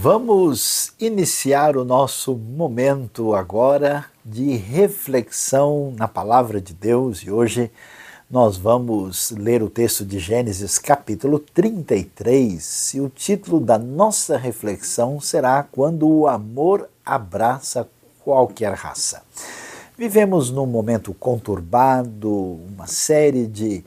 Vamos 0.00 0.92
iniciar 1.00 1.76
o 1.76 1.84
nosso 1.84 2.36
momento 2.36 3.34
agora 3.34 4.04
de 4.24 4.54
reflexão 4.54 5.92
na 5.96 6.06
palavra 6.06 6.60
de 6.60 6.72
Deus 6.72 7.18
e 7.18 7.32
hoje 7.32 7.68
nós 8.30 8.56
vamos 8.56 9.32
ler 9.32 9.60
o 9.60 9.68
texto 9.68 10.04
de 10.04 10.20
Gênesis 10.20 10.78
capítulo 10.78 11.40
33 11.40 12.94
e 12.94 13.00
o 13.00 13.08
título 13.08 13.58
da 13.58 13.76
nossa 13.76 14.38
reflexão 14.38 15.20
será 15.20 15.64
Quando 15.64 16.08
o 16.08 16.28
amor 16.28 16.88
abraça 17.04 17.88
qualquer 18.24 18.74
raça. 18.74 19.24
Vivemos 19.98 20.48
num 20.48 20.66
momento 20.66 21.12
conturbado, 21.12 22.30
uma 22.72 22.86
série 22.86 23.48
de 23.48 23.84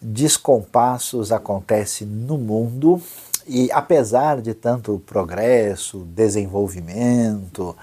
descompassos 0.00 1.30
acontece 1.30 2.04
no 2.04 2.36
mundo 2.36 3.00
e 3.46 3.70
apesar 3.72 4.40
de 4.40 4.54
tanto 4.54 5.02
progresso, 5.06 5.98
desenvolvimento, 6.14 7.76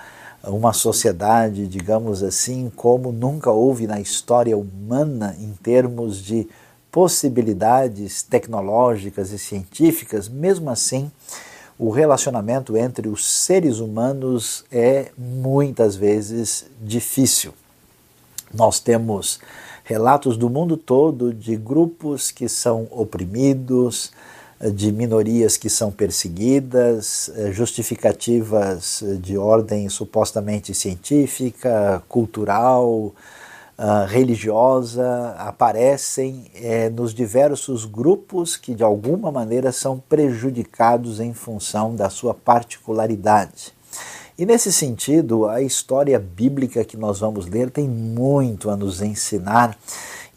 uma 0.44 0.74
sociedade, 0.74 1.68
digamos 1.68 2.24
assim, 2.24 2.72
como 2.76 3.12
nunca 3.12 3.52
houve 3.52 3.86
na 3.86 4.00
história 4.00 4.58
humana 4.58 5.36
em 5.40 5.52
termos 5.62 6.24
de 6.24 6.48
possibilidades 6.92 8.24
tecnológicas 8.24 9.32
e 9.32 9.38
científicas, 9.38 10.28
mesmo 10.28 10.70
assim, 10.70 11.12
o 11.78 11.90
relacionamento 11.90 12.76
entre 12.76 13.08
os 13.08 13.26
seres 13.26 13.80
humanos 13.80 14.66
é 14.72 15.12
muitas 15.18 15.96
vezes 15.96 16.66
difícil. 16.82 17.54
Nós 18.54 18.80
temos 18.80 19.40
relatos 19.84 20.36
do 20.36 20.50
mundo 20.50 20.76
todo 20.76 21.34
de 21.34 21.56
grupos 21.56 22.32
que 22.32 22.50
são 22.50 22.88
oprimidos, 22.92 24.12
de 24.74 24.92
minorias 24.92 25.56
que 25.56 25.70
são 25.70 25.90
perseguidas, 25.92 27.32
eh, 27.36 27.52
justificativas 27.52 29.02
de 29.22 29.38
ordem 29.38 29.88
supostamente 29.88 30.74
científica, 30.74 32.04
cultural, 32.10 33.14
uh, 33.80 34.06
religiosa, 34.08 35.34
aparecem 35.38 36.46
é, 36.54 36.90
nos 36.90 37.14
diversos 37.14 37.86
grupos 37.86 38.58
que 38.58 38.76
de 38.76 38.84
alguma 38.84 39.32
maneira 39.32 39.72
são 39.72 39.98
prejudicados 40.10 41.22
em 41.22 41.34
função 41.34 41.96
da 41.96 42.10
sua 42.10 42.34
particularidade. 42.34 43.74
E 44.38 44.46
nesse 44.46 44.72
sentido, 44.72 45.48
a 45.48 45.62
história 45.62 46.18
bíblica 46.20 46.86
que 46.86 46.96
nós 46.96 47.20
vamos 47.20 47.46
ler 47.46 47.70
tem 47.70 47.88
muito 47.88 48.70
a 48.70 48.78
nos 48.78 49.02
ensinar 49.02 49.78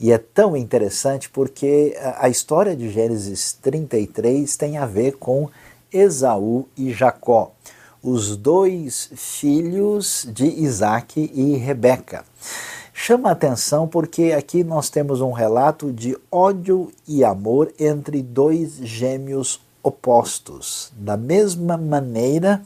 e 0.03 0.11
é 0.11 0.19
tão 0.19 0.57
interessante 0.57 1.31
porque 1.31 1.97
a 2.19 2.29
história 2.29 2.75
de 2.75 2.91
Gênesis 2.91 3.53
33 3.63 4.57
tem 4.57 4.77
a 4.77 4.85
ver 4.85 5.13
com 5.13 5.49
Esaú 5.93 6.67
e 6.77 6.93
Jacó, 6.93 7.53
os 8.03 8.37
dois 8.37 9.11
filhos 9.15 10.27
de 10.29 10.45
Isaac 10.45 11.31
e 11.33 11.57
Rebeca. 11.57 12.25
Chama 12.93 13.31
atenção 13.31 13.87
porque 13.87 14.35
aqui 14.37 14.65
nós 14.65 14.91
temos 14.91 15.21
um 15.21 15.31
relato 15.31 15.93
de 15.93 16.19
ódio 16.31 16.91
e 17.07 17.23
amor 17.23 17.73
entre 17.79 18.23
dois 18.23 18.79
gêmeos 18.79 19.61
opostos. 19.85 20.93
Da 20.97 21.17
mesma 21.17 21.77
maneira 21.77 22.61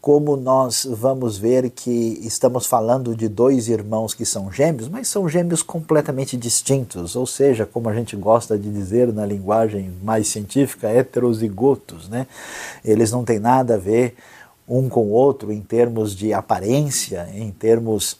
como 0.00 0.34
nós 0.34 0.86
vamos 0.88 1.36
ver 1.36 1.68
que 1.70 2.18
estamos 2.22 2.66
falando 2.66 3.14
de 3.14 3.28
dois 3.28 3.68
irmãos 3.68 4.14
que 4.14 4.24
são 4.24 4.50
gêmeos, 4.50 4.88
mas 4.88 5.08
são 5.08 5.28
gêmeos 5.28 5.62
completamente 5.62 6.38
distintos, 6.38 7.14
ou 7.16 7.26
seja, 7.26 7.66
como 7.66 7.88
a 7.88 7.94
gente 7.94 8.16
gosta 8.16 8.58
de 8.58 8.70
dizer 8.70 9.12
na 9.12 9.26
linguagem 9.26 9.92
mais 10.02 10.28
científica, 10.28 10.88
heterozigotos, 10.88 12.08
né? 12.08 12.26
Eles 12.82 13.12
não 13.12 13.24
têm 13.24 13.38
nada 13.38 13.74
a 13.74 13.78
ver 13.78 14.14
um 14.66 14.88
com 14.88 15.02
o 15.02 15.10
outro 15.10 15.52
em 15.52 15.60
termos 15.60 16.16
de 16.16 16.32
aparência, 16.32 17.28
em 17.34 17.50
termos 17.50 18.12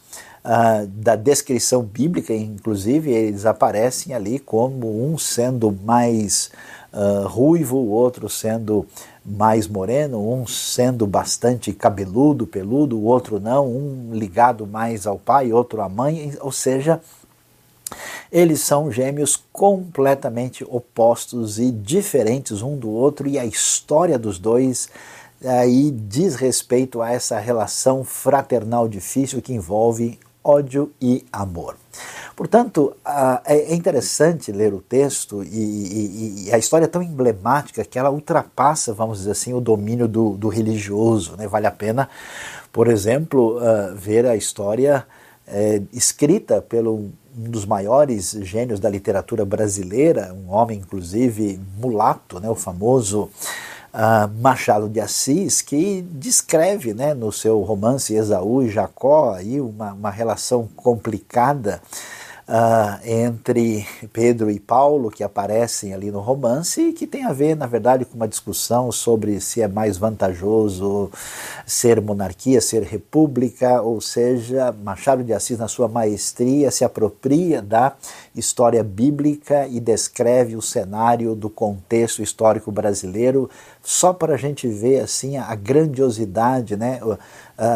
uh, 0.45 0.85
da 0.85 1.15
descrição 1.15 1.81
bíblica, 1.81 2.33
inclusive, 2.33 3.09
eles 3.09 3.45
aparecem 3.45 4.13
ali 4.13 4.37
como 4.37 5.03
um 5.03 5.17
sendo 5.17 5.71
mais 5.83 6.51
uh, 6.93 7.27
ruivo, 7.27 7.77
o 7.77 7.89
outro 7.89 8.29
sendo 8.29 8.85
mais 9.25 9.67
moreno, 9.67 10.33
um 10.33 10.47
sendo 10.47 11.05
bastante 11.05 11.71
cabeludo, 11.73 12.47
peludo, 12.47 12.97
o 12.97 13.03
outro 13.03 13.39
não, 13.39 13.67
um 13.67 14.09
ligado 14.13 14.65
mais 14.65 15.05
ao 15.05 15.17
pai, 15.17 15.53
outro 15.53 15.81
à 15.81 15.89
mãe, 15.89 16.35
ou 16.41 16.51
seja, 16.51 17.01
eles 18.31 18.61
são 18.61 18.91
gêmeos 18.91 19.37
completamente 19.51 20.63
opostos 20.63 21.59
e 21.59 21.71
diferentes 21.71 22.61
um 22.61 22.77
do 22.77 22.89
outro, 22.89 23.27
e 23.27 23.37
a 23.37 23.45
história 23.45 24.17
dos 24.17 24.39
dois 24.39 24.89
aí 25.43 25.91
diz 25.91 26.35
respeito 26.35 27.01
a 27.01 27.11
essa 27.11 27.39
relação 27.39 28.03
fraternal 28.03 28.87
difícil 28.87 29.41
que 29.41 29.53
envolve 29.53 30.19
ódio 30.43 30.91
e 31.01 31.25
amor. 31.31 31.75
Portanto, 32.35 32.95
é 33.45 33.73
interessante 33.75 34.51
ler 34.51 34.73
o 34.73 34.81
texto 34.81 35.43
e, 35.43 36.49
a 36.51 36.57
história 36.57 36.85
é 36.85 36.87
tão 36.87 37.03
emblemática 37.03 37.83
que 37.83 37.99
ela 37.99 38.09
ultrapassa, 38.09 38.93
vamos 38.93 39.19
dizer 39.19 39.31
assim, 39.31 39.53
o 39.53 39.61
domínio 39.61 40.07
do, 40.07 40.47
religioso. 40.47 41.35
Né? 41.37 41.47
Vale 41.47 41.67
a 41.67 41.71
pena, 41.71 42.09
por 42.71 42.87
exemplo, 42.87 43.57
uh, 43.57 43.95
ver 43.95 44.25
a 44.25 44.35
história 44.35 45.05
é, 45.47 45.81
escrita 45.93 46.61
pelo 46.61 47.11
um 47.37 47.49
dos 47.49 47.65
maiores 47.65 48.31
gênios 48.41 48.79
da 48.79 48.89
literatura 48.89 49.45
brasileira, 49.45 50.33
um 50.33 50.51
homem, 50.51 50.79
inclusive, 50.79 51.59
mulato, 51.77 52.39
né? 52.39 52.49
o 52.49 52.55
famoso 52.55 53.29
Machado 54.39 54.87
de 54.87 54.99
Assis, 54.99 55.61
que 55.61 56.01
descreve 56.01 56.93
né, 56.93 57.13
no 57.13 57.31
seu 57.31 57.61
romance 57.61 58.13
Esaú 58.13 58.63
e 58.63 58.69
Jacó 58.69 59.33
aí 59.33 59.59
uma, 59.59 59.93
uma 59.93 60.09
relação 60.09 60.67
complicada 60.75 61.81
uh, 62.51 62.99
entre 63.05 63.87
Pedro 64.11 64.51
e 64.51 64.59
Paulo, 64.59 65.09
que 65.09 65.23
aparecem 65.23 65.93
ali 65.93 66.11
no 66.11 66.19
romance, 66.19 66.81
e 66.81 66.93
que 66.93 67.07
tem 67.07 67.23
a 67.23 67.31
ver, 67.31 67.55
na 67.55 67.65
verdade, 67.65 68.05
com 68.05 68.15
uma 68.15 68.27
discussão 68.27 68.91
sobre 68.91 69.39
se 69.39 69.61
é 69.61 69.67
mais 69.67 69.97
vantajoso 69.97 71.09
ser 71.65 72.01
monarquia, 72.01 72.59
ser 72.59 72.83
república, 72.83 73.81
ou 73.81 74.01
seja, 74.01 74.73
Machado 74.83 75.23
de 75.23 75.33
Assis, 75.33 75.57
na 75.57 75.67
sua 75.67 75.87
maestria, 75.87 76.69
se 76.69 76.83
apropria 76.83 77.61
da 77.61 77.93
história 78.35 78.83
bíblica 78.83 79.67
e 79.67 79.79
descreve 79.79 80.55
o 80.55 80.61
cenário 80.61 81.35
do 81.35 81.49
contexto 81.49 82.21
histórico 82.21 82.71
brasileiro, 82.71 83.49
só 83.83 84.13
para 84.13 84.35
a 84.35 84.37
gente 84.37 84.67
ver 84.67 84.99
assim 84.99 85.37
a 85.37 85.55
grandiosidade, 85.55 86.75
né? 86.75 86.99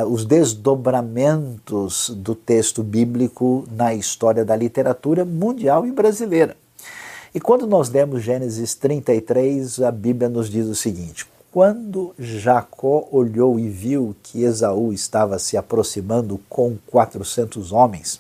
os 0.08 0.26
desdobramentos 0.26 2.10
do 2.10 2.36
texto 2.36 2.84
bíblico 2.84 3.66
na 3.72 3.94
história 3.94 4.46
da 4.46 4.56
literatura 4.56 5.26
mundial 5.26 5.86
e 5.86 5.92
brasileira. 5.92 6.56
E 7.34 7.40
quando 7.40 7.68
nós 7.68 7.90
lemos 7.90 8.24
Gênesis 8.24 8.76
33, 8.76 9.82
a 9.82 9.92
Bíblia 9.92 10.30
nos 10.30 10.50
diz 10.50 10.68
o 10.68 10.76
seguinte: 10.76 11.28
quando 11.52 12.14
Jacó 12.18 13.08
olhou 13.12 13.60
e 13.60 13.70
viu 13.70 14.16
que 14.24 14.44
Esaú 14.44 14.92
estava 14.92 15.40
se 15.40 15.58
aproximando 15.58 16.40
com 16.50 16.78
400 16.88 17.72
homens, 17.72 18.20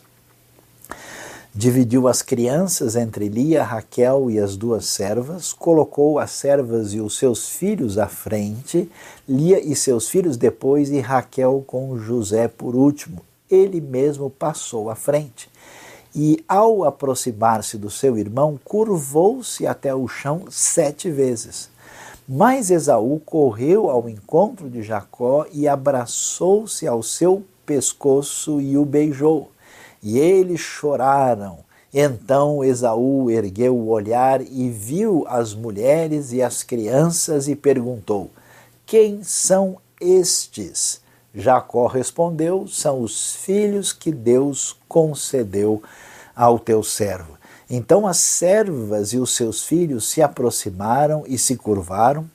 Dividiu 1.58 2.10
as 2.10 2.22
crianças 2.22 2.98
entre 2.98 3.30
Lia, 3.30 3.64
Raquel 3.64 4.30
e 4.30 4.38
as 4.38 4.58
duas 4.58 4.88
servas, 4.88 5.54
colocou 5.54 6.20
as 6.20 6.32
servas 6.32 6.94
e 6.94 7.00
os 7.00 7.18
seus 7.18 7.48
filhos 7.48 7.98
à 7.98 8.10
frente, 8.10 8.92
Lia 9.26 9.66
e 9.66 9.74
seus 9.74 10.10
filhos 10.10 10.36
depois, 10.36 10.92
e 10.92 11.00
Raquel 11.00 11.64
com 11.66 11.98
José 11.98 12.50
por 12.50 12.76
último. 12.76 13.22
Ele 13.50 13.80
mesmo 13.80 14.30
passou 14.30 14.90
à 14.90 14.96
frente. 14.96 15.50
E, 16.14 16.44
ao 16.46 16.84
aproximar-se 16.84 17.78
do 17.78 17.90
seu 17.90 18.18
irmão, 18.18 18.60
curvou-se 18.62 19.66
até 19.66 19.96
o 19.96 20.10
chão 20.10 20.48
sete 20.50 21.10
vezes. 21.10 21.70
Mas 22.28 22.70
Esaú 22.70 23.22
correu 23.26 23.90
ao 23.90 24.10
encontro 24.10 24.70
de 24.70 24.84
Jacó 24.84 25.46
e 25.54 25.70
abraçou-se 25.70 26.86
ao 26.86 27.02
seu 27.02 27.46
pescoço 27.66 28.60
e 28.60 28.78
o 28.78 28.84
beijou 28.84 29.55
e 30.06 30.20
eles 30.20 30.60
choraram. 30.60 31.58
Então 31.92 32.64
Esaú 32.64 33.32
ergueu 33.32 33.76
o 33.76 33.90
olhar 33.90 34.40
e 34.42 34.70
viu 34.70 35.26
as 35.28 35.56
mulheres 35.56 36.32
e 36.32 36.44
as 36.44 36.62
crianças 36.62 37.48
e 37.48 37.56
perguntou: 37.56 38.30
Quem 38.86 39.24
são 39.24 39.78
estes? 40.00 41.02
Jacó 41.34 41.88
respondeu: 41.88 42.68
São 42.68 43.02
os 43.02 43.36
filhos 43.36 43.92
que 43.92 44.12
Deus 44.12 44.78
concedeu 44.88 45.82
ao 46.36 46.60
teu 46.60 46.84
servo. 46.84 47.36
Então 47.68 48.06
as 48.06 48.18
servas 48.18 49.12
e 49.12 49.18
os 49.18 49.36
seus 49.36 49.64
filhos 49.64 50.08
se 50.08 50.22
aproximaram 50.22 51.24
e 51.26 51.36
se 51.36 51.56
curvaram 51.56 52.30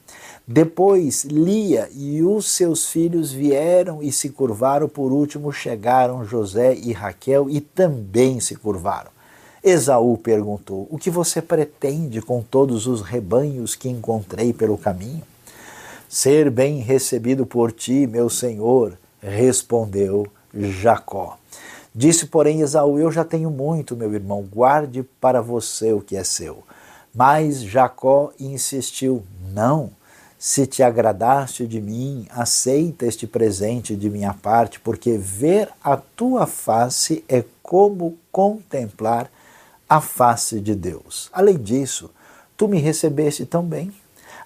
depois 0.47 1.23
Lia 1.23 1.89
e 1.93 2.23
os 2.23 2.49
seus 2.51 2.87
filhos 2.87 3.31
vieram 3.31 4.01
e 4.01 4.11
se 4.11 4.29
curvaram, 4.29 4.87
por 4.89 5.11
último 5.11 5.51
chegaram 5.51 6.25
José 6.25 6.75
e 6.75 6.91
Raquel 6.91 7.49
e 7.49 7.61
também 7.61 8.39
se 8.39 8.55
curvaram. 8.55 9.11
Esaú 9.63 10.17
perguntou: 10.17 10.87
O 10.89 10.97
que 10.97 11.09
você 11.09 11.41
pretende 11.41 12.21
com 12.21 12.41
todos 12.41 12.87
os 12.87 13.01
rebanhos 13.01 13.75
que 13.75 13.89
encontrei 13.89 14.51
pelo 14.51 14.77
caminho? 14.77 15.21
ser 16.11 16.49
bem 16.49 16.79
recebido 16.79 17.45
por 17.45 17.71
ti, 17.71 18.05
meu 18.05 18.29
senhor, 18.29 18.97
respondeu 19.21 20.27
Jacó. 20.53 21.37
Disse, 21.95 22.25
porém, 22.25 22.59
Esaú: 22.59 22.99
Eu 22.99 23.09
já 23.09 23.23
tenho 23.23 23.49
muito, 23.49 23.95
meu 23.95 24.13
irmão, 24.13 24.41
guarde 24.41 25.03
para 25.21 25.41
você 25.41 25.93
o 25.93 26.01
que 26.01 26.17
é 26.17 26.23
seu. 26.25 26.63
Mas 27.15 27.61
Jacó 27.61 28.33
insistiu: 28.37 29.23
Não, 29.53 29.91
se 30.43 30.65
te 30.65 30.81
agradaste 30.81 31.67
de 31.67 31.79
mim, 31.79 32.25
aceita 32.31 33.05
este 33.05 33.27
presente 33.27 33.95
de 33.95 34.09
minha 34.09 34.33
parte, 34.33 34.79
porque 34.79 35.15
ver 35.15 35.69
a 35.83 35.95
tua 35.95 36.47
face 36.47 37.23
é 37.29 37.45
como 37.61 38.17
contemplar 38.31 39.29
a 39.87 40.01
face 40.01 40.59
de 40.59 40.73
Deus. 40.73 41.29
Além 41.31 41.59
disso, 41.59 42.09
tu 42.57 42.67
me 42.67 42.79
recebeste 42.79 43.45
tão 43.45 43.63
bem. 43.63 43.93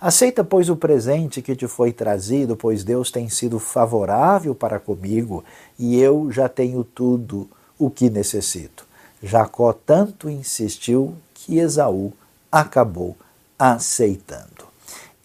Aceita, 0.02 0.44
pois, 0.44 0.70
o 0.70 0.76
presente 0.76 1.42
que 1.42 1.56
te 1.56 1.66
foi 1.66 1.94
trazido, 1.94 2.58
pois 2.58 2.84
Deus 2.84 3.10
tem 3.10 3.30
sido 3.30 3.58
favorável 3.58 4.54
para 4.54 4.82
comigo 4.82 5.46
e 5.80 5.98
eu 5.98 6.30
já 6.30 6.50
tenho 6.50 6.84
tudo 6.84 7.50
o 7.80 7.90
que 7.90 8.10
necessito. 8.10 8.86
Jacó 9.24 9.72
tanto 9.72 10.30
insistiu 10.30 11.16
que 11.34 11.58
Esaú 11.58 12.12
acabou 12.52 13.16
aceitando. 13.58 14.55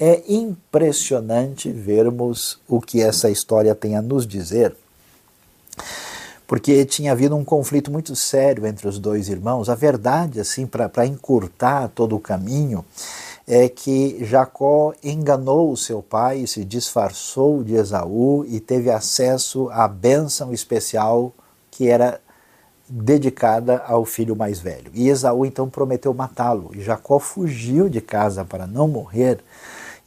É 0.00 0.22
impressionante 0.26 1.70
vermos 1.70 2.58
o 2.66 2.80
que 2.80 3.02
essa 3.02 3.28
história 3.28 3.74
tem 3.74 3.96
a 3.96 4.02
nos 4.02 4.26
dizer 4.26 4.74
porque 6.50 6.84
tinha 6.84 7.12
havido 7.12 7.36
um 7.36 7.44
conflito 7.44 7.92
muito 7.92 8.16
sério 8.16 8.66
entre 8.66 8.88
os 8.88 8.98
dois 8.98 9.28
irmãos. 9.28 9.68
A 9.68 9.76
verdade, 9.76 10.40
assim, 10.40 10.66
para 10.66 11.06
encurtar 11.06 11.86
todo 11.94 12.16
o 12.16 12.18
caminho, 12.18 12.84
é 13.46 13.68
que 13.68 14.18
Jacó 14.24 14.92
enganou 15.00 15.70
o 15.70 15.76
seu 15.76 16.02
pai, 16.02 16.44
se 16.48 16.64
disfarçou 16.64 17.62
de 17.62 17.74
Esaú 17.74 18.44
e 18.48 18.58
teve 18.58 18.90
acesso 18.90 19.70
à 19.70 19.86
bênção 19.86 20.52
especial 20.52 21.32
que 21.70 21.86
era 21.86 22.20
dedicada 22.88 23.84
ao 23.86 24.04
filho 24.04 24.34
mais 24.34 24.58
velho. 24.58 24.90
E 24.92 25.08
Esaú 25.08 25.46
então 25.46 25.70
prometeu 25.70 26.12
matá-lo. 26.12 26.72
E 26.74 26.82
Jacó 26.82 27.20
fugiu 27.20 27.88
de 27.88 28.00
casa 28.00 28.44
para 28.44 28.66
não 28.66 28.88
morrer 28.88 29.38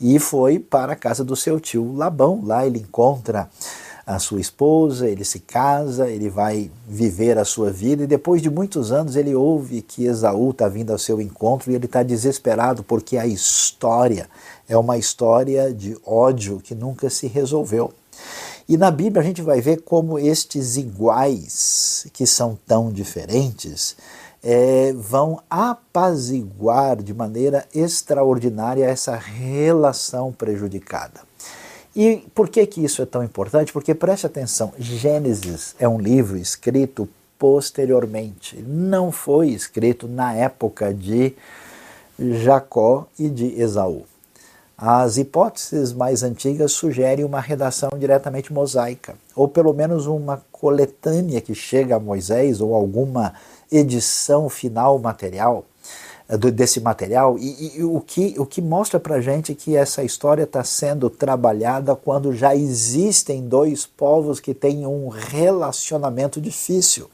e 0.03 0.19
foi 0.19 0.59
para 0.59 0.91
a 0.91 0.97
casa 0.97 1.23
do 1.23 1.33
seu 1.33 1.61
tio 1.61 1.95
Labão. 1.95 2.41
Lá 2.43 2.67
ele 2.67 2.79
encontra 2.79 3.49
a 4.05 4.19
sua 4.19 4.41
esposa, 4.41 5.07
ele 5.07 5.23
se 5.23 5.39
casa, 5.39 6.09
ele 6.09 6.29
vai 6.29 6.69
viver 6.85 7.37
a 7.37 7.45
sua 7.45 7.71
vida 7.71 8.03
e 8.03 8.07
depois 8.07 8.41
de 8.41 8.49
muitos 8.49 8.91
anos 8.91 9.15
ele 9.15 9.33
ouve 9.33 9.81
que 9.81 10.03
Esaú 10.03 10.51
está 10.51 10.67
vindo 10.67 10.91
ao 10.91 10.97
seu 10.97 11.21
encontro 11.21 11.71
e 11.71 11.75
ele 11.75 11.85
está 11.85 12.03
desesperado 12.03 12.83
porque 12.83 13.15
a 13.17 13.25
história 13.25 14.29
é 14.67 14.77
uma 14.77 14.97
história 14.97 15.73
de 15.73 15.97
ódio 16.05 16.59
que 16.61 16.75
nunca 16.75 17.09
se 17.09 17.27
resolveu. 17.27 17.93
E 18.67 18.75
na 18.75 18.91
Bíblia 18.91 19.21
a 19.21 19.25
gente 19.25 19.41
vai 19.41 19.61
ver 19.61 19.83
como 19.83 20.19
estes 20.19 20.75
iguais, 20.75 22.07
que 22.11 22.27
são 22.27 22.59
tão 22.67 22.91
diferentes, 22.91 23.95
é, 24.43 24.91
vão 24.93 25.41
apaziguar 25.49 27.01
de 27.01 27.13
maneira 27.13 27.65
extraordinária 27.73 28.85
essa 28.85 29.15
relação 29.15 30.33
prejudicada. 30.33 31.21
E 31.95 32.27
por 32.33 32.49
que, 32.49 32.65
que 32.65 32.83
isso 32.83 33.01
é 33.01 33.05
tão 33.05 33.23
importante? 33.23 33.71
Porque 33.71 33.93
preste 33.93 34.25
atenção, 34.25 34.73
Gênesis 34.77 35.75
é 35.79 35.87
um 35.87 35.99
livro 35.99 36.37
escrito 36.37 37.07
posteriormente, 37.37 38.57
não 38.61 39.11
foi 39.11 39.49
escrito 39.49 40.07
na 40.07 40.33
época 40.33 40.93
de 40.93 41.35
Jacó 42.17 43.05
e 43.19 43.29
de 43.29 43.59
Esaú. 43.59 44.05
As 44.77 45.17
hipóteses 45.17 45.93
mais 45.93 46.23
antigas 46.23 46.71
sugerem 46.71 47.23
uma 47.23 47.39
redação 47.39 47.89
diretamente 47.97 48.51
mosaica, 48.51 49.15
ou 49.35 49.47
pelo 49.47 49.71
menos 49.71 50.07
uma 50.07 50.41
coletânea 50.51 51.39
que 51.41 51.53
chega 51.53 51.95
a 51.95 51.99
Moisés, 51.99 52.59
ou 52.59 52.73
alguma 52.73 53.33
edição 53.75 54.49
final 54.49 54.99
material 54.99 55.65
eh, 56.29 56.37
desse 56.37 56.79
material 56.79 57.37
e, 57.37 57.77
e, 57.77 57.83
o, 57.83 57.99
que, 57.99 58.35
o 58.37 58.45
que 58.45 58.61
mostra 58.61 58.99
para 58.99 59.19
gente 59.19 59.53
que 59.55 59.75
essa 59.75 60.03
história 60.03 60.43
está 60.43 60.63
sendo 60.63 61.09
trabalhada 61.09 61.95
quando 61.95 62.33
já 62.33 62.55
existem 62.55 63.47
dois 63.47 63.85
povos 63.85 64.39
que 64.39 64.53
têm 64.53 64.85
um 64.85 65.09
relacionamento 65.09 66.39
difícil, 66.39 67.09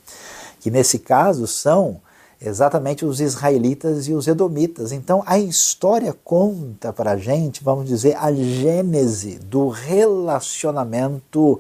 que 0.60 0.70
nesse 0.70 1.00
caso 1.00 1.48
são 1.48 2.00
exatamente 2.42 3.04
os 3.04 3.20
israelitas 3.20 4.08
e 4.08 4.14
os 4.14 4.28
edomitas. 4.28 4.92
Então 4.92 5.24
a 5.26 5.40
história 5.40 6.16
conta 6.24 6.94
para 6.94 7.18
gente, 7.18 7.64
vamos 7.64 7.86
dizer, 7.86 8.16
a 8.18 8.32
gênese 8.32 9.40
do 9.40 9.70
relacionamento 9.70 11.60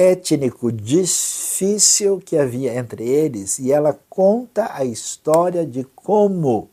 étnico 0.00 0.72
difícil 0.72 2.22
que 2.24 2.38
havia 2.38 2.74
entre 2.74 3.06
eles 3.06 3.58
e 3.58 3.70
ela 3.70 3.98
conta 4.08 4.70
a 4.72 4.82
história 4.82 5.66
de 5.66 5.84
como 5.94 6.70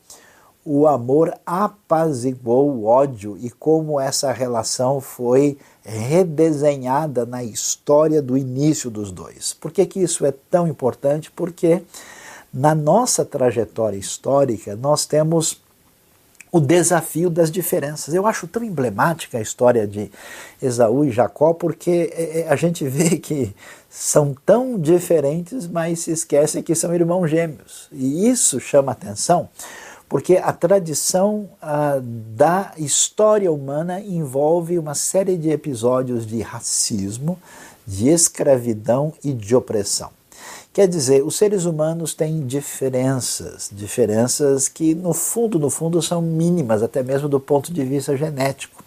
o 0.64 0.88
amor 0.88 1.34
apaziguou 1.46 2.70
o 2.70 2.86
ódio 2.86 3.38
e 3.42 3.50
como 3.50 4.00
essa 4.00 4.32
relação 4.32 5.02
foi 5.02 5.58
redesenhada 5.84 7.26
na 7.26 7.44
história 7.44 8.22
do 8.22 8.38
início 8.38 8.90
dos 8.90 9.12
dois. 9.12 9.54
Por 9.54 9.72
que, 9.72 9.86
que 9.86 10.00
isso 10.02 10.26
é 10.26 10.34
tão 10.50 10.66
importante? 10.66 11.30
Porque 11.30 11.84
na 12.54 12.74
nossa 12.74 13.26
trajetória 13.26 13.98
histórica 13.98 14.74
nós 14.74 15.06
temos 15.06 15.62
o 16.52 16.60
desafio 16.60 17.30
das 17.30 17.52
diferenças. 17.52 18.14
Eu 18.14 18.26
acho 18.26 18.48
tão 18.48 18.64
emblemática 18.64 19.38
a 19.38 19.42
história 19.42 19.86
de 19.86 20.12
Esaú 20.62 21.06
e 21.06 21.12
Jacó, 21.12 21.54
porque 21.54 22.12
é, 22.14 22.40
é, 22.42 22.50
a 22.50 22.56
gente 22.56 22.88
vê 22.88 23.18
que 23.20 23.54
são 23.90 24.36
tão 24.46 24.80
diferentes, 24.80 25.68
mas 25.68 26.02
se 26.02 26.12
esquece 26.12 26.62
que 26.62 26.76
são 26.76 26.94
irmãos 26.94 27.28
gêmeos. 27.28 27.88
E 27.92 28.30
isso 28.30 28.60
chama 28.60 28.92
atenção, 28.92 29.50
porque 30.08 30.38
a 30.38 30.54
tradição 30.54 31.50
da 32.36 32.72
história 32.78 33.52
humana 33.52 34.00
envolve 34.00 34.80
uma 34.80 34.96
série 34.96 35.38
de 35.38 35.50
episódios 35.50 36.26
de 36.26 36.42
racismo, 36.42 37.38
de 37.86 38.10
escravidão 38.10 39.14
e 39.24 39.34
de 39.34 39.56
opressão. 39.56 40.17
Quer 40.78 40.88
dizer, 40.88 41.24
os 41.24 41.36
seres 41.36 41.66
humanos 41.66 42.14
têm 42.14 42.46
diferenças, 42.46 43.68
diferenças 43.74 44.68
que 44.68 44.94
no 44.94 45.12
fundo, 45.12 45.58
no 45.58 45.72
fundo 45.72 46.00
são 46.04 46.22
mínimas, 46.22 46.84
até 46.84 47.02
mesmo 47.02 47.28
do 47.28 47.40
ponto 47.40 47.74
de 47.74 47.84
vista 47.84 48.16
genético. 48.16 48.84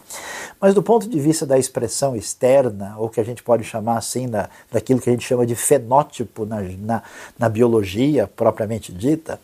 Mas 0.61 0.73
do 0.73 0.85
ponto 0.85 1.09
de 1.09 1.19
vista 1.19 1.45
da 1.45 1.59
expressão 1.59 2.15
externa, 2.15 2.95
ou 2.97 3.09
que 3.09 3.19
a 3.21 3.25
gente 3.25 3.43
pode 3.43 3.65
chamar 3.65 3.99
assim, 3.99 4.29
da, 4.29 4.49
daquilo 4.71 5.01
que 5.01 5.11
a 5.11 5.13
gente 5.13 5.27
chama 5.27 5.45
de 5.45 5.57
fenótipo 5.57 6.47
na, 6.47 6.61
na, 6.61 7.03
na 7.37 7.49
biologia 7.49 8.31
propriamente 8.37 8.93
dita, 8.93 9.41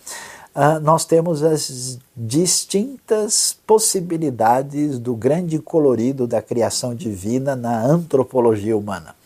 uh, 0.55 0.79
nós 0.81 1.05
temos 1.05 1.43
as 1.43 1.99
distintas 2.17 3.59
possibilidades 3.67 5.01
do 5.01 5.17
grande 5.17 5.59
colorido 5.59 6.29
da 6.29 6.41
criação 6.41 6.95
divina 6.95 7.57
na 7.57 7.85
antropologia 7.85 8.77
humana. 8.77 9.17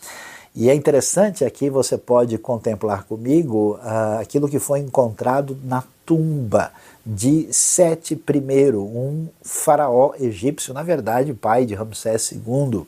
E 0.53 0.69
é 0.69 0.75
interessante 0.75 1.45
aqui 1.45 1.69
você 1.69 1.97
pode 1.97 2.37
contemplar 2.37 3.05
comigo 3.05 3.79
uh, 3.81 4.19
aquilo 4.19 4.49
que 4.49 4.59
foi 4.59 4.79
encontrado 4.79 5.57
na 5.63 5.81
tumba 6.05 6.71
de 7.05 7.47
Sete 7.51 8.13
I, 8.15 8.75
um 8.75 9.27
faraó 9.41 10.11
egípcio, 10.19 10.73
na 10.73 10.83
verdade 10.83 11.33
pai 11.33 11.65
de 11.65 11.73
Ramsés 11.73 12.33
II, 12.33 12.85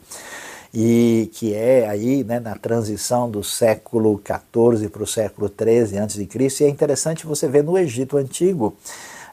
e 0.74 1.30
que 1.32 1.54
é 1.54 1.88
aí 1.88 2.22
né, 2.22 2.38
na 2.38 2.54
transição 2.54 3.30
do 3.30 3.42
século 3.42 4.20
XIV 4.20 4.90
para 4.90 5.02
o 5.02 5.06
século 5.06 5.48
XIII 5.48 5.98
a.C. 5.98 6.28
E 6.60 6.64
é 6.64 6.68
interessante 6.68 7.26
você 7.26 7.48
ver 7.48 7.64
no 7.64 7.78
Egito 7.78 8.18
Antigo 8.18 8.74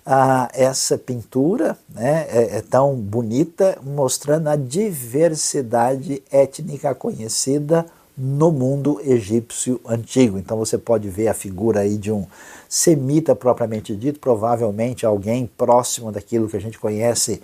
ah, 0.06 0.50
essa 0.54 0.98
pintura 0.98 1.78
né, 1.90 2.28
é, 2.30 2.58
é, 2.58 2.62
tão 2.62 2.96
bonita, 2.96 3.78
mostrando 3.84 4.48
a 4.48 4.56
diversidade 4.56 6.24
étnica 6.32 6.96
conhecida 6.96 7.86
no 8.24 8.52
mundo 8.52 9.02
egípcio 9.04 9.82
antigo. 9.84 10.38
Então 10.38 10.56
você 10.56 10.78
pode 10.78 11.10
ver 11.10 11.28
a 11.28 11.34
figura 11.34 11.80
aí 11.80 11.98
de 11.98 12.12
um 12.12 12.28
semita 12.70 13.36
propriamente 13.36 13.96
dito, 13.96 14.20
provavelmente 14.20 15.08
alguém 15.08 15.50
próximo 15.58 16.12
daquilo 16.12 16.48
que 16.48 16.56
a 16.56 16.62
gente 16.62 16.78
conhece 16.78 17.42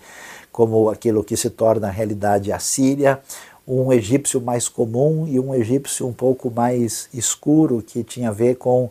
como 0.52 0.88
aquilo 0.88 1.24
que 1.24 1.36
se 1.36 1.50
torna 1.50 1.88
a 1.88 1.90
realidade 1.90 2.52
assíria, 2.52 3.20
um 3.66 3.92
egípcio 3.92 4.40
mais 4.40 4.68
comum 4.68 5.26
e 5.26 5.40
um 5.40 5.52
egípcio 5.52 6.06
um 6.06 6.12
pouco 6.12 6.48
mais 6.48 7.08
escuro 7.12 7.82
que 7.84 8.04
tinha 8.04 8.28
a 8.28 8.32
ver 8.32 8.54
com 8.54 8.88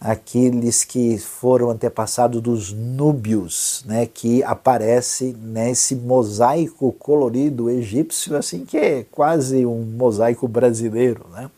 aqueles 0.00 0.84
que 0.84 1.18
foram 1.18 1.70
antepassados 1.70 2.40
dos 2.40 2.72
núbios, 2.72 3.82
né, 3.86 4.06
que 4.06 4.42
aparece 4.42 5.36
nesse 5.40 5.94
mosaico 5.94 6.92
colorido 6.92 7.70
egípcio, 7.70 8.36
assim 8.36 8.64
que 8.64 8.76
é 8.76 9.06
quase 9.10 9.64
um 9.64 9.82
mosaico 9.82 10.46
brasileiro, 10.46 11.26
né? 11.32 11.50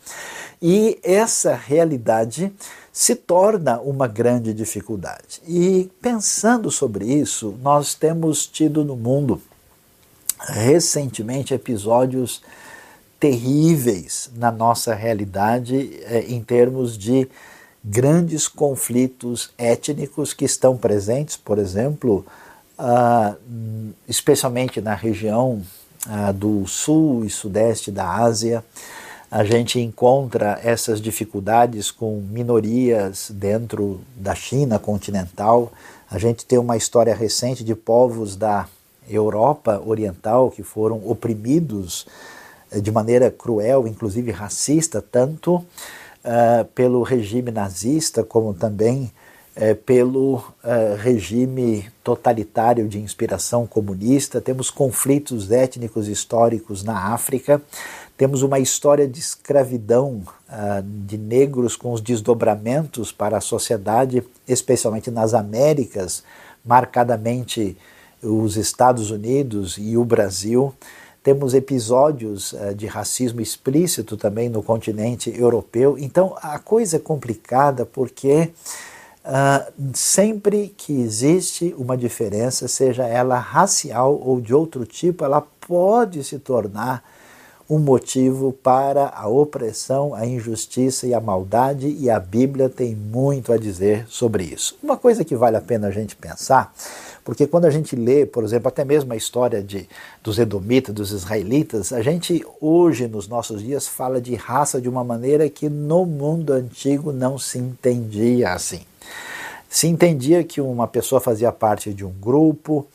E 0.61 0.99
essa 1.05 1.55
realidade 1.55 2.53
se 2.93 3.15
torna 3.15 3.81
uma 3.81 4.09
grande 4.09 4.53
dificuldade. 4.53 5.41
E 5.47 5.89
pensando 6.03 6.69
sobre 6.69 7.05
isso, 7.05 7.55
nós 7.63 7.95
temos 7.95 8.45
tido 8.45 8.85
no 8.85 8.97
mundo 8.97 9.41
recentemente 10.41 11.55
episódios 11.55 12.43
terríveis 13.21 14.31
na 14.35 14.51
nossa 14.51 14.95
realidade 14.95 16.01
eh, 16.05 16.25
em 16.29 16.43
termos 16.43 16.97
de 16.97 17.29
grandes 17.89 18.47
conflitos 18.47 19.51
étnicos 19.57 20.35
que 20.35 20.45
estão 20.45 20.77
presentes, 20.77 21.37
por 21.39 21.59
exemplo, 21.59 22.25
especialmente 24.07 24.81
na 24.81 24.95
região 24.95 25.63
do 26.35 26.67
sul 26.67 27.25
e 27.25 27.31
sudeste 27.31 27.91
da 27.91 28.07
Ásia. 28.09 28.63
A 29.31 29.43
gente 29.43 29.81
encontra 29.81 30.59
essas 30.63 31.01
dificuldades 31.01 31.91
com 31.91 32.21
minorias 32.31 33.31
dentro 33.31 34.01
da 34.15 34.35
China 34.35 34.79
continental. 34.79 35.73
A 36.11 36.19
gente 36.19 36.45
tem 36.45 36.59
uma 36.59 36.77
história 36.77 37.15
recente 37.15 37.65
de 37.65 37.75
povos 37.75 38.37
da 38.37 38.67
Europa 39.09 39.83
Oriental 39.85 40.51
que 40.51 40.63
foram 40.63 41.03
oprimidos 41.07 42.07
eh, 42.71 42.81
de 42.81 42.91
maneira 42.91 43.31
cruel, 43.31 43.87
inclusive 43.87 44.31
racista, 44.31 45.03
tanto 45.03 45.65
uh, 46.25 46.65
pelo 46.75 47.03
regime 47.03 47.51
nazista 47.51 48.23
como 48.23 48.55
também 48.55 49.13
uh, 49.57 49.75
pelo 49.85 50.37
uh, 50.37 50.97
regime 50.99 51.89
totalitário 52.03 52.89
de 52.89 52.99
inspiração 52.99 53.67
comunista. 53.67 54.41
Temos 54.41 54.71
conflitos 54.71 55.51
étnicos 55.51 56.09
históricos 56.09 56.83
na 56.83 57.13
África. 57.13 57.61
Temos 58.17 58.43
uma 58.43 58.59
história 58.59 59.07
de 59.07 59.21
escravidão 59.21 60.23
de 61.07 61.17
negros 61.17 61.77
com 61.77 61.93
os 61.93 62.01
desdobramentos 62.01 63.13
para 63.13 63.37
a 63.37 63.41
sociedade, 63.41 64.25
especialmente 64.49 65.09
nas 65.09 65.35
Américas, 65.35 66.25
marcadamente 66.65 67.77
os 68.21 68.57
Estados 68.57 69.13
Unidos 69.13 69.77
e 69.79 69.97
o 69.97 70.05
Brasil. 70.05 70.75
Temos 71.29 71.53
episódios 71.53 72.55
uh, 72.55 72.75
de 72.75 72.87
racismo 72.87 73.43
explícito 73.43 74.17
também 74.17 74.49
no 74.49 74.63
continente 74.63 75.31
europeu. 75.39 75.99
Então 75.99 76.35
a 76.41 76.59
coisa 76.59 76.97
é 76.97 76.99
complicada 76.99 77.85
porque 77.85 78.51
uh, 79.27 79.73
sempre 79.93 80.73
que 80.75 81.03
existe 81.03 81.75
uma 81.77 81.99
diferença, 81.99 82.67
seja 82.67 83.07
ela 83.07 83.39
racial 83.39 84.19
ou 84.25 84.41
de 84.41 84.55
outro 84.55 84.87
tipo, 84.87 85.23
ela 85.23 85.43
pode 85.43 86.25
se 86.25 86.39
tornar 86.39 87.05
um 87.69 87.79
motivo 87.79 88.51
para 88.51 89.13
a 89.15 89.29
opressão, 89.29 90.15
a 90.15 90.25
injustiça 90.25 91.07
e 91.07 91.13
a 91.13 91.21
maldade, 91.21 91.89
e 91.89 92.09
a 92.09 92.19
Bíblia 92.19 92.71
tem 92.71 92.95
muito 92.95 93.53
a 93.53 93.59
dizer 93.59 94.07
sobre 94.09 94.45
isso. 94.45 94.79
Uma 94.83 94.97
coisa 94.97 95.23
que 95.23 95.37
vale 95.37 95.59
a 95.59 95.61
pena 95.61 95.89
a 95.89 95.91
gente 95.91 96.17
pensar 96.17 96.73
porque 97.29 97.47
quando 97.47 97.67
a 97.67 97.71
gente 97.71 97.95
lê, 97.95 98.25
por 98.25 98.43
exemplo, 98.43 98.69
até 98.69 98.87
mesmo 98.87 99.13
a 99.13 99.17
história 99.17 99.63
de, 99.63 99.87
dos 100.25 100.39
edomitas, 100.39 100.95
dos 100.95 101.11
israelitas, 101.11 101.93
a 101.93 102.01
gente 102.01 102.43
hoje, 102.59 103.07
nos 103.07 103.29
nossos 103.29 103.63
dias, 103.63 103.87
fala 103.87 104.19
de 104.19 104.35
raça 104.35 104.81
de 104.81 104.89
uma 104.89 105.05
maneira 105.05 105.47
que 105.51 105.69
no 105.69 106.07
mundo 106.07 106.55
antigo 106.55 107.13
não 107.13 107.39
se 107.39 107.59
entendia 107.59 108.53
assim. 108.53 108.81
Se 109.69 109.87
entendia 109.87 110.43
que 110.43 110.59
uma 110.59 110.89
pessoa 110.89 111.21
fazia 111.21 111.53
parte 111.53 111.93
de 111.93 112.03
um 112.03 112.13
grupo, 112.19 112.87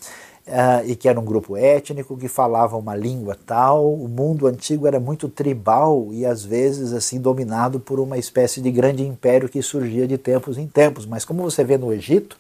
Uh, 0.46 0.84
e 0.86 0.94
que 0.98 1.08
era 1.08 1.18
um 1.18 1.24
grupo 1.24 1.56
étnico 1.56 2.18
que 2.18 2.28
falava 2.28 2.76
uma 2.76 2.94
língua 2.98 3.38
tal. 3.46 3.94
O 3.94 4.10
mundo 4.10 4.46
antigo 4.46 4.86
era 4.86 5.00
muito 5.00 5.30
tribal 5.30 6.10
e 6.12 6.26
às 6.26 6.44
vezes 6.44 6.92
assim 6.92 7.18
dominado 7.18 7.80
por 7.80 7.98
uma 7.98 8.18
espécie 8.18 8.60
de 8.60 8.70
grande 8.70 9.08
império 9.08 9.48
que 9.48 9.62
surgia 9.62 10.06
de 10.06 10.18
tempos 10.18 10.58
em 10.58 10.68
tempos. 10.68 11.06
Mas 11.06 11.24
como 11.24 11.44
você 11.44 11.64
vê 11.64 11.78
no 11.78 11.94
Egito, 11.94 12.38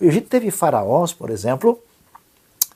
o 0.00 0.04
Egito 0.04 0.28
teve 0.28 0.50
faraós, 0.50 1.12
por 1.12 1.30
exemplo, 1.30 1.80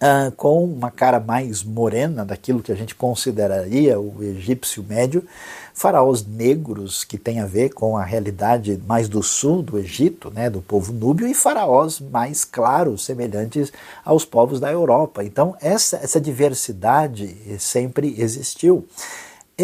Uh, 0.03 0.33
com 0.33 0.65
uma 0.65 0.91
cara 0.91 1.21
mais 1.21 1.63
morena 1.63 2.25
daquilo 2.25 2.61
que 2.61 2.73
a 2.73 2.75
gente 2.75 2.93
consideraria 2.93 4.01
o 4.01 4.21
egípcio 4.21 4.83
médio, 4.83 5.25
faraós 5.73 6.27
negros 6.27 7.05
que 7.05 7.17
tem 7.17 7.39
a 7.39 7.47
ver 7.47 7.69
com 7.69 7.97
a 7.97 8.03
realidade 8.03 8.83
mais 8.85 9.09
do 9.09 9.23
sul 9.23 9.63
do 9.63 9.79
Egito, 9.79 10.29
né, 10.29 10.51
do 10.51 10.61
povo 10.61 10.93
núbio, 10.93 11.29
e 11.29 11.35
faraós 11.35 12.01
mais 12.01 12.45
claros, 12.45 13.05
semelhantes 13.05 13.73
aos 14.05 14.25
povos 14.25 14.59
da 14.59 14.73
Europa. 14.73 15.23
Então 15.23 15.57
essa, 15.61 15.99
essa 15.99 16.21
diversidade 16.21 17.37
sempre 17.61 18.21
existiu. 18.21 18.85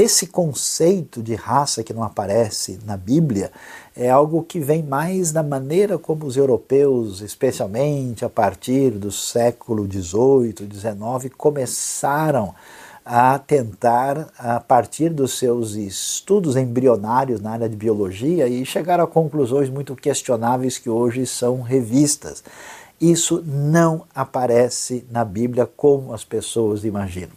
Esse 0.00 0.28
conceito 0.28 1.20
de 1.20 1.34
raça 1.34 1.82
que 1.82 1.92
não 1.92 2.04
aparece 2.04 2.78
na 2.86 2.96
Bíblia 2.96 3.50
é 3.96 4.08
algo 4.08 4.44
que 4.44 4.60
vem 4.60 4.80
mais 4.80 5.32
da 5.32 5.42
maneira 5.42 5.98
como 5.98 6.24
os 6.24 6.36
europeus, 6.36 7.20
especialmente 7.20 8.24
a 8.24 8.30
partir 8.30 8.92
do 8.92 9.10
século 9.10 9.90
XVIII, 9.90 10.54
XIX, 10.72 11.34
começaram 11.36 12.54
a 13.04 13.40
tentar, 13.40 14.28
a 14.38 14.60
partir 14.60 15.08
dos 15.08 15.36
seus 15.36 15.72
estudos 15.72 16.54
embrionários 16.54 17.40
na 17.40 17.50
área 17.50 17.68
de 17.68 17.74
biologia, 17.74 18.46
e 18.46 18.64
chegar 18.64 19.00
a 19.00 19.06
conclusões 19.06 19.68
muito 19.68 19.96
questionáveis 19.96 20.78
que 20.78 20.88
hoje 20.88 21.26
são 21.26 21.60
revistas. 21.60 22.44
Isso 23.00 23.42
não 23.44 24.04
aparece 24.14 25.04
na 25.10 25.24
Bíblia 25.24 25.68
como 25.76 26.14
as 26.14 26.22
pessoas 26.22 26.84
imaginam. 26.84 27.36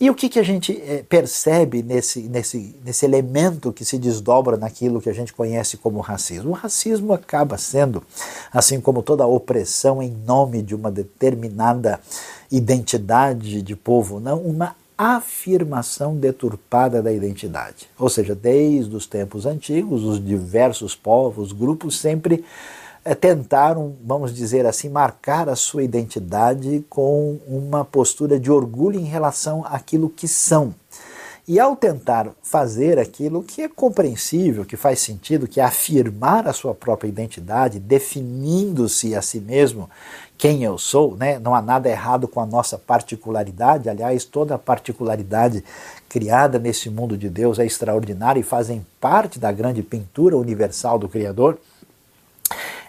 E 0.00 0.08
o 0.08 0.14
que, 0.14 0.28
que 0.28 0.38
a 0.38 0.44
gente 0.44 0.80
é, 0.86 1.02
percebe 1.08 1.82
nesse, 1.82 2.20
nesse, 2.22 2.76
nesse 2.84 3.04
elemento 3.04 3.72
que 3.72 3.84
se 3.84 3.98
desdobra 3.98 4.56
naquilo 4.56 5.00
que 5.00 5.10
a 5.10 5.12
gente 5.12 5.32
conhece 5.32 5.76
como 5.76 6.00
racismo? 6.00 6.50
O 6.50 6.54
racismo 6.54 7.12
acaba 7.12 7.58
sendo, 7.58 8.02
assim 8.52 8.80
como 8.80 9.02
toda 9.02 9.26
opressão 9.26 10.00
em 10.00 10.10
nome 10.10 10.62
de 10.62 10.74
uma 10.74 10.90
determinada 10.90 12.00
identidade 12.50 13.60
de 13.60 13.74
povo, 13.74 14.20
não, 14.20 14.40
uma 14.40 14.76
afirmação 14.96 16.16
deturpada 16.16 17.02
da 17.02 17.12
identidade. 17.12 17.88
Ou 17.98 18.08
seja, 18.08 18.34
desde 18.34 18.94
os 18.94 19.06
tempos 19.06 19.46
antigos, 19.46 20.04
os 20.04 20.24
diversos 20.24 20.94
povos, 20.94 21.52
grupos 21.52 21.98
sempre 21.98 22.44
tentaram, 23.14 23.94
vamos 24.04 24.34
dizer 24.34 24.66
assim, 24.66 24.88
marcar 24.88 25.48
a 25.48 25.56
sua 25.56 25.82
identidade 25.82 26.84
com 26.88 27.38
uma 27.46 27.84
postura 27.84 28.38
de 28.38 28.50
orgulho 28.50 28.98
em 28.98 29.04
relação 29.04 29.64
àquilo 29.64 30.08
que 30.08 30.28
são. 30.28 30.74
E 31.48 31.58
ao 31.58 31.74
tentar 31.74 32.28
fazer 32.42 32.98
aquilo 32.98 33.42
que 33.42 33.62
é 33.62 33.68
compreensível, 33.68 34.66
que 34.66 34.76
faz 34.76 35.00
sentido, 35.00 35.48
que 35.48 35.60
é 35.60 35.64
afirmar 35.64 36.46
a 36.46 36.52
sua 36.52 36.74
própria 36.74 37.08
identidade, 37.08 37.80
definindo-se 37.80 39.14
a 39.14 39.22
si 39.22 39.40
mesmo 39.40 39.88
quem 40.36 40.62
eu 40.62 40.76
sou, 40.76 41.16
né? 41.16 41.38
não 41.38 41.54
há 41.54 41.62
nada 41.62 41.88
errado 41.88 42.28
com 42.28 42.38
a 42.38 42.44
nossa 42.44 42.76
particularidade, 42.76 43.88
aliás, 43.88 44.26
toda 44.26 44.58
particularidade 44.58 45.64
criada 46.06 46.58
nesse 46.58 46.90
mundo 46.90 47.16
de 47.16 47.30
Deus 47.30 47.58
é 47.58 47.64
extraordinária 47.64 48.40
e 48.40 48.44
fazem 48.44 48.86
parte 49.00 49.38
da 49.38 49.50
grande 49.50 49.82
pintura 49.82 50.36
universal 50.36 50.98
do 50.98 51.08
Criador. 51.08 51.58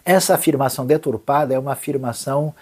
Essa 0.03 0.36
afirmação 0.36 0.86
deturpada 0.86 1.53
é 1.53 1.60
uma 1.60 1.74
afirmação 1.74 2.53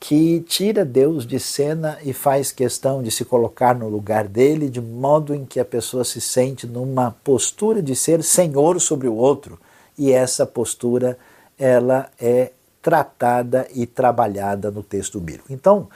que 0.00 0.40
tira 0.40 0.82
Deus 0.82 1.26
de 1.26 1.38
cena 1.38 1.98
e 2.02 2.14
faz 2.14 2.50
questão 2.50 3.02
de 3.02 3.10
se 3.10 3.22
colocar 3.24 3.74
no 3.74 3.86
lugar 3.86 4.26
dele, 4.26 4.70
de 4.70 4.80
modo 4.80 5.34
em 5.34 5.44
que 5.44 5.60
a 5.60 5.64
pessoa 5.64 6.04
se 6.04 6.22
sente 6.22 6.66
numa 6.66 7.10
postura 7.22 7.82
de 7.82 7.94
ser 7.94 8.24
senhor 8.24 8.80
sobre 8.80 9.06
o 9.06 9.14
outro. 9.14 9.60
E 9.98 10.10
essa 10.10 10.46
postura 10.46 11.18
ela 11.58 12.08
é 12.18 12.52
tratada 12.80 13.68
e 13.74 13.86
trabalhada 13.86 14.70
no 14.70 14.82
texto 14.82 15.20
bíblico. 15.20 15.52
Então, 15.52 15.88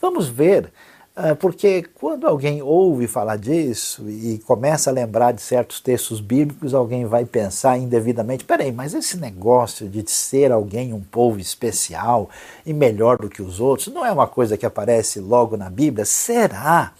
vamos 0.00 0.28
ver 0.28 0.72
porque 1.38 1.84
quando 1.94 2.26
alguém 2.26 2.62
ouve 2.62 3.06
falar 3.06 3.36
disso 3.36 4.08
e 4.08 4.38
começa 4.46 4.88
a 4.88 4.92
lembrar 4.92 5.32
de 5.32 5.42
certos 5.42 5.78
textos 5.78 6.20
bíblicos, 6.20 6.72
alguém 6.72 7.04
vai 7.04 7.26
pensar 7.26 7.76
indevidamente: 7.76 8.44
peraí, 8.44 8.72
mas 8.72 8.94
esse 8.94 9.18
negócio 9.18 9.88
de 9.88 10.10
ser 10.10 10.50
alguém 10.50 10.94
um 10.94 11.02
povo 11.02 11.38
especial 11.38 12.30
e 12.64 12.72
melhor 12.72 13.18
do 13.18 13.28
que 13.28 13.42
os 13.42 13.60
outros 13.60 13.88
não 13.88 14.06
é 14.06 14.10
uma 14.10 14.26
coisa 14.26 14.56
que 14.56 14.64
aparece 14.64 15.20
logo 15.20 15.54
na 15.56 15.68
Bíblia? 15.68 16.06
Será 16.06 16.92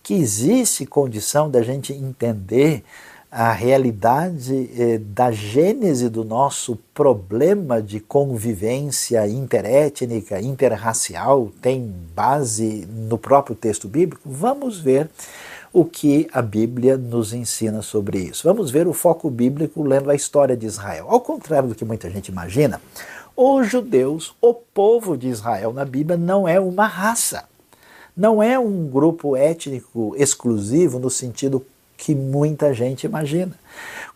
que 0.00 0.14
existe 0.14 0.86
condição 0.86 1.50
da 1.50 1.60
gente 1.60 1.92
entender? 1.92 2.84
A 3.30 3.52
realidade 3.52 4.70
eh, 4.76 4.98
da 4.98 5.30
gênese 5.30 6.08
do 6.08 6.24
nosso 6.24 6.76
problema 6.92 7.80
de 7.80 8.00
convivência 8.00 9.26
interétnica, 9.28 10.40
interracial, 10.40 11.52
tem 11.62 11.94
base 12.14 12.88
no 12.90 13.16
próprio 13.16 13.54
texto 13.54 13.86
bíblico? 13.86 14.22
Vamos 14.28 14.80
ver 14.80 15.08
o 15.72 15.84
que 15.84 16.28
a 16.32 16.42
Bíblia 16.42 16.96
nos 16.96 17.32
ensina 17.32 17.82
sobre 17.82 18.18
isso. 18.18 18.48
Vamos 18.48 18.72
ver 18.72 18.88
o 18.88 18.92
foco 18.92 19.30
bíblico 19.30 19.84
lendo 19.84 20.10
a 20.10 20.14
história 20.16 20.56
de 20.56 20.66
Israel. 20.66 21.06
Ao 21.08 21.20
contrário 21.20 21.68
do 21.68 21.76
que 21.76 21.84
muita 21.84 22.10
gente 22.10 22.28
imagina, 22.28 22.80
os 23.36 23.70
judeus, 23.70 24.34
o 24.40 24.52
povo 24.52 25.16
de 25.16 25.28
Israel 25.28 25.72
na 25.72 25.84
Bíblia, 25.84 26.18
não 26.18 26.48
é 26.48 26.58
uma 26.58 26.88
raça. 26.88 27.44
Não 28.16 28.42
é 28.42 28.58
um 28.58 28.88
grupo 28.88 29.36
étnico 29.36 30.14
exclusivo 30.16 30.98
no 30.98 31.08
sentido 31.08 31.64
que 32.00 32.14
muita 32.14 32.72
gente 32.72 33.04
imagina. 33.04 33.52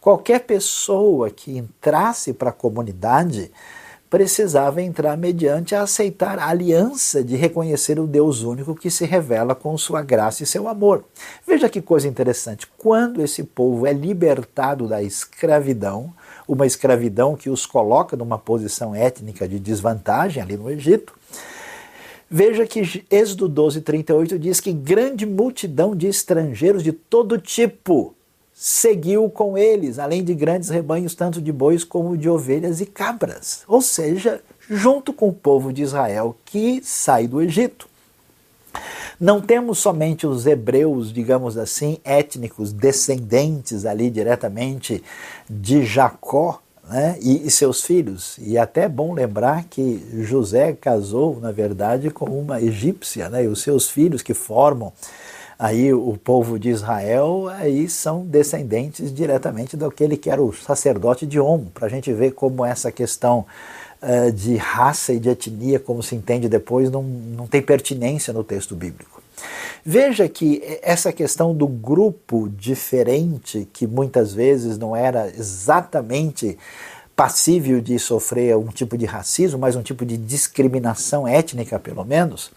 Qualquer 0.01 0.41
pessoa 0.41 1.31
que 1.31 1.59
entrasse 1.59 2.33
para 2.33 2.49
a 2.49 2.53
comunidade 2.53 3.53
precisava 4.09 4.81
entrar 4.81 5.19
mediante 5.19 5.75
a 5.75 5.83
aceitar 5.83 6.39
a 6.39 6.49
aliança 6.49 7.23
de 7.23 7.37
reconhecer 7.37 8.01
o 8.01 8.07
Deus 8.07 8.43
único 8.43 8.75
que 8.75 8.91
se 8.91 9.05
revela 9.05 9.55
com 9.55 9.77
sua 9.77 10.03
graça 10.03 10.43
e 10.43 10.47
seu 10.47 10.67
amor. 10.67 11.05
Veja 11.47 11.69
que 11.69 11.83
coisa 11.83 12.09
interessante. 12.09 12.67
Quando 12.79 13.21
esse 13.21 13.43
povo 13.43 13.87
é 13.87 13.93
libertado 13.93 14.89
da 14.89 15.03
escravidão, 15.03 16.15
uma 16.49 16.67
escravidão 16.67 17.37
que 17.37 17.51
os 17.51 17.67
coloca 17.67 18.17
numa 18.17 18.39
posição 18.39 18.95
étnica 18.95 19.47
de 19.47 19.59
desvantagem 19.59 20.43
ali 20.43 20.57
no 20.57 20.71
Egito, 20.71 21.13
Veja 22.31 22.67
que 22.67 23.05
Êxodo 23.11 23.49
12, 23.49 23.81
38 23.83 24.39
diz 24.39 24.61
que 24.61 24.73
grande 24.73 25.27
multidão 25.27 25.95
de 25.95 26.07
estrangeiros 26.07 26.83
de 26.83 26.93
todo 26.93 27.39
tipo 27.39 28.15
seguiu 28.55 29.29
com 29.29 29.59
eles, 29.59 29.99
além 29.99 30.23
de 30.23 30.33
grandes 30.35 30.69
rebanhos, 30.69 31.15
tanto 31.15 31.43
de 31.43 31.53
bois 31.53 31.83
como 31.83 32.17
de 32.17 32.29
ovelhas 32.29 32.81
e 32.81 32.87
cabras. 32.87 33.63
Ou 33.67 33.83
seja, 33.83 34.41
junto 34.71 35.13
com 35.13 35.29
o 35.29 35.33
povo 35.33 35.73
de 35.73 35.83
Israel 35.83 36.37
que 36.45 36.81
sai 36.83 37.27
do 37.27 37.43
Egito. 37.43 37.89
Não 39.21 39.41
temos 39.41 39.79
somente 39.79 40.27
os 40.27 40.47
hebreus, 40.47 41.13
digamos 41.13 41.57
assim, 41.57 41.99
étnicos, 42.05 42.73
descendentes 42.73 43.87
ali 43.87 44.11
diretamente 44.11 45.03
de 45.49 45.85
Jacó, 45.85 46.61
né, 46.95 47.19
e, 47.21 47.45
e, 47.45 47.51
seus 47.51 47.83
filhos. 47.83 48.39
E 48.39 48.57
até 48.57 48.83
é 48.83 48.89
bom 48.89 49.13
lembrar 49.13 49.65
que 49.65 50.01
José 50.21 50.73
casou, 50.75 51.41
na 51.41 51.51
verdade, 51.51 52.09
com 52.09 52.27
uma 52.27 52.63
egípcia, 52.63 53.29
né, 53.29 53.43
e 53.43 53.49
os 53.49 53.63
seus 53.63 53.91
filhos 53.91 54.23
que 54.23 54.33
formam 54.33 54.93
aí 55.59 55.93
o 55.93 56.17
povo 56.17 56.57
de 56.59 56.69
Israel 56.69 57.49
aí 57.49 57.89
são 57.89 58.25
descendentes 58.25 59.13
diretamente 59.13 59.77
daquele 59.77 60.17
que 60.17 60.31
era 60.31 60.43
o 60.43 60.53
sacerdote 60.53 61.27
de 61.27 61.41
On, 61.41 61.65
para 61.73 61.87
a 61.87 61.91
gente 61.91 62.13
ver 62.13 62.33
como 62.33 62.65
essa 62.65 62.93
questão 62.93 63.45
uh, 64.01 64.31
de 64.31 64.57
raça 64.57 65.13
e 65.13 65.19
de 65.19 65.31
etnia, 65.31 65.81
como 65.81 66.01
se 66.01 66.15
entende 66.15 66.49
depois, 66.49 66.91
não, 66.91 67.03
não 67.03 67.47
tem 67.49 67.61
pertinência 67.61 68.33
no 68.33 68.45
texto 68.45 68.77
bíblico. 68.77 69.24
Veja 69.85 70.29
que 70.29 70.63
essa 70.83 71.13
questão 71.13 71.55
do 71.55 71.67
grupo 71.67 72.49
diferente, 72.49 73.69
que 73.73 73.87
muitas 73.87 74.33
vezes 74.33 74.79
não 74.79 74.97
era 74.97 75.29
exatamente 75.29 76.59
passível 77.15 77.81
de 77.81 77.99
sofrer 77.99 78.57
um 78.57 78.69
tipo 78.69 78.97
de 78.97 79.07
racismo, 79.07 79.59
mas 79.59 79.77
um 79.77 79.83
tipo 79.83 80.05
de 80.05 80.17
discriminação 80.17 81.29
étnica, 81.29 81.79
pelo 81.79 82.05
menos, 82.05 82.51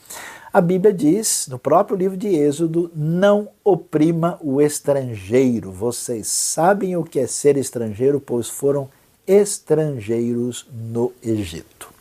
a 0.52 0.62
Bíblia 0.62 0.94
diz, 0.94 1.48
no 1.50 1.60
próprio 1.60 1.98
livro 1.98 2.18
de 2.18 2.30
Êxodo, 2.30 2.90
não 2.96 3.50
oprima 3.64 4.40
o 4.42 4.62
estrangeiro. 4.62 5.72
Vocês 5.72 6.28
sabem 6.28 6.96
o 6.96 7.04
que 7.04 7.20
é 7.20 7.28
ser 7.28 7.58
estrangeiro, 7.58 8.20
pois 8.20 8.50
foram 8.50 8.90
estrangeiros 9.28 10.66
no 10.74 11.12
Egito. 11.22 11.94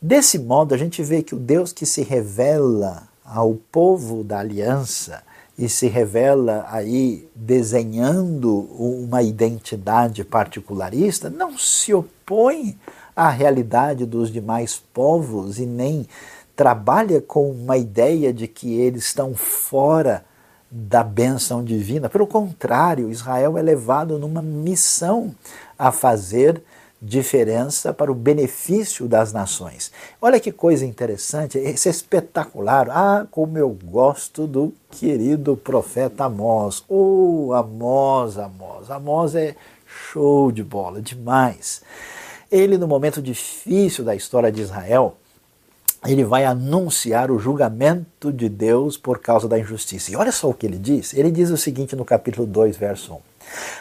Desse 0.00 0.38
modo, 0.38 0.74
a 0.74 0.78
gente 0.78 1.02
vê 1.02 1.22
que 1.22 1.34
o 1.34 1.38
Deus 1.38 1.72
que 1.72 1.84
se 1.84 2.02
revela 2.02 3.09
ao 3.32 3.54
povo 3.54 4.24
da 4.24 4.40
aliança 4.40 5.22
e 5.56 5.68
se 5.68 5.86
revela 5.86 6.66
aí 6.70 7.28
desenhando 7.34 8.60
uma 8.78 9.22
identidade 9.22 10.24
particularista, 10.24 11.28
não 11.28 11.56
se 11.56 11.92
opõe 11.92 12.78
à 13.14 13.28
realidade 13.28 14.06
dos 14.06 14.32
demais 14.32 14.82
povos 14.92 15.58
e 15.58 15.66
nem 15.66 16.08
trabalha 16.56 17.20
com 17.20 17.50
uma 17.50 17.76
ideia 17.76 18.32
de 18.32 18.48
que 18.48 18.74
eles 18.80 19.04
estão 19.04 19.34
fora 19.34 20.24
da 20.70 21.02
bênção 21.02 21.64
divina. 21.64 22.08
Pelo 22.08 22.26
contrário, 22.26 23.10
Israel 23.10 23.58
é 23.58 23.62
levado 23.62 24.18
numa 24.18 24.40
missão 24.40 25.34
a 25.78 25.90
fazer 25.90 26.62
diferença 27.00 27.94
para 27.94 28.12
o 28.12 28.14
benefício 28.14 29.08
das 29.08 29.32
nações. 29.32 29.90
Olha 30.20 30.38
que 30.38 30.52
coisa 30.52 30.84
interessante, 30.84 31.58
isso 31.58 31.88
é 31.88 31.90
espetacular. 31.90 32.88
Ah, 32.90 33.26
como 33.30 33.56
eu 33.56 33.70
gosto 33.84 34.46
do 34.46 34.74
querido 34.90 35.56
profeta 35.56 36.24
Amós. 36.24 36.84
Oh, 36.88 37.52
Amós, 37.54 38.36
Amós. 38.36 38.90
Amós 38.90 39.34
é 39.34 39.56
show 39.86 40.52
de 40.52 40.62
bola, 40.62 41.00
demais. 41.00 41.82
Ele, 42.50 42.76
no 42.76 42.86
momento 42.86 43.22
difícil 43.22 44.04
da 44.04 44.14
história 44.14 44.52
de 44.52 44.60
Israel, 44.60 45.16
ele 46.06 46.24
vai 46.24 46.44
anunciar 46.44 47.30
o 47.30 47.38
julgamento 47.38 48.32
de 48.32 48.48
Deus 48.48 48.96
por 48.96 49.18
causa 49.18 49.46
da 49.46 49.58
injustiça. 49.58 50.10
E 50.10 50.16
olha 50.16 50.32
só 50.32 50.48
o 50.48 50.54
que 50.54 50.66
ele 50.66 50.78
diz. 50.78 51.14
Ele 51.14 51.30
diz 51.30 51.50
o 51.50 51.56
seguinte 51.56 51.94
no 51.94 52.04
capítulo 52.04 52.46
2, 52.46 52.76
verso 52.76 53.14
1. 53.14 53.18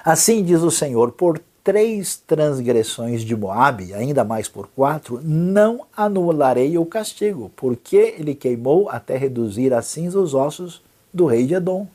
Assim 0.04 0.44
diz 0.44 0.62
o 0.62 0.72
Senhor: 0.72 1.12
por 1.12 1.42
três 1.70 2.18
transgressões 2.26 3.22
de 3.22 3.36
Moabe, 3.36 3.94
ainda 3.94 4.24
mais 4.24 4.48
por 4.48 4.68
quatro, 4.76 5.22
não 5.24 5.86
anularei 5.96 6.80
o 6.80 6.86
castigo, 6.86 7.52
porque 7.56 8.16
ele 8.18 8.34
queimou 8.34 8.90
até 8.90 9.16
reduzir 9.16 9.72
a 9.72 9.80
cinza 9.84 10.20
os 10.20 10.34
ossos 10.34 10.82
do 11.14 11.28
rei 11.28 11.46
de 11.46 11.54
Edom. 11.54 11.86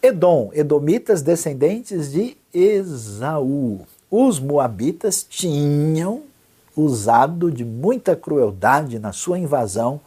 Edom, 0.00 0.48
edomitas 0.54 1.22
descendentes 1.22 2.12
de 2.12 2.36
Esaú. 2.54 3.80
Os 4.08 4.38
moabitas 4.38 5.26
tinham 5.28 6.22
usado 6.76 7.50
de 7.50 7.64
muita 7.64 8.14
crueldade 8.14 9.00
na 9.00 9.10
sua 9.10 9.40
invasão 9.40 10.00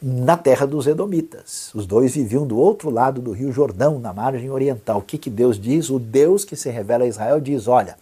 na 0.00 0.36
terra 0.36 0.66
dos 0.66 0.86
Edomitas. 0.86 1.70
Os 1.74 1.86
dois 1.86 2.14
viviam 2.14 2.46
do 2.46 2.56
outro 2.56 2.90
lado 2.90 3.20
do 3.20 3.32
rio 3.32 3.52
Jordão, 3.52 3.98
na 3.98 4.12
margem 4.12 4.50
oriental. 4.50 4.98
O 4.98 5.02
que, 5.02 5.18
que 5.18 5.30
Deus 5.30 5.58
diz? 5.58 5.90
O 5.90 5.98
Deus 5.98 6.44
que 6.44 6.56
se 6.56 6.70
revela 6.70 7.04
a 7.04 7.08
Israel 7.08 7.40
diz: 7.40 7.66
olha, 7.66 7.96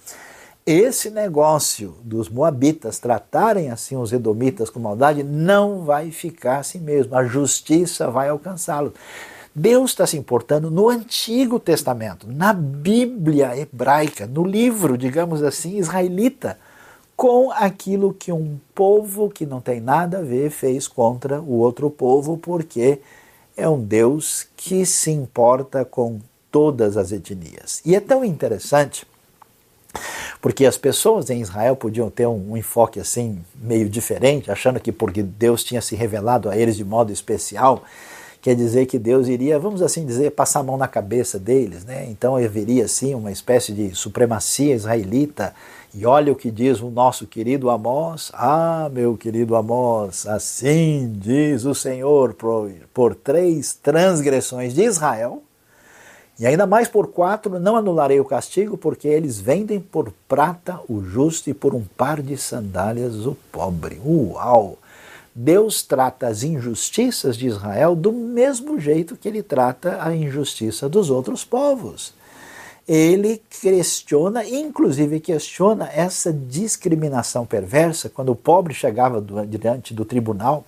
esse 0.67 1.11
negócio 1.11 1.95
dos 2.03 2.29
moabitas 2.29 2.99
tratarem 2.99 3.71
assim 3.71 3.97
os 3.97 4.13
edomitas 4.13 4.69
com 4.69 4.81
maldade 4.81 5.23
não 5.23 5.85
vai 5.85 6.11
ficar 6.11 6.59
assim 6.59 6.81
mesmo. 6.81 7.15
A 7.17 7.25
justiça 7.25 8.11
vai 8.11 8.29
alcançá-los. 8.29 8.93
Deus 9.55 9.93
está 9.93 10.07
se 10.07 10.19
importando 10.19 10.71
no 10.71 10.91
Antigo 10.91 11.59
Testamento, 11.59 12.27
na 12.31 12.53
Bíblia 12.53 13.57
hebraica, 13.57 14.27
no 14.27 14.45
livro, 14.45 14.99
digamos 14.99 15.43
assim, 15.43 15.79
israelita 15.79 16.59
com 17.17 17.51
aquilo 17.51 18.13
que 18.13 18.31
um 18.31 18.59
povo 18.75 19.31
que 19.31 19.47
não 19.47 19.61
tem 19.61 19.81
nada 19.81 20.19
a 20.19 20.23
ver 20.23 20.51
fez 20.51 20.87
contra 20.87 21.41
o 21.41 21.55
outro 21.55 21.91
povo, 21.91 22.37
porque 22.37 23.01
é 23.57 23.67
um 23.69 23.83
Deus 23.83 24.47
que 24.55 24.85
se 24.85 25.11
importa 25.11 25.85
com 25.85 26.21
todas 26.53 26.97
as 26.97 27.13
etnias. 27.13 27.81
E 27.85 27.95
é 27.97 28.01
tão 28.01 28.25
interessante 28.25 29.07
porque 30.41 30.67
as 30.67 30.77
pessoas 30.77 31.31
em 31.31 31.41
Israel 31.41 31.75
podiam 31.75 32.11
ter 32.11 32.27
um, 32.27 32.57
enfoque 32.57 33.01
assim 33.01 33.39
meio 33.55 33.89
diferente, 33.89 34.51
achando 34.51 34.79
que 34.79 34.93
porque 34.93 35.23
Deus 35.23 35.65
tinha 35.65 35.81
se 35.81 35.97
revelado 35.97 36.49
a 36.49 36.57
eles 36.57 36.77
de 36.77 36.85
modo 36.85 37.13
especial, 37.13 37.83
quer 38.43 38.55
dizer 38.55 38.87
que 38.87 38.99
Deus 38.99 39.27
iria, 39.27 39.59
vamos 39.59 39.83
assim 39.83 40.05
dizer, 40.05 40.31
passar 40.33 40.61
a 40.61 40.63
mão 40.63 40.77
na 40.77 40.87
cabeça 40.87 41.39
deles, 41.39 41.85
né? 41.85 42.07
Então 42.09 42.37
haveria 42.37 42.85
assim 42.85 43.15
uma 43.15 43.33
espécie 43.33 43.73
de 43.73 43.95
supremacia 43.95 44.75
israelita 44.75 45.55
e 45.97 46.05
olha 46.05 46.31
o 46.31 46.37
que 46.37 46.51
diz 46.51 46.83
o 46.83 46.91
nosso 46.91 47.27
querido 47.27 47.71
Amós. 47.71 48.31
Ah, 48.35 48.91
meu 48.93 49.17
querido 49.17 49.57
Amós, 49.57 50.27
assim 50.27 51.11
diz 51.17 51.65
o 51.65 51.75
Senhor 51.75 52.35
por, 52.35 52.71
por 52.93 53.15
três 53.15 53.73
transgressões 53.73 54.75
de 54.75 54.83
Israel, 54.83 55.43
e 56.39 56.47
ainda 56.47 56.67
mais 56.67 56.87
por 56.87 57.07
quatro, 57.07 57.59
não 57.59 57.77
anularei 57.77 58.21
o 58.21 58.27
castigo, 58.27 58.77
porque 58.77 59.09
eles 59.09 59.41
vendem 59.41 59.81
por 59.81 60.13
prata 60.29 60.79
o 60.87 61.03
justo 61.03 61.49
e 61.49 61.55
por 61.55 61.75
um 61.75 61.83
par 61.97 62.21
de 62.21 62.37
sandálias 62.37 63.25
o 63.25 63.35
pobre. 63.51 63.99
Uau! 64.05 64.77
Deus 65.35 65.83
trata 65.83 66.27
as 66.27 66.43
injustiças 66.43 67.39
de 67.39 67.47
Israel 67.47 67.97
do 67.97 68.13
mesmo 68.13 68.79
jeito 68.79 69.17
que 69.17 69.29
ele 69.29 69.43
trata 69.43 69.99
a 70.03 70.15
injustiça 70.15 70.91
dos 70.91 71.09
outros 71.09 71.43
povos 71.43 72.13
ele 72.87 73.43
questiona, 73.61 74.45
inclusive 74.45 75.19
questiona 75.19 75.91
essa 75.93 76.33
discriminação 76.33 77.45
perversa, 77.45 78.09
quando 78.09 78.31
o 78.31 78.37
pobre 78.37 78.73
chegava 78.73 79.25
diante 79.47 79.93
do 79.93 80.05
tribunal 80.05 80.65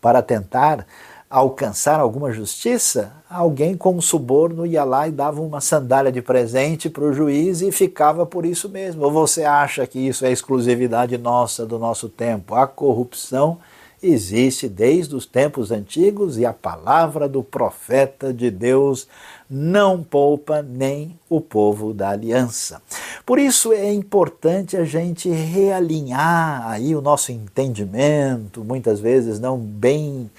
para 0.00 0.22
tentar 0.22 0.86
alcançar 1.28 1.98
alguma 1.98 2.30
justiça, 2.30 3.10
alguém 3.28 3.74
com 3.74 3.94
um 3.94 4.02
suborno 4.02 4.66
ia 4.66 4.84
lá 4.84 5.08
e 5.08 5.10
dava 5.10 5.40
uma 5.40 5.62
sandália 5.62 6.12
de 6.12 6.20
presente 6.20 6.90
para 6.90 7.04
o 7.04 7.12
juiz 7.12 7.62
e 7.62 7.72
ficava 7.72 8.26
por 8.26 8.44
isso 8.44 8.68
mesmo. 8.68 9.02
Ou 9.04 9.10
você 9.10 9.42
acha 9.42 9.86
que 9.86 9.98
isso 9.98 10.26
é 10.26 10.30
exclusividade 10.30 11.16
nossa, 11.16 11.64
do 11.64 11.78
nosso 11.78 12.10
tempo? 12.10 12.54
A 12.54 12.66
corrupção 12.66 13.58
existe 14.02 14.68
desde 14.68 15.14
os 15.14 15.24
tempos 15.26 15.70
antigos 15.70 16.36
e 16.38 16.44
a 16.44 16.52
palavra 16.52 17.28
do 17.28 17.42
profeta 17.42 18.32
de 18.32 18.50
Deus 18.50 19.06
não 19.48 20.02
poupa 20.02 20.62
nem 20.62 21.18
o 21.28 21.40
povo 21.40 21.94
da 21.94 22.10
aliança. 22.10 22.82
Por 23.24 23.38
isso 23.38 23.72
é 23.72 23.92
importante 23.92 24.76
a 24.76 24.84
gente 24.84 25.28
realinhar 25.28 26.66
aí 26.66 26.96
o 26.96 27.00
nosso 27.00 27.30
entendimento, 27.30 28.64
muitas 28.64 28.98
vezes 28.98 29.38
não 29.38 29.58
bem 29.58 30.30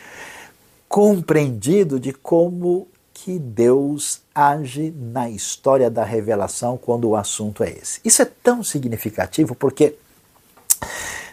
compreendido 0.89 1.99
de 1.99 2.11
como 2.11 2.87
que 3.13 3.39
Deus 3.39 4.21
age 4.35 4.93
na 4.95 5.29
história 5.29 5.89
da 5.89 6.03
revelação 6.03 6.77
quando 6.77 7.07
o 7.07 7.15
assunto 7.15 7.63
é 7.63 7.69
esse. 7.69 8.01
Isso 8.03 8.21
é 8.21 8.25
tão 8.25 8.63
significativo 8.63 9.55
porque 9.55 9.95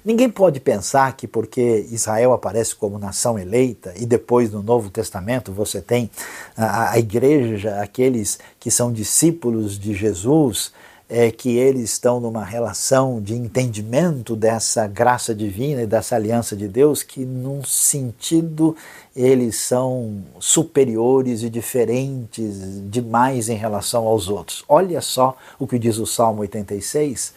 Ninguém 0.04 0.30
pode 0.30 0.60
pensar 0.60 1.14
que 1.16 1.26
porque 1.26 1.86
Israel 1.90 2.32
aparece 2.32 2.74
como 2.74 2.98
nação 2.98 3.38
eleita 3.38 3.92
e 3.96 4.06
depois 4.06 4.50
no 4.50 4.62
Novo 4.62 4.90
Testamento 4.90 5.52
você 5.52 5.80
tem 5.80 6.10
a, 6.56 6.92
a 6.92 6.98
igreja, 6.98 7.80
aqueles 7.80 8.38
que 8.58 8.70
são 8.70 8.92
discípulos 8.92 9.78
de 9.78 9.94
Jesus, 9.94 10.72
é 11.10 11.28
que 11.28 11.56
eles 11.56 11.90
estão 11.90 12.20
numa 12.20 12.44
relação 12.44 13.20
de 13.20 13.34
entendimento 13.34 14.36
dessa 14.36 14.86
graça 14.86 15.34
divina 15.34 15.82
e 15.82 15.86
dessa 15.86 16.14
aliança 16.14 16.54
de 16.54 16.68
Deus, 16.68 17.02
que 17.02 17.24
num 17.24 17.64
sentido 17.64 18.76
eles 19.14 19.56
são 19.56 20.22
superiores 20.38 21.42
e 21.42 21.50
diferentes 21.50 22.54
demais 22.88 23.48
em 23.48 23.56
relação 23.56 24.06
aos 24.06 24.28
outros. 24.28 24.64
Olha 24.68 25.00
só 25.00 25.36
o 25.58 25.66
que 25.66 25.80
diz 25.80 25.98
o 25.98 26.06
Salmo 26.06 26.42
86. 26.42 27.34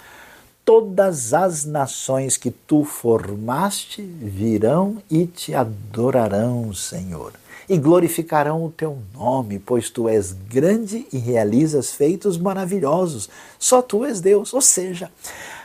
Todas 0.65 1.33
as 1.33 1.65
nações 1.65 2.37
que 2.37 2.49
tu 2.49 2.83
formaste 2.83 4.01
virão 4.01 5.01
e 5.09 5.25
te 5.25 5.53
adorarão, 5.53 6.73
Senhor 6.73 7.33
e 7.69 7.77
glorificarão 7.77 8.65
o 8.65 8.69
teu 8.69 8.97
nome, 9.13 9.59
pois 9.59 9.89
tu 9.89 10.09
és 10.09 10.31
grande 10.31 11.07
e 11.11 11.17
realizas 11.17 11.91
feitos 11.91 12.37
maravilhosos. 12.37 13.29
Só 13.57 13.81
tu 13.81 14.03
és 14.05 14.19
Deus. 14.19 14.53
Ou 14.53 14.61
seja, 14.61 15.09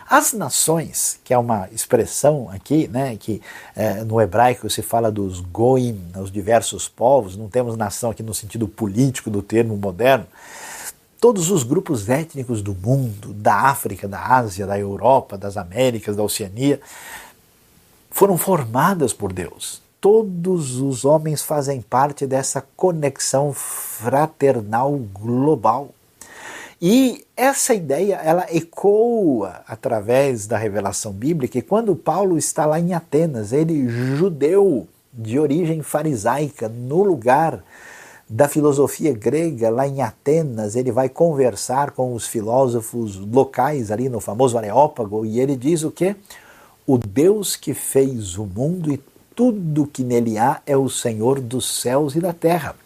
as 0.09 0.33
nações, 0.33 1.21
que 1.23 1.35
é 1.35 1.39
uma 1.39 1.69
expressão 1.71 2.49
aqui, 2.51 2.89
né, 2.89 3.17
que 3.19 3.43
é, 3.77 4.03
no 4.05 4.21
hebraico 4.21 4.71
se 4.71 4.81
fala 4.81 5.11
dos 5.13 5.41
goim, 5.41 6.01
os 6.17 6.31
diversos 6.31 6.89
povos, 6.89 7.37
não 7.37 7.49
temos 7.49 7.77
nação 7.77 8.11
aqui 8.11 8.23
no 8.23 8.33
sentido 8.33 8.67
político 8.67 9.29
do 9.29 9.43
termo 9.43 9.77
moderno. 9.77 10.27
Todos 11.21 11.51
os 11.51 11.63
grupos 11.63 12.09
étnicos 12.09 12.63
do 12.63 12.75
mundo, 12.75 13.33
da 13.33 13.55
África, 13.55 14.07
da 14.07 14.21
Ásia, 14.21 14.67
da 14.67 14.79
Europa, 14.79 15.37
das 15.37 15.57
Américas, 15.57 16.17
da 16.17 16.23
Oceania, 16.23 16.81
foram 18.11 18.39
formadas 18.39 19.13
por 19.13 19.33
Deus 19.33 19.83
todos 20.01 20.77
os 20.81 21.05
homens 21.05 21.43
fazem 21.43 21.81
parte 21.81 22.27
dessa 22.27 22.65
conexão 22.77 23.53
fraternal 23.53 24.97
global. 25.13 25.91
E 26.81 27.25
essa 27.37 27.75
ideia 27.75 28.15
ela 28.17 28.47
ecoa 28.51 29.63
através 29.67 30.47
da 30.47 30.57
revelação 30.57 31.13
bíblica, 31.13 31.59
e 31.59 31.63
quando 31.63 31.97
Paulo 31.97 32.39
está 32.39 32.65
lá 32.65 32.79
em 32.79 32.95
Atenas, 32.95 33.53
ele 33.53 33.89
judeu 33.89 34.87
de 35.13 35.39
origem 35.39 35.83
farisaica, 35.83 36.69
no 36.69 37.03
lugar 37.03 37.65
da 38.29 38.47
filosofia 38.47 39.13
grega, 39.13 39.71
lá 39.71 39.89
em 39.89 40.03
Atenas, 40.03 40.77
ele 40.77 40.93
vai 40.93 41.09
conversar 41.09 41.93
com 41.93 42.13
os 42.13 42.27
filósofos 42.27 43.17
locais 43.17 43.91
ali 43.91 44.09
no 44.09 44.21
famoso 44.21 44.59
Areópago, 44.59 45.25
e 45.25 45.41
ele 45.41 45.57
diz 45.57 45.83
o 45.83 45.91
que? 45.91 46.15
O 46.87 46.99
Deus 46.99 47.57
que 47.57 47.73
fez 47.73 48.37
o 48.37 48.45
mundo 48.45 48.93
e 48.93 49.01
tudo 49.35 49.87
que 49.87 50.03
nele 50.03 50.37
há 50.37 50.61
é 50.67 50.77
o 50.77 50.89
Senhor 50.89 51.41
dos 51.41 51.81
céus 51.81 52.15
e 52.15 52.21
da 52.21 52.33
terra. 52.33 52.77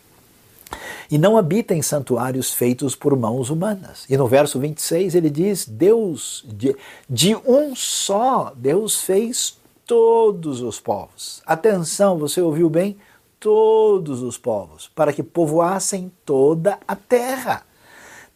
E 1.11 1.19
não 1.19 1.37
habita 1.37 1.75
em 1.75 1.83
santuários 1.83 2.53
feitos 2.53 2.95
por 2.95 3.17
mãos 3.17 3.51
humanas. 3.51 4.05
E 4.09 4.17
no 4.17 4.27
verso 4.27 4.59
26 4.59 5.15
ele 5.15 5.29
diz: 5.29 5.67
Deus, 5.67 6.45
de, 6.47 6.75
de 7.09 7.35
um 7.47 7.75
só, 7.75 8.53
Deus 8.57 9.01
fez 9.03 9.57
todos 9.87 10.63
os 10.63 10.81
povos. 10.81 11.43
Atenção, 11.45 12.19
você 12.19 12.41
ouviu 12.41 12.71
bem? 12.71 12.97
Todos 13.43 14.23
os 14.23 14.39
povos, 14.39 14.89
para 14.95 15.13
que 15.13 15.23
povoassem 15.23 16.13
toda 16.25 16.79
a 16.87 16.95
terra 16.95 17.65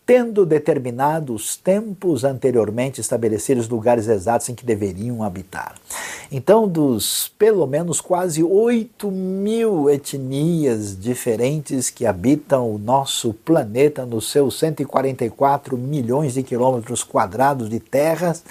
tendo 0.06 0.46
determinado 0.46 1.34
os 1.34 1.56
tempos 1.56 2.22
anteriormente 2.22 3.00
estabelecidos 3.00 3.68
lugares 3.68 4.06
exatos 4.06 4.48
em 4.48 4.54
que 4.54 4.64
deveriam 4.64 5.24
habitar. 5.24 5.74
Então, 6.30 6.68
dos 6.68 7.28
pelo 7.36 7.66
menos 7.66 8.00
quase 8.00 8.42
8 8.42 9.10
mil 9.10 9.90
etnias 9.90 10.96
diferentes 10.96 11.90
que 11.90 12.06
habitam 12.06 12.72
o 12.72 12.78
nosso 12.78 13.34
planeta 13.34 14.06
nos 14.06 14.30
seus 14.30 14.56
144 14.60 15.76
milhões 15.76 16.34
de 16.34 16.44
quilômetros 16.44 17.02
quadrados 17.02 17.68
de 17.68 17.80
terras, 17.80 18.44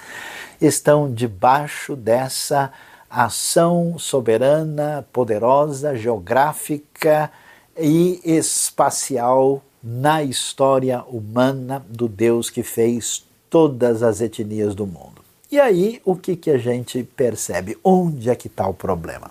estão 0.60 1.10
debaixo 1.10 1.96
dessa 1.96 2.70
ação 3.10 3.98
soberana, 3.98 5.06
poderosa, 5.12 5.96
geográfica 5.96 7.30
e 7.78 8.20
espacial 8.24 9.62
na 9.82 10.22
história 10.22 11.02
humana 11.04 11.84
do 11.88 12.08
Deus 12.08 12.50
que 12.50 12.62
fez 12.62 13.24
todas 13.48 14.02
as 14.02 14.20
etnias 14.20 14.74
do 14.74 14.86
mundo. 14.86 15.24
E 15.50 15.60
aí, 15.60 16.02
o 16.04 16.16
que, 16.16 16.34
que 16.34 16.50
a 16.50 16.58
gente 16.58 17.04
percebe? 17.04 17.78
Onde 17.84 18.28
é 18.28 18.34
que 18.34 18.48
está 18.48 18.66
o 18.66 18.74
problema? 18.74 19.30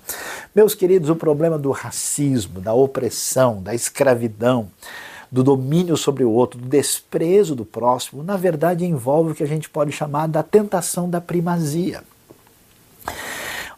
Meus 0.56 0.74
queridos, 0.74 1.10
o 1.10 1.16
problema 1.16 1.58
do 1.58 1.72
racismo, 1.72 2.62
da 2.62 2.74
opressão, 2.74 3.62
da 3.62 3.76
escravidão, 3.76 4.70
do 5.30 5.44
domínio 5.44 5.98
sobre 5.98 6.24
o 6.24 6.32
outro, 6.32 6.58
do 6.58 6.70
desprezo 6.70 7.54
do 7.54 7.66
próximo, 7.66 8.24
na 8.24 8.38
verdade 8.38 8.86
envolve 8.86 9.32
o 9.32 9.36
que 9.36 9.44
a 9.44 9.48
gente 9.48 9.70
pode 9.70 9.92
chamar 9.92 10.28
da 10.28 10.42
tentação 10.42 11.10
da 11.10 11.20
primazia. 11.20 12.02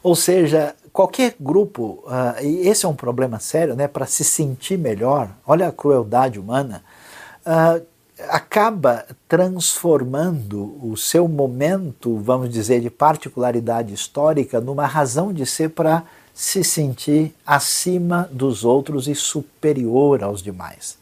Ou 0.02 0.14
seja, 0.14 0.74
qualquer 0.92 1.34
grupo, 1.38 2.04
uh, 2.06 2.42
e 2.42 2.68
esse 2.68 2.86
é 2.86 2.88
um 2.88 2.94
problema 2.94 3.38
sério, 3.38 3.74
né, 3.74 3.88
para 3.88 4.06
se 4.06 4.24
sentir 4.24 4.78
melhor, 4.78 5.30
olha 5.46 5.68
a 5.68 5.72
crueldade 5.72 6.38
humana, 6.38 6.82
uh, 7.46 7.84
acaba 8.28 9.04
transformando 9.28 10.76
o 10.82 10.96
seu 10.96 11.28
momento, 11.28 12.16
vamos 12.18 12.50
dizer, 12.50 12.80
de 12.80 12.90
particularidade 12.90 13.94
histórica 13.94 14.60
numa 14.60 14.86
razão 14.86 15.32
de 15.32 15.46
ser 15.46 15.70
para 15.70 16.02
se 16.34 16.62
sentir 16.62 17.34
acima 17.44 18.28
dos 18.32 18.64
outros 18.64 19.08
e 19.08 19.14
superior 19.14 20.22
aos 20.22 20.42
demais. 20.42 20.96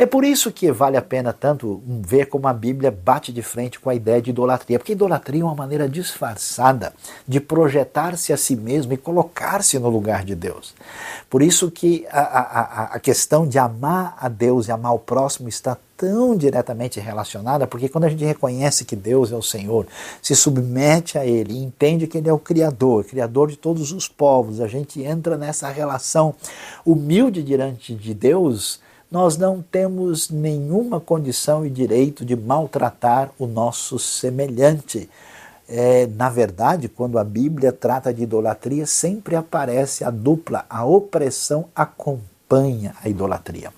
É 0.00 0.06
por 0.06 0.24
isso 0.24 0.50
que 0.50 0.72
vale 0.72 0.96
a 0.96 1.02
pena 1.02 1.30
tanto 1.30 1.82
ver 1.86 2.24
como 2.24 2.48
a 2.48 2.54
Bíblia 2.54 2.90
bate 2.90 3.30
de 3.30 3.42
frente 3.42 3.78
com 3.78 3.90
a 3.90 3.94
ideia 3.94 4.22
de 4.22 4.30
idolatria, 4.30 4.78
porque 4.78 4.92
idolatria 4.92 5.42
é 5.42 5.44
uma 5.44 5.54
maneira 5.54 5.86
disfarçada 5.86 6.94
de 7.28 7.38
projetar-se 7.38 8.32
a 8.32 8.36
si 8.38 8.56
mesmo 8.56 8.94
e 8.94 8.96
colocar-se 8.96 9.78
no 9.78 9.90
lugar 9.90 10.24
de 10.24 10.34
Deus. 10.34 10.74
Por 11.28 11.42
isso 11.42 11.70
que 11.70 12.06
a, 12.10 12.20
a, 12.20 12.84
a 12.94 12.98
questão 12.98 13.46
de 13.46 13.58
amar 13.58 14.16
a 14.18 14.26
Deus 14.28 14.68
e 14.68 14.72
amar 14.72 14.94
o 14.94 14.98
próximo 14.98 15.50
está 15.50 15.76
tão 15.98 16.34
diretamente 16.34 16.98
relacionada, 16.98 17.66
porque 17.66 17.86
quando 17.86 18.04
a 18.04 18.08
gente 18.08 18.24
reconhece 18.24 18.86
que 18.86 18.96
Deus 18.96 19.30
é 19.30 19.36
o 19.36 19.42
Senhor, 19.42 19.86
se 20.22 20.34
submete 20.34 21.18
a 21.18 21.26
Ele, 21.26 21.58
entende 21.58 22.06
que 22.06 22.16
Ele 22.16 22.30
é 22.30 22.32
o 22.32 22.38
Criador, 22.38 23.04
Criador 23.04 23.50
de 23.50 23.58
todos 23.58 23.92
os 23.92 24.08
povos, 24.08 24.62
a 24.62 24.66
gente 24.66 25.02
entra 25.02 25.36
nessa 25.36 25.68
relação 25.68 26.34
humilde 26.86 27.42
diante 27.42 27.94
de 27.94 28.14
Deus 28.14 28.80
nós 29.10 29.36
não 29.36 29.60
temos 29.60 30.30
nenhuma 30.30 31.00
condição 31.00 31.66
e 31.66 31.70
direito 31.70 32.24
de 32.24 32.36
maltratar 32.36 33.30
o 33.38 33.46
nosso 33.46 33.98
semelhante. 33.98 35.10
É, 35.68 36.06
na 36.06 36.28
verdade, 36.30 36.88
quando 36.88 37.18
a 37.18 37.24
Bíblia 37.24 37.72
trata 37.72 38.14
de 38.14 38.22
idolatria, 38.22 38.86
sempre 38.86 39.34
aparece 39.34 40.04
a 40.04 40.10
dupla, 40.10 40.64
a 40.70 40.84
opressão 40.84 41.66
acompanha 41.74 42.94
a 43.02 43.08
idolatria. 43.08 43.72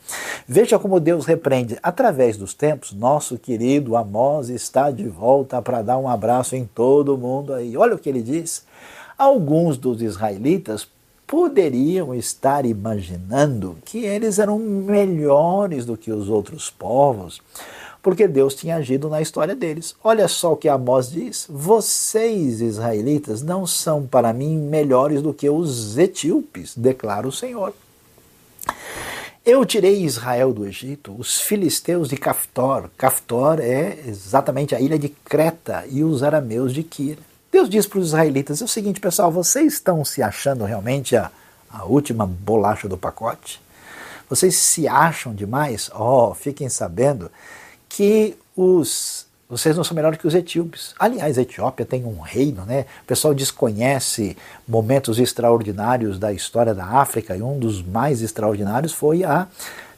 Veja 0.46 0.78
como 0.78 1.00
Deus 1.00 1.24
repreende. 1.24 1.78
Através 1.82 2.36
dos 2.36 2.52
tempos, 2.52 2.92
nosso 2.92 3.38
querido 3.38 3.96
Amós 3.96 4.50
está 4.50 4.90
de 4.90 5.08
volta 5.08 5.62
para 5.62 5.80
dar 5.80 5.96
um 5.96 6.08
abraço 6.08 6.54
em 6.54 6.66
todo 6.66 7.16
mundo 7.16 7.54
aí. 7.54 7.74
Olha 7.76 7.94
o 7.94 7.98
que 7.98 8.08
ele 8.08 8.22
diz. 8.22 8.64
Alguns 9.16 9.78
dos 9.78 10.02
israelitas 10.02 10.88
poderiam 11.32 12.14
estar 12.14 12.66
imaginando 12.66 13.78
que 13.86 14.04
eles 14.04 14.38
eram 14.38 14.58
melhores 14.58 15.86
do 15.86 15.96
que 15.96 16.12
os 16.12 16.28
outros 16.28 16.68
povos, 16.68 17.40
porque 18.02 18.28
Deus 18.28 18.54
tinha 18.54 18.76
agido 18.76 19.08
na 19.08 19.22
história 19.22 19.56
deles. 19.56 19.96
Olha 20.04 20.28
só 20.28 20.52
o 20.52 20.56
que 20.58 20.68
Amós 20.68 21.10
diz: 21.10 21.46
Vocês, 21.48 22.60
israelitas, 22.60 23.40
não 23.40 23.66
são 23.66 24.06
para 24.06 24.30
mim 24.34 24.58
melhores 24.58 25.22
do 25.22 25.32
que 25.32 25.48
os 25.48 25.96
etíopes, 25.96 26.76
declara 26.76 27.26
o 27.26 27.32
Senhor. 27.32 27.72
Eu 29.42 29.64
tirei 29.64 30.04
Israel 30.04 30.52
do 30.52 30.66
Egito, 30.66 31.16
os 31.18 31.40
filisteus 31.40 32.10
de 32.10 32.18
Caftor. 32.18 32.90
Caftor 32.98 33.58
é 33.58 34.00
exatamente 34.06 34.74
a 34.74 34.80
ilha 34.82 34.98
de 34.98 35.08
Creta 35.08 35.86
e 35.88 36.04
os 36.04 36.22
arameus 36.22 36.74
de 36.74 36.82
Kir. 36.82 37.16
Deus 37.52 37.68
diz 37.68 37.86
para 37.86 37.98
os 37.98 38.08
israelitas: 38.08 38.62
é 38.62 38.64
o 38.64 38.68
seguinte, 38.68 38.98
pessoal, 38.98 39.30
vocês 39.30 39.74
estão 39.74 40.02
se 40.06 40.22
achando 40.22 40.64
realmente 40.64 41.14
a, 41.14 41.30
a 41.70 41.84
última 41.84 42.26
bolacha 42.26 42.88
do 42.88 42.96
pacote? 42.96 43.60
Vocês 44.28 44.56
se 44.56 44.88
acham 44.88 45.34
demais? 45.34 45.90
Oh, 45.94 46.32
fiquem 46.34 46.70
sabendo 46.70 47.30
que 47.90 48.34
os 48.56 49.30
vocês 49.52 49.76
não 49.76 49.84
são 49.84 49.94
melhores 49.94 50.18
que 50.18 50.26
os 50.26 50.34
etíopes. 50.34 50.94
Aliás, 50.98 51.36
a 51.36 51.42
Etiópia 51.42 51.84
tem 51.84 52.06
um 52.06 52.20
reino, 52.20 52.64
né? 52.64 52.86
O 53.02 53.06
pessoal 53.06 53.34
desconhece 53.34 54.34
momentos 54.66 55.18
extraordinários 55.18 56.18
da 56.18 56.32
história 56.32 56.74
da 56.74 56.86
África 56.86 57.36
e 57.36 57.42
um 57.42 57.58
dos 57.58 57.82
mais 57.82 58.22
extraordinários 58.22 58.94
foi 58.94 59.24
a 59.24 59.46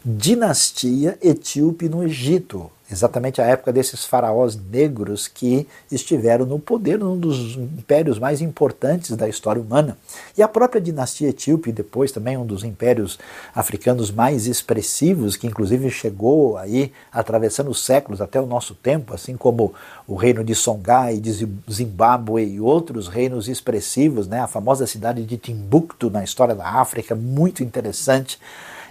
dinastia 0.05 1.17
etíope 1.23 1.89
no 1.89 2.05
Egito, 2.05 2.71
exatamente 2.93 3.41
a 3.41 3.47
época 3.47 3.73
desses 3.73 4.05
faraós 4.05 4.55
negros 4.55 5.27
que 5.27 5.67
estiveram 5.91 6.45
no 6.45 6.59
poder 6.59 6.99
num 6.99 7.19
dos 7.19 7.57
impérios 7.57 8.19
mais 8.19 8.43
importantes 8.43 9.17
da 9.17 9.27
história 9.27 9.63
humana. 9.63 9.97
E 10.37 10.43
a 10.43 10.49
própria 10.49 10.79
dinastia 10.79 11.31
etíope, 11.31 11.73
depois 11.73 12.13
também 12.13 12.37
um 12.37 12.45
dos 12.45 12.65
impérios 12.65 13.19
africanos 13.55 14.11
mais 14.11 14.47
expressivos, 14.47 15.39
que 15.39 15.47
inclusive 15.47 15.91
chegou 15.91 16.59
aí 16.59 16.93
atravessando 17.11 17.71
os 17.71 17.83
séculos 17.83 18.21
até 18.21 18.39
o 18.39 18.47
nosso 18.47 18.75
tempo, 18.75 19.15
assim 19.15 19.39
como 19.39 19.73
o 20.07 20.17
reino 20.17 20.45
de 20.45 20.55
Songhai, 20.55 21.17
de 21.17 21.49
Zimbábue 21.73 22.45
e 22.45 22.61
outros 22.61 23.09
reinos 23.09 23.49
expressivos, 23.49 24.29
né? 24.29 24.41
a 24.41 24.47
famosa 24.47 24.87
cidade 24.87 25.25
de 25.25 25.39
Timbuktu 25.39 26.11
na 26.11 26.23
história 26.23 26.55
da 26.55 26.69
África, 26.69 27.15
muito 27.15 27.63
interessante 27.63 28.39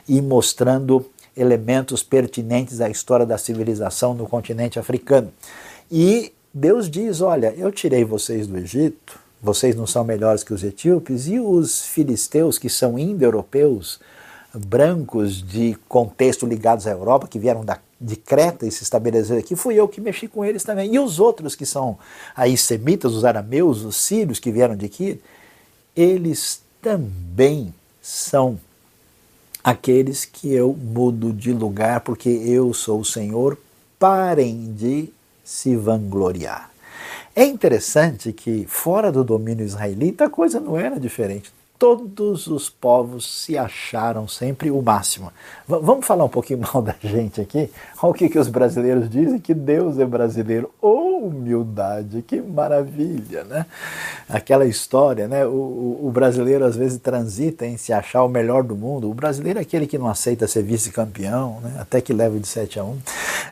e 0.07 0.21
mostrando 0.21 1.05
elementos 1.35 2.03
pertinentes 2.03 2.81
à 2.81 2.89
história 2.89 3.25
da 3.25 3.37
civilização 3.37 4.13
no 4.13 4.27
continente 4.27 4.79
africano. 4.79 5.31
E 5.91 6.31
Deus 6.53 6.89
diz: 6.89 7.21
Olha, 7.21 7.53
eu 7.57 7.71
tirei 7.71 8.03
vocês 8.03 8.47
do 8.47 8.57
Egito, 8.57 9.19
vocês 9.41 9.75
não 9.75 9.87
são 9.87 10.03
melhores 10.03 10.43
que 10.43 10.53
os 10.53 10.63
etíopes, 10.63 11.27
e 11.27 11.39
os 11.39 11.85
filisteus, 11.85 12.57
que 12.57 12.69
são 12.69 12.97
indo-europeus, 12.97 13.99
brancos 14.53 15.41
de 15.41 15.75
contexto 15.87 16.45
ligados 16.45 16.85
à 16.85 16.91
Europa, 16.91 17.27
que 17.27 17.39
vieram 17.39 17.65
da, 17.65 17.79
de 17.99 18.15
Creta 18.15 18.65
e 18.65 18.71
se 18.71 18.83
estabeleceram 18.83 19.39
aqui, 19.39 19.55
fui 19.55 19.75
eu 19.75 19.87
que 19.87 19.99
mexi 19.99 20.27
com 20.27 20.45
eles 20.45 20.63
também. 20.63 20.93
E 20.93 20.99
os 20.99 21.19
outros 21.19 21.55
que 21.55 21.65
são 21.65 21.97
aí 22.35 22.55
semitas, 22.55 23.13
os 23.13 23.25
arameus, 23.25 23.83
os 23.83 23.95
sírios 23.95 24.39
que 24.39 24.51
vieram 24.51 24.75
de 24.75 24.85
aqui, 24.85 25.19
eles 25.95 26.61
também 26.81 27.73
são 28.01 28.59
aqueles 29.63 30.25
que 30.25 30.53
eu 30.53 30.73
mudo 30.73 31.31
de 31.31 31.53
lugar, 31.53 32.01
porque 32.01 32.29
eu 32.29 32.73
sou 32.73 32.99
o 32.99 33.05
Senhor, 33.05 33.57
parem 33.97 34.73
de 34.73 35.09
se 35.43 35.75
vangloriar. 35.75 36.69
É 37.35 37.45
interessante 37.45 38.31
que, 38.33 38.65
fora 38.67 39.11
do 39.11 39.23
domínio 39.23 39.65
israelita, 39.65 40.25
a 40.25 40.29
coisa 40.29 40.59
não 40.59 40.77
era 40.77 40.99
diferente 40.99 41.51
todos 41.83 42.47
os 42.47 42.69
povos 42.69 43.43
se 43.43 43.57
acharam 43.57 44.25
sempre 44.25 44.71
o 44.71 44.81
máximo. 44.81 45.33
V 45.67 45.79
vamos 45.81 46.05
falar 46.05 46.23
um 46.23 46.29
pouquinho 46.29 46.61
mal 46.73 46.81
da 46.81 46.95
gente 47.03 47.41
aqui? 47.41 47.69
Olha 48.01 48.11
o 48.11 48.13
que, 48.13 48.29
que 48.29 48.39
os 48.39 48.47
brasileiros 48.47 49.09
dizem, 49.09 49.37
que 49.37 49.53
Deus 49.53 49.99
é 49.99 50.05
brasileiro. 50.05 50.71
Oh, 50.81 51.12
humildade, 51.27 52.21
que 52.21 52.41
maravilha, 52.41 53.43
né? 53.43 53.65
Aquela 54.27 54.65
história, 54.65 55.27
né? 55.27 55.45
O, 55.45 55.51
o, 55.51 56.07
o 56.07 56.11
brasileiro 56.11 56.65
às 56.65 56.75
vezes 56.75 56.97
transita 56.99 57.65
em 57.65 57.77
se 57.77 57.93
achar 57.93 58.23
o 58.23 58.29
melhor 58.29 58.63
do 58.63 58.75
mundo. 58.75 59.09
O 59.09 59.13
brasileiro 59.13 59.59
é 59.59 59.61
aquele 59.61 59.87
que 59.87 59.97
não 59.97 60.07
aceita 60.07 60.47
ser 60.47 60.63
vice-campeão, 60.63 61.59
né? 61.61 61.75
até 61.79 62.01
que 62.01 62.13
leva 62.13 62.39
de 62.39 62.47
7 62.47 62.79
a 62.79 62.83
1. 62.83 62.97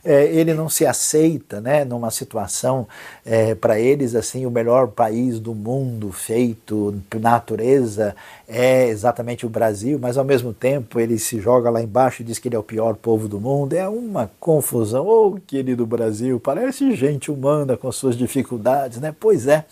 É, 0.03 0.25
ele 0.25 0.53
não 0.53 0.69
se 0.69 0.85
aceita 0.85 1.61
né? 1.61 1.85
numa 1.85 2.11
situação, 2.11 2.87
é, 3.25 3.53
para 3.55 3.79
eles, 3.79 4.15
assim, 4.15 4.45
o 4.45 4.51
melhor 4.51 4.87
país 4.87 5.39
do 5.39 5.53
mundo, 5.53 6.11
feito 6.11 7.01
natureza, 7.19 8.15
é 8.53 8.89
exatamente 8.89 9.45
o 9.45 9.49
Brasil, 9.49 9.97
mas 9.97 10.17
ao 10.17 10.25
mesmo 10.25 10.51
tempo 10.51 10.99
ele 10.99 11.17
se 11.17 11.39
joga 11.39 11.69
lá 11.69 11.81
embaixo 11.81 12.21
e 12.21 12.25
diz 12.25 12.37
que 12.37 12.49
ele 12.49 12.55
é 12.57 12.59
o 12.59 12.63
pior 12.63 12.97
povo 12.97 13.29
do 13.29 13.39
mundo. 13.39 13.71
É 13.71 13.87
uma 13.87 14.29
confusão. 14.41 15.07
Oh, 15.07 15.39
querido 15.47 15.85
Brasil, 15.85 16.37
parece 16.37 16.93
gente 16.93 17.31
humana 17.31 17.77
com 17.77 17.89
suas 17.93 18.17
dificuldades, 18.17 18.99
né? 18.99 19.15
Pois 19.17 19.47
é. 19.47 19.63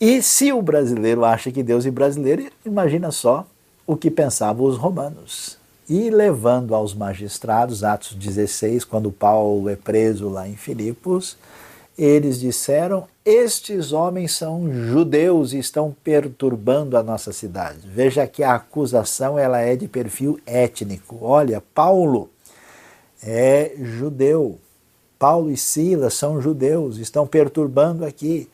E 0.00 0.22
se 0.22 0.50
o 0.50 0.62
brasileiro 0.62 1.26
acha 1.26 1.52
que 1.52 1.62
Deus 1.62 1.84
é 1.84 1.90
brasileiro, 1.90 2.46
imagina 2.64 3.10
só 3.10 3.46
o 3.86 3.98
que 3.98 4.10
pensavam 4.10 4.64
os 4.64 4.78
romanos. 4.78 5.58
E 5.86 6.08
levando 6.08 6.74
aos 6.74 6.94
magistrados, 6.94 7.84
Atos 7.84 8.14
16, 8.14 8.82
quando 8.82 9.12
Paulo 9.12 9.68
é 9.68 9.76
preso 9.76 10.30
lá 10.30 10.48
em 10.48 10.56
Filipos, 10.56 11.36
eles 11.98 12.40
disseram: 12.40 13.06
Estes 13.24 13.92
homens 13.92 14.32
são 14.32 14.68
judeus 14.72 15.52
e 15.52 15.58
estão 15.58 15.94
perturbando 16.02 16.96
a 16.96 17.04
nossa 17.04 17.32
cidade. 17.32 17.78
Veja 17.84 18.26
que 18.26 18.42
a 18.42 18.54
acusação 18.54 19.38
ela 19.38 19.60
é 19.60 19.76
de 19.76 19.86
perfil 19.86 20.40
étnico. 20.44 21.18
Olha, 21.20 21.62
Paulo 21.72 22.28
é 23.22 23.74
judeu. 23.78 24.58
Paulo 25.20 25.52
e 25.52 25.56
Silas 25.56 26.14
são 26.14 26.40
judeus, 26.40 26.98
estão 26.98 27.24
perturbando 27.24 28.04
aqui. 28.04 28.50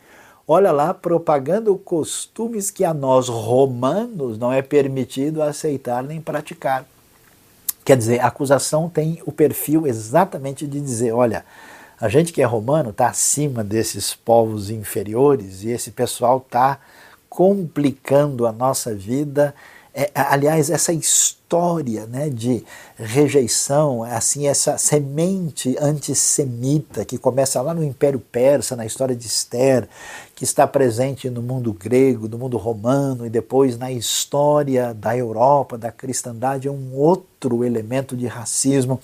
Olha 0.46 0.70
lá, 0.70 0.92
propagando 0.92 1.74
costumes 1.78 2.70
que 2.70 2.84
a 2.84 2.92
nós 2.92 3.26
romanos 3.26 4.38
não 4.38 4.52
é 4.52 4.60
permitido 4.60 5.42
aceitar 5.42 6.04
nem 6.04 6.20
praticar. 6.20 6.86
Quer 7.86 7.96
dizer, 7.96 8.20
a 8.20 8.26
acusação 8.26 8.86
tem 8.86 9.22
o 9.24 9.32
perfil 9.32 9.86
exatamente 9.86 10.66
de 10.66 10.78
dizer: 10.78 11.12
olha, 11.12 11.42
a 12.00 12.08
gente 12.08 12.32
que 12.32 12.40
é 12.40 12.44
romano 12.44 12.90
está 12.90 13.08
acima 13.08 13.64
desses 13.64 14.14
povos 14.14 14.70
inferiores 14.70 15.64
e 15.64 15.70
esse 15.70 15.90
pessoal 15.90 16.38
está 16.38 16.78
complicando 17.28 18.46
a 18.46 18.52
nossa 18.52 18.94
vida. 18.94 19.52
É, 19.92 20.08
aliás, 20.14 20.70
essa 20.70 20.92
história 20.92 22.06
né, 22.06 22.28
de 22.30 22.64
rejeição, 22.96 24.04
assim, 24.04 24.46
essa 24.46 24.78
semente 24.78 25.76
antissemita 25.80 27.04
que 27.04 27.18
começa 27.18 27.60
lá 27.60 27.74
no 27.74 27.82
Império 27.82 28.20
Persa, 28.20 28.76
na 28.76 28.86
história 28.86 29.16
de 29.16 29.26
Esther, 29.26 29.88
que 30.36 30.44
está 30.44 30.68
presente 30.68 31.28
no 31.28 31.42
mundo 31.42 31.72
grego, 31.72 32.28
no 32.28 32.38
mundo 32.38 32.56
romano 32.56 33.26
e 33.26 33.30
depois 33.30 33.76
na 33.76 33.90
história 33.90 34.94
da 34.94 35.16
Europa, 35.16 35.76
da 35.76 35.90
cristandade, 35.90 36.68
é 36.68 36.70
um 36.70 36.94
outro 36.94 37.64
elemento 37.64 38.16
de 38.16 38.28
racismo 38.28 39.00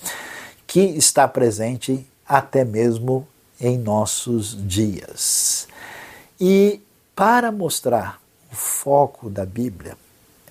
que 0.65 0.79
está 0.79 1.27
presente 1.27 2.07
até 2.27 2.65
mesmo 2.65 3.27
em 3.59 3.77
nossos 3.77 4.57
dias. 4.67 5.67
E 6.39 6.81
para 7.15 7.51
mostrar 7.51 8.19
o 8.51 8.55
foco 8.55 9.29
da 9.29 9.45
Bíblia, 9.45 9.97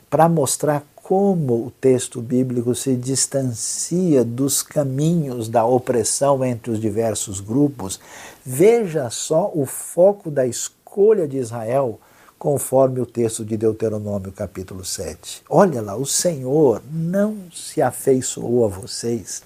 para 0.09 0.29
mostrar 0.29 0.83
como 0.95 1.67
o 1.67 1.71
texto 1.71 2.23
bíblico 2.23 2.75
se 2.75 2.97
distancia 2.97 4.25
dos 4.25 4.63
caminhos 4.63 5.51
da 5.51 5.65
opressão 5.65 6.43
entre 6.43 6.71
os 6.71 6.81
diversos 6.81 7.41
grupos, 7.41 8.01
veja 8.45 9.11
só 9.11 9.51
o 9.55 9.67
foco 9.67 10.31
da 10.31 10.47
escolha 10.47 11.29
de 11.29 11.37
Israel 11.37 12.01
conforme 12.39 13.01
o 13.01 13.07
texto 13.07 13.45
de 13.45 13.57
Deuteronômio 13.57 14.33
capítulo 14.33 14.83
7. 14.83 15.43
Olha 15.49 15.83
lá, 15.83 15.95
o 15.95 16.07
Senhor 16.07 16.83
não 16.91 17.37
se 17.53 17.83
afeiçoou 17.83 18.65
a 18.65 18.69
vocês 18.69 19.43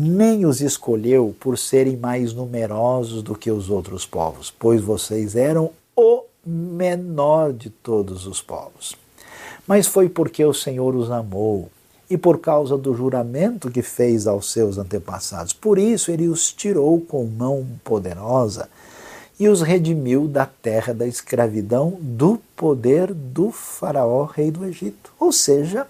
nem 0.00 0.46
os 0.46 0.60
escolheu 0.60 1.34
por 1.40 1.58
serem 1.58 1.96
mais 1.96 2.32
numerosos 2.32 3.20
do 3.20 3.34
que 3.34 3.50
os 3.50 3.68
outros 3.68 4.06
povos, 4.06 4.48
pois 4.56 4.80
vocês 4.80 5.34
eram 5.34 5.72
o 5.96 6.22
menor 6.46 7.52
de 7.52 7.68
todos 7.68 8.24
os 8.24 8.40
povos. 8.40 8.94
Mas 9.66 9.88
foi 9.88 10.08
porque 10.08 10.44
o 10.44 10.54
Senhor 10.54 10.94
os 10.94 11.10
amou 11.10 11.68
e 12.08 12.16
por 12.16 12.38
causa 12.38 12.78
do 12.78 12.94
juramento 12.94 13.72
que 13.72 13.82
fez 13.82 14.28
aos 14.28 14.52
seus 14.52 14.78
antepassados. 14.78 15.52
Por 15.52 15.80
isso 15.80 16.12
ele 16.12 16.28
os 16.28 16.52
tirou 16.52 17.00
com 17.00 17.24
mão 17.24 17.66
poderosa 17.82 18.68
e 19.38 19.48
os 19.48 19.62
redimiu 19.62 20.28
da 20.28 20.46
terra 20.46 20.94
da 20.94 21.08
escravidão, 21.08 21.98
do 22.00 22.40
poder 22.54 23.12
do 23.12 23.50
Faraó, 23.50 24.26
rei 24.26 24.52
do 24.52 24.64
Egito. 24.64 25.12
Ou 25.18 25.32
seja, 25.32 25.88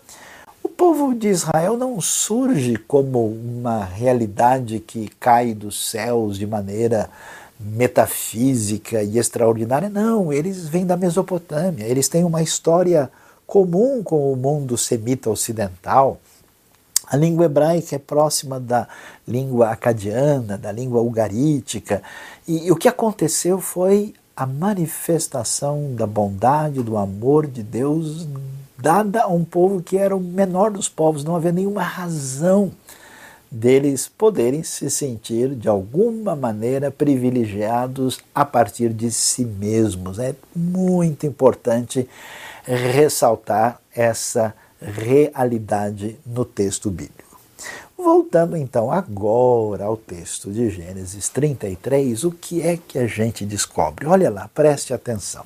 povo 0.66 1.14
de 1.14 1.28
Israel 1.28 1.76
não 1.76 2.00
surge 2.00 2.76
como 2.76 3.26
uma 3.26 3.84
realidade 3.84 4.78
que 4.78 5.08
cai 5.20 5.52
dos 5.52 5.90
céus 5.90 6.38
de 6.38 6.46
maneira 6.46 7.10
metafísica 7.58 9.02
e 9.02 9.18
extraordinária. 9.18 9.88
Não, 9.88 10.32
eles 10.32 10.68
vêm 10.68 10.86
da 10.86 10.96
Mesopotâmia, 10.96 11.84
eles 11.84 12.08
têm 12.08 12.24
uma 12.24 12.42
história 12.42 13.10
comum 13.46 14.02
com 14.02 14.32
o 14.32 14.36
mundo 14.36 14.78
semita 14.78 15.28
ocidental. 15.28 16.20
A 17.06 17.16
língua 17.16 17.46
hebraica 17.46 17.96
é 17.96 17.98
próxima 17.98 18.60
da 18.60 18.86
língua 19.26 19.70
acadiana, 19.70 20.56
da 20.56 20.70
língua 20.70 21.00
ugarítica. 21.00 22.02
E, 22.46 22.66
e 22.66 22.70
o 22.70 22.76
que 22.76 22.86
aconteceu 22.86 23.60
foi 23.60 24.14
a 24.36 24.46
manifestação 24.46 25.94
da 25.94 26.06
bondade, 26.06 26.82
do 26.82 26.96
amor 26.96 27.46
de 27.46 27.62
Deus 27.62 28.28
dada 28.78 29.24
a 29.24 29.28
um 29.28 29.44
povo 29.44 29.82
que 29.82 29.98
era 29.98 30.16
o 30.16 30.20
menor 30.20 30.70
dos 30.70 30.88
povos, 30.88 31.24
não 31.24 31.34
havia 31.34 31.52
nenhuma 31.52 31.82
razão 31.82 32.72
deles 33.50 34.06
poderem 34.06 34.62
se 34.62 34.90
sentir 34.90 35.54
de 35.54 35.68
alguma 35.68 36.36
maneira 36.36 36.90
privilegiados 36.90 38.20
a 38.34 38.44
partir 38.44 38.90
de 38.90 39.10
si 39.10 39.44
mesmos. 39.44 40.18
É 40.18 40.34
muito 40.54 41.26
importante 41.26 42.08
ressaltar 42.64 43.80
essa 43.94 44.54
realidade 44.80 46.18
no 46.24 46.44
texto 46.44 46.90
bíblico. 46.90 47.40
Voltando 47.96 48.56
então 48.56 48.92
agora 48.92 49.86
ao 49.86 49.96
texto 49.96 50.52
de 50.52 50.70
Gênesis 50.70 51.28
33, 51.28 52.22
o 52.22 52.30
que 52.30 52.62
é 52.62 52.76
que 52.76 52.98
a 52.98 53.06
gente 53.06 53.44
descobre? 53.44 54.06
Olha 54.06 54.30
lá, 54.30 54.48
preste 54.54 54.94
atenção. 54.94 55.44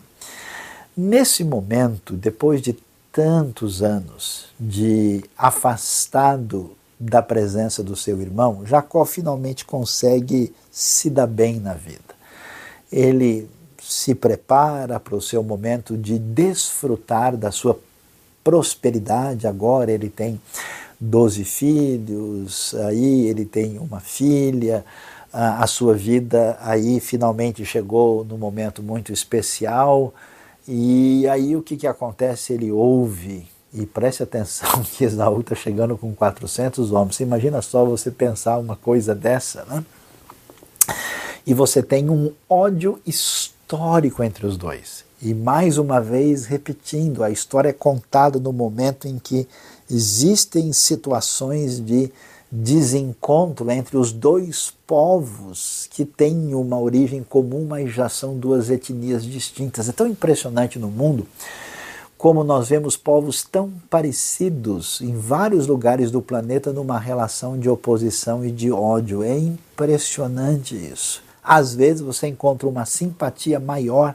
Nesse 0.95 1.42
momento, 1.42 2.14
depois 2.14 2.61
de 2.61 2.77
tantos 3.12 3.83
anos 3.83 4.46
de 4.59 5.22
afastado 5.37 6.75
da 6.98 7.20
presença 7.20 7.83
do 7.83 7.94
seu 7.94 8.20
irmão, 8.20 8.64
Jacó 8.64 9.05
finalmente 9.05 9.64
consegue 9.64 10.55
se 10.70 11.11
dar 11.11 11.27
bem 11.27 11.61
na 11.61 11.75
vida. 11.75 12.14
Ele 12.90 13.48
se 13.83 14.14
prepara 14.14 14.98
para 14.98 15.14
o 15.14 15.20
seu 15.20 15.42
momento 15.42 15.96
de 15.96 16.18
desfrutar 16.18 17.37
da 17.37 17.51
sua 17.51 17.79
prosperidade. 18.42 19.46
Agora 19.46 19.90
ele 19.90 20.09
tem 20.09 20.40
doze 20.98 21.44
filhos, 21.44 22.75
aí 22.87 23.27
ele 23.27 23.44
tem 23.44 23.79
uma 23.79 24.01
filha, 24.01 24.85
a 25.33 25.66
sua 25.66 25.94
vida 25.94 26.57
aí 26.61 27.01
finalmente 27.01 27.64
chegou 27.64 28.25
num 28.25 28.38
momento 28.38 28.83
muito 28.83 29.12
especial. 29.12 30.14
E 30.66 31.27
aí 31.29 31.57
o 31.57 31.62
que, 31.62 31.77
que 31.77 31.87
acontece? 31.87 32.53
Ele 32.53 32.70
ouve, 32.70 33.46
e 33.72 33.87
preste 33.87 34.22
atenção 34.22 34.83
que 34.85 35.05
Esaú 35.05 35.40
está 35.40 35.55
chegando 35.55 35.96
com 35.96 36.14
400 36.14 36.92
homens. 36.92 37.16
Você 37.16 37.22
imagina 37.22 37.62
só 37.62 37.85
você 37.85 38.11
pensar 38.11 38.59
uma 38.59 38.77
coisa 38.77 39.14
dessa, 39.14 39.64
né? 39.64 39.85
E 41.46 41.55
você 41.55 41.83
tem 41.83 42.09
um 42.09 42.33
ódio 42.48 43.01
histórico 43.07 44.22
entre 44.22 44.46
os 44.46 44.57
dois. 44.57 45.05
E 45.20 45.33
mais 45.35 45.79
uma 45.79 46.01
vez, 46.01 46.46
repetindo, 46.46 47.25
a 47.25 47.31
história 47.31 47.70
é 47.70 47.72
contada 47.72 48.38
no 48.38 48.53
momento 48.53 49.09
em 49.09 49.18
que 49.18 49.48
existem 49.90 50.72
situações 50.72 51.81
de 51.81 52.11
desencontro 52.55 53.71
entre 53.71 53.97
os 53.97 54.12
dois 54.12 54.75
povos 54.87 55.88
que 55.91 56.05
têm 56.05 56.55
uma 56.55 56.79
origem 56.79 57.23
comum, 57.23 57.65
mas 57.67 57.91
já 57.91 58.11
são 58.11 58.37
duas 58.37 58.69
etnias 58.69 59.25
distintas. 59.25 59.88
É 59.88 59.93
tão 59.93 60.07
impressionante 60.07 60.79
no 60.79 60.88
mundo 60.88 61.27
como 62.19 62.45
nós 62.45 62.69
vemos 62.69 62.97
povos 62.97 63.43
tão 63.43 63.73
parecidos 63.91 65.01
em 65.01 65.17
vários 65.17 65.67
lugares 65.67 66.09
do 66.11 66.23
planeta 66.23 66.73
numa 66.73 66.97
relação 66.97 67.59
de 67.59 67.69
oposição 67.69 68.45
e 68.45 68.53
de 68.53 68.71
ódio. 68.71 69.25
É 69.25 69.37
impressionante 69.37 70.77
isso. 70.77 71.21
Às 71.43 71.75
vezes 71.75 72.01
você 72.01 72.29
encontra 72.29 72.69
uma 72.69 72.85
simpatia 72.85 73.59
maior 73.59 74.15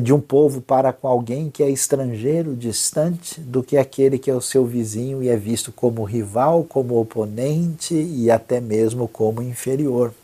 de 0.00 0.12
um 0.12 0.20
povo 0.20 0.60
para 0.60 0.92
com 0.92 1.08
alguém 1.08 1.50
que 1.50 1.62
é 1.62 1.68
estrangeiro, 1.68 2.54
distante, 2.54 3.40
do 3.40 3.62
que 3.62 3.76
aquele 3.76 4.18
que 4.18 4.30
é 4.30 4.34
o 4.34 4.40
seu 4.40 4.64
vizinho 4.64 5.22
e 5.22 5.28
é 5.28 5.36
visto 5.36 5.72
como 5.72 6.04
rival, 6.04 6.64
como 6.64 7.00
oponente 7.00 7.94
e 7.94 8.30
até 8.30 8.60
mesmo 8.60 9.08
como 9.08 9.42
inferior. 9.42 10.14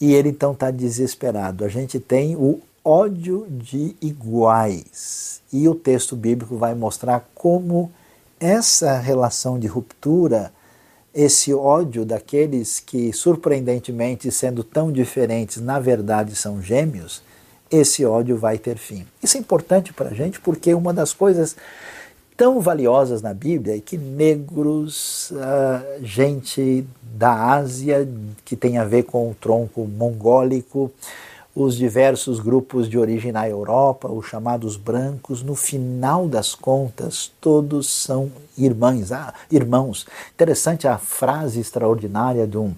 E 0.00 0.12
ele 0.12 0.28
então 0.28 0.52
está 0.52 0.70
desesperado. 0.70 1.64
A 1.64 1.68
gente 1.68 1.98
tem 1.98 2.36
o 2.36 2.60
ódio 2.84 3.46
de 3.48 3.96
iguais. 4.02 5.40
E 5.50 5.66
o 5.66 5.74
texto 5.74 6.14
bíblico 6.14 6.56
vai 6.56 6.74
mostrar 6.74 7.26
como 7.34 7.90
essa 8.38 8.98
relação 8.98 9.58
de 9.58 9.66
ruptura, 9.66 10.52
esse 11.14 11.54
ódio 11.54 12.04
daqueles 12.04 12.80
que, 12.80 13.12
surpreendentemente, 13.12 14.30
sendo 14.30 14.62
tão 14.62 14.92
diferentes, 14.92 15.62
na 15.62 15.80
verdade 15.80 16.36
são 16.36 16.60
gêmeos, 16.60 17.22
esse 17.74 18.04
ódio 18.04 18.36
vai 18.36 18.58
ter 18.58 18.76
fim. 18.76 19.06
Isso 19.22 19.36
é 19.36 19.40
importante 19.40 19.92
para 19.92 20.10
a 20.10 20.14
gente 20.14 20.40
porque 20.40 20.72
uma 20.74 20.92
das 20.92 21.12
coisas 21.12 21.56
tão 22.36 22.60
valiosas 22.60 23.22
na 23.22 23.32
Bíblia 23.32 23.76
é 23.76 23.80
que 23.80 23.96
negros, 23.96 25.30
uh, 25.32 26.04
gente 26.04 26.86
da 27.02 27.54
Ásia, 27.54 28.08
que 28.44 28.56
tem 28.56 28.78
a 28.78 28.84
ver 28.84 29.04
com 29.04 29.30
o 29.30 29.34
tronco 29.34 29.86
mongólico, 29.86 30.90
os 31.54 31.76
diversos 31.76 32.40
grupos 32.40 32.88
de 32.88 32.98
origem 32.98 33.30
na 33.30 33.48
Europa, 33.48 34.08
os 34.08 34.26
chamados 34.26 34.76
brancos, 34.76 35.42
no 35.42 35.54
final 35.54 36.26
das 36.26 36.52
contas, 36.52 37.30
todos 37.40 37.88
são 37.88 38.30
irmãs, 38.58 39.12
ah, 39.12 39.32
irmãos. 39.50 40.04
Interessante 40.34 40.88
a 40.88 40.98
frase 40.98 41.60
extraordinária 41.60 42.44
de 42.44 42.58
um 42.58 42.74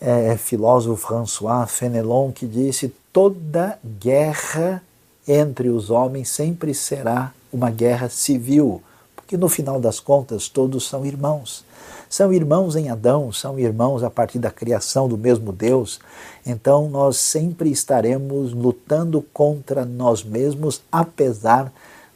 é, 0.00 0.36
filósofo 0.36 1.06
François 1.06 1.70
Fenelon 1.70 2.32
que 2.32 2.46
disse: 2.46 2.92
toda 3.18 3.80
guerra 3.98 4.80
entre 5.26 5.68
os 5.70 5.90
homens 5.90 6.28
sempre 6.28 6.72
será 6.72 7.34
uma 7.52 7.68
guerra 7.68 8.08
civil, 8.08 8.80
porque 9.16 9.36
no 9.36 9.48
final 9.48 9.80
das 9.80 9.98
contas 9.98 10.48
todos 10.48 10.88
são 10.88 11.04
irmãos. 11.04 11.64
São 12.08 12.32
irmãos 12.32 12.76
em 12.76 12.90
Adão, 12.90 13.32
são 13.32 13.58
irmãos 13.58 14.04
a 14.04 14.08
partir 14.08 14.38
da 14.38 14.52
criação 14.52 15.08
do 15.08 15.18
mesmo 15.18 15.50
Deus. 15.50 15.98
Então 16.46 16.88
nós 16.88 17.16
sempre 17.16 17.72
estaremos 17.72 18.52
lutando 18.52 19.20
contra 19.32 19.84
nós 19.84 20.22
mesmos, 20.22 20.80
apesar 20.92 21.72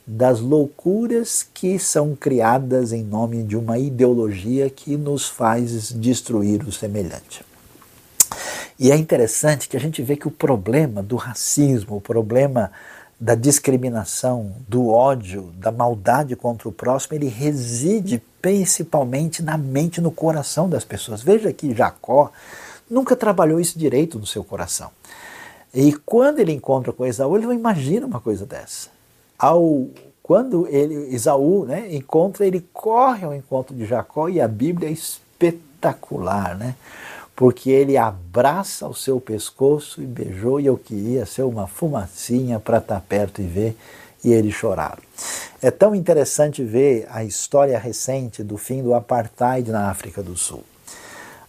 das 0.07 0.39
loucuras 0.39 1.45
que 1.53 1.81
são 1.81 2.15
criadas 2.15 2.93
em 2.93 3.03
nome 3.03 3.43
de 3.43 3.57
uma 3.57 3.77
ideologia 3.77 4.71
que 4.71 4.97
nos 4.97 5.29
faz 5.29 5.89
destruir 5.89 6.63
o 6.63 6.71
semelhante. 6.71 7.45
E 8.83 8.91
é 8.91 8.97
interessante 8.97 9.69
que 9.69 9.77
a 9.77 9.81
gente 9.81 10.03
vê 10.03 10.17
que 10.17 10.27
o 10.27 10.31
problema 10.31 11.05
do 11.05 11.15
racismo, 11.15 11.99
o 11.99 12.01
problema 12.01 12.73
da 13.19 13.37
discriminação, 13.37 14.57
do 14.69 14.89
ódio, 14.89 15.53
da 15.57 15.71
maldade 15.71 16.35
contra 16.35 16.69
o 16.69 16.73
próximo, 16.73 17.15
ele 17.15 17.29
reside 17.29 18.21
principalmente 18.41 19.41
na 19.41 19.57
mente, 19.57 20.01
no 20.01 20.11
coração 20.11 20.69
das 20.69 20.85
pessoas. 20.85 21.23
Veja 21.23 21.53
que 21.53 21.73
Jacó 21.73 22.33
nunca 22.91 23.15
trabalhou 23.15 23.61
isso 23.61 23.79
direito 23.79 24.19
no 24.19 24.27
seu 24.27 24.43
coração. 24.43 24.91
E 25.73 25.93
quando 26.05 26.41
ele 26.41 26.51
encontra 26.51 26.93
com 26.93 27.07
Esaú, 27.07 27.37
ele 27.37 27.47
não 27.47 27.53
imagina 27.53 28.05
uma 28.05 28.19
coisa 28.19 28.45
dessa. 28.45 28.89
Ao 29.39 29.87
quando 30.25 30.67
ele 30.67 31.15
Esaú, 31.15 31.67
né, 31.67 31.95
encontra, 31.95 32.45
ele 32.45 32.67
corre 32.73 33.25
ao 33.25 33.33
encontro 33.33 33.77
de 33.77 33.85
Jacó 33.85 34.29
e 34.29 34.41
a 34.41 34.49
Bíblia 34.49 34.89
é 34.89 34.93
espetacular, 34.93 36.57
né? 36.57 36.75
Porque 37.35 37.71
ele 37.71 37.97
abraça 37.97 38.87
o 38.87 38.95
seu 38.95 39.21
pescoço 39.21 40.03
e 40.03 40.07
beijou, 40.07 40.61
e 40.61 40.67
eu 40.67 40.77
queria 40.77 41.25
ser 41.27 41.43
uma 41.43 41.67
fumacinha 41.67 42.61
para 42.61 42.79
estar 42.79 42.97
tá 42.97 43.01
perto 43.01 43.41
e 43.41 43.47
ver, 43.47 43.77
e 44.25 44.33
ele 44.33 44.53
chorar. 44.53 44.99
É 45.61 45.71
tão 45.71 45.95
interessante 45.95 46.63
ver 46.63 47.07
a 47.11 47.25
história 47.25 47.79
recente 47.79 48.43
do 48.43 48.57
fim 48.57 48.83
do 48.83 48.95
apartheid 48.95 49.71
na 49.71 49.91
África 49.91 50.23
do 50.23 50.37
Sul. 50.37 50.63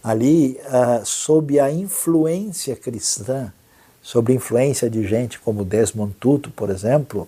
Ali, 0.02 0.58
uh, 0.66 1.04
sob 1.04 1.58
a 1.60 1.70
influência 1.70 2.76
cristã, 2.76 3.52
sob 4.02 4.32
a 4.32 4.36
influência 4.36 4.90
de 4.90 5.06
gente 5.06 5.38
como 5.38 5.64
Desmond 5.64 6.14
Tutu, 6.20 6.50
por 6.50 6.68
exemplo, 6.68 7.26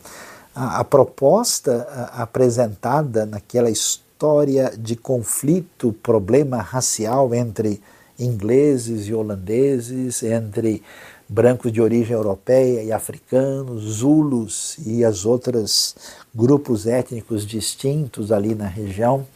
a, 0.54 0.80
a 0.80 0.84
proposta 0.84 1.86
uh, 1.88 2.22
apresentada 2.22 3.24
naquela 3.24 3.70
história 3.70 4.72
de 4.76 4.96
conflito, 4.96 5.92
problema 6.02 6.58
racial 6.58 7.34
entre 7.34 7.80
ingleses 8.18 9.06
e 9.06 9.14
holandeses, 9.14 10.22
entre 10.22 10.82
brancos 11.28 11.72
de 11.72 11.80
origem 11.80 12.14
europeia 12.14 12.82
e 12.82 12.92
africanos, 12.92 13.82
zulus 13.82 14.76
e 14.86 15.04
as 15.04 15.24
outras 15.24 15.94
grupos 16.34 16.86
étnicos 16.86 17.46
distintos 17.46 18.30
ali 18.30 18.54
na 18.54 18.66
região. 18.66 19.26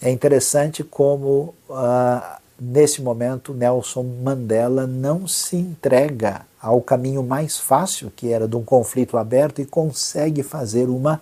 É 0.00 0.10
interessante 0.10 0.84
como 0.84 1.54
ah, 1.70 2.38
nesse 2.60 3.02
momento 3.02 3.52
Nelson 3.52 4.04
Mandela 4.22 4.86
não 4.86 5.26
se 5.26 5.56
entrega 5.56 6.42
ao 6.60 6.80
caminho 6.80 7.22
mais 7.22 7.58
fácil, 7.58 8.12
que 8.14 8.32
era 8.32 8.46
de 8.46 8.54
um 8.54 8.62
conflito 8.62 9.16
aberto, 9.16 9.60
e 9.60 9.66
consegue 9.66 10.44
fazer 10.44 10.88
uma 10.88 11.20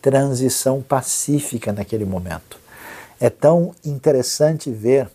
transição 0.00 0.80
pacífica 0.80 1.72
naquele 1.72 2.04
momento. 2.04 2.58
É 3.20 3.28
tão 3.28 3.74
interessante 3.84 4.70
ver 4.70 5.08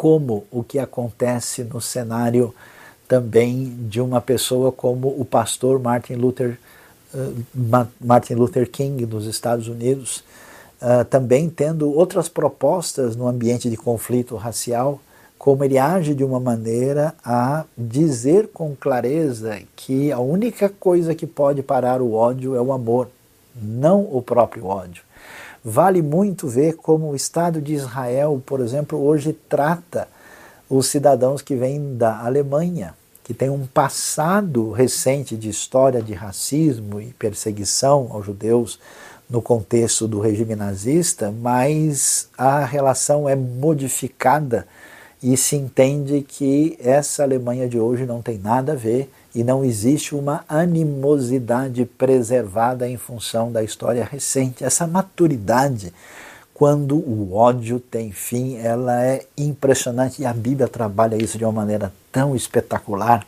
como 0.00 0.46
o 0.50 0.64
que 0.64 0.78
acontece 0.78 1.62
no 1.62 1.78
cenário 1.78 2.54
também 3.06 3.76
de 3.86 4.00
uma 4.00 4.18
pessoa 4.18 4.72
como 4.72 5.08
o 5.08 5.26
pastor 5.26 5.78
Martin 5.78 6.14
Luther, 6.14 6.58
uh, 7.12 7.86
Martin 8.00 8.32
Luther 8.32 8.70
King 8.70 9.04
nos 9.04 9.26
Estados 9.26 9.68
Unidos, 9.68 10.24
uh, 10.80 11.04
também 11.04 11.50
tendo 11.50 11.92
outras 11.92 12.30
propostas 12.30 13.14
no 13.14 13.28
ambiente 13.28 13.68
de 13.68 13.76
conflito 13.76 14.36
racial, 14.36 14.98
como 15.38 15.64
ele 15.64 15.76
age 15.76 16.14
de 16.14 16.24
uma 16.24 16.40
maneira 16.40 17.14
a 17.22 17.66
dizer 17.76 18.48
com 18.54 18.74
clareza 18.74 19.60
que 19.76 20.10
a 20.10 20.18
única 20.18 20.70
coisa 20.70 21.14
que 21.14 21.26
pode 21.26 21.62
parar 21.62 22.00
o 22.00 22.14
ódio 22.14 22.56
é 22.56 22.60
o 22.62 22.72
amor, 22.72 23.10
não 23.54 24.00
o 24.10 24.22
próprio 24.22 24.64
ódio. 24.64 25.02
Vale 25.64 26.00
muito 26.00 26.48
ver 26.48 26.76
como 26.76 27.10
o 27.10 27.16
Estado 27.16 27.60
de 27.60 27.74
Israel, 27.74 28.42
por 28.46 28.60
exemplo, 28.60 28.98
hoje 28.98 29.36
trata 29.48 30.08
os 30.70 30.86
cidadãos 30.86 31.42
que 31.42 31.54
vêm 31.54 31.96
da 31.96 32.24
Alemanha, 32.24 32.94
que 33.22 33.34
tem 33.34 33.50
um 33.50 33.66
passado 33.66 34.70
recente 34.70 35.36
de 35.36 35.50
história 35.50 36.00
de 36.00 36.14
racismo 36.14 36.98
e 36.98 37.12
perseguição 37.12 38.08
aos 38.10 38.24
judeus 38.24 38.80
no 39.28 39.42
contexto 39.42 40.08
do 40.08 40.18
regime 40.18 40.56
nazista, 40.56 41.30
mas 41.30 42.28
a 42.38 42.64
relação 42.64 43.28
é 43.28 43.36
modificada 43.36 44.66
e 45.22 45.36
se 45.36 45.56
entende 45.56 46.22
que 46.22 46.78
essa 46.80 47.22
Alemanha 47.22 47.68
de 47.68 47.78
hoje 47.78 48.06
não 48.06 48.22
tem 48.22 48.38
nada 48.38 48.72
a 48.72 48.76
ver 48.76 49.10
e 49.34 49.44
não 49.44 49.64
existe 49.64 50.14
uma 50.14 50.44
animosidade 50.48 51.84
preservada 51.84 52.88
em 52.88 52.96
função 52.96 53.52
da 53.52 53.62
história 53.62 54.04
recente. 54.04 54.64
Essa 54.64 54.86
maturidade, 54.86 55.92
quando 56.52 56.96
o 56.96 57.34
ódio 57.34 57.78
tem 57.78 58.12
fim, 58.12 58.56
ela 58.56 59.04
é 59.04 59.24
impressionante 59.38 60.22
e 60.22 60.26
a 60.26 60.32
Bíblia 60.32 60.68
trabalha 60.68 61.16
isso 61.16 61.38
de 61.38 61.44
uma 61.44 61.52
maneira 61.52 61.92
tão 62.10 62.34
espetacular 62.34 63.24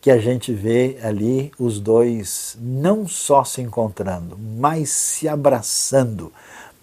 que 0.00 0.10
a 0.10 0.18
gente 0.18 0.52
vê 0.52 0.96
ali 1.02 1.52
os 1.58 1.78
dois 1.78 2.56
não 2.58 3.06
só 3.06 3.44
se 3.44 3.60
encontrando, 3.60 4.38
mas 4.38 4.88
se 4.88 5.28
abraçando, 5.28 6.32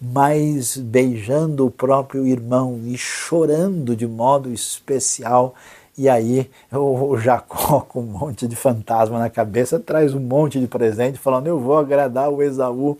mas 0.00 0.76
beijando 0.76 1.66
o 1.66 1.70
próprio 1.70 2.26
irmão 2.26 2.80
e 2.84 2.96
chorando 2.96 3.96
de 3.96 4.06
modo 4.06 4.52
especial. 4.52 5.54
E 5.98 6.08
aí 6.08 6.48
o 6.70 7.18
Jacó, 7.18 7.80
com 7.90 8.00
um 8.00 8.04
monte 8.04 8.46
de 8.46 8.54
fantasma 8.54 9.18
na 9.18 9.28
cabeça, 9.28 9.80
traz 9.80 10.14
um 10.14 10.20
monte 10.20 10.60
de 10.60 10.68
presente, 10.68 11.18
falando: 11.18 11.48
Eu 11.48 11.58
vou 11.58 11.76
agradar 11.76 12.30
o 12.30 12.40
Esaú. 12.40 12.96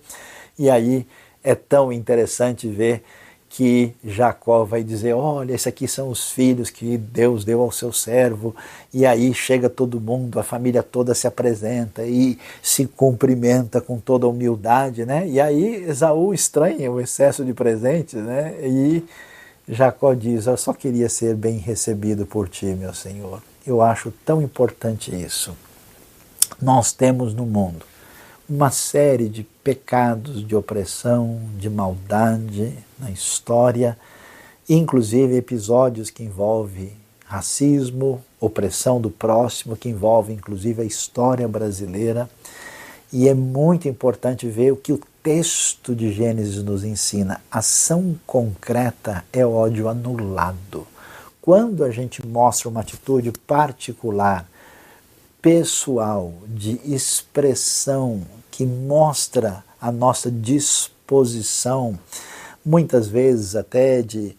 E 0.58 0.68
aí 0.68 1.06
é 1.44 1.54
tão 1.54 1.92
interessante 1.92 2.66
ver 2.66 3.04
que 3.48 3.94
Jacó 4.04 4.64
vai 4.64 4.82
dizer: 4.82 5.14
Olha, 5.14 5.54
esses 5.54 5.68
aqui 5.68 5.86
são 5.86 6.10
os 6.10 6.32
filhos 6.32 6.70
que 6.70 6.98
Deus 6.98 7.44
deu 7.44 7.60
ao 7.60 7.70
seu 7.70 7.92
servo. 7.92 8.54
E 8.92 9.06
aí 9.06 9.32
chega 9.32 9.70
todo 9.70 10.00
mundo, 10.00 10.40
a 10.40 10.42
família 10.42 10.82
toda 10.82 11.14
se 11.14 11.26
apresenta 11.26 12.04
e 12.04 12.36
se 12.60 12.86
cumprimenta 12.86 13.80
com 13.80 13.98
toda 13.98 14.26
humildade, 14.26 15.06
né? 15.06 15.26
E 15.28 15.40
aí 15.40 15.84
Esaú 15.84 16.34
estranha 16.34 16.90
o 16.90 17.00
excesso 17.00 17.44
de 17.44 17.54
presentes, 17.54 18.14
né? 18.14 18.56
E 18.60 19.04
Jacó 19.68 20.14
diz: 20.14 20.46
Eu 20.46 20.56
só 20.56 20.72
queria 20.72 21.08
ser 21.08 21.34
bem 21.34 21.58
recebido 21.58 22.24
por 22.24 22.48
ti, 22.48 22.66
meu 22.66 22.94
Senhor. 22.94 23.42
Eu 23.66 23.82
acho 23.82 24.10
tão 24.24 24.40
importante 24.40 25.14
isso. 25.14 25.54
Nós 26.60 26.92
temos 26.92 27.34
no 27.34 27.44
mundo 27.44 27.84
uma 28.48 28.70
série 28.70 29.28
de 29.28 29.42
pecados, 29.62 30.46
de 30.46 30.56
opressão, 30.56 31.38
de 31.58 31.68
maldade 31.68 32.72
na 32.98 33.10
história, 33.10 33.98
inclusive 34.66 35.36
episódios 35.36 36.08
que 36.08 36.22
envolvem 36.22 36.92
racismo, 37.26 38.24
opressão 38.40 38.98
do 38.98 39.10
próximo, 39.10 39.76
que 39.76 39.90
envolve 39.90 40.32
inclusive 40.32 40.80
a 40.80 40.84
história 40.84 41.46
brasileira. 41.46 42.28
E 43.12 43.28
é 43.28 43.34
muito 43.34 43.86
importante 43.86 44.48
ver 44.48 44.72
o 44.72 44.76
que 44.76 44.94
o 44.94 45.00
texto 45.28 45.94
de 45.94 46.10
Gênesis 46.10 46.62
nos 46.62 46.82
ensina. 46.82 47.38
Ação 47.50 48.18
concreta 48.26 49.22
é 49.30 49.44
ódio 49.44 49.86
anulado. 49.86 50.86
Quando 51.42 51.84
a 51.84 51.90
gente 51.90 52.26
mostra 52.26 52.66
uma 52.66 52.80
atitude 52.80 53.30
particular, 53.46 54.48
pessoal, 55.42 56.32
de 56.46 56.80
expressão 56.82 58.22
que 58.50 58.64
mostra 58.64 59.62
a 59.78 59.92
nossa 59.92 60.30
disposição, 60.30 61.98
muitas 62.64 63.06
vezes 63.06 63.54
até 63.54 64.00
de 64.00 64.34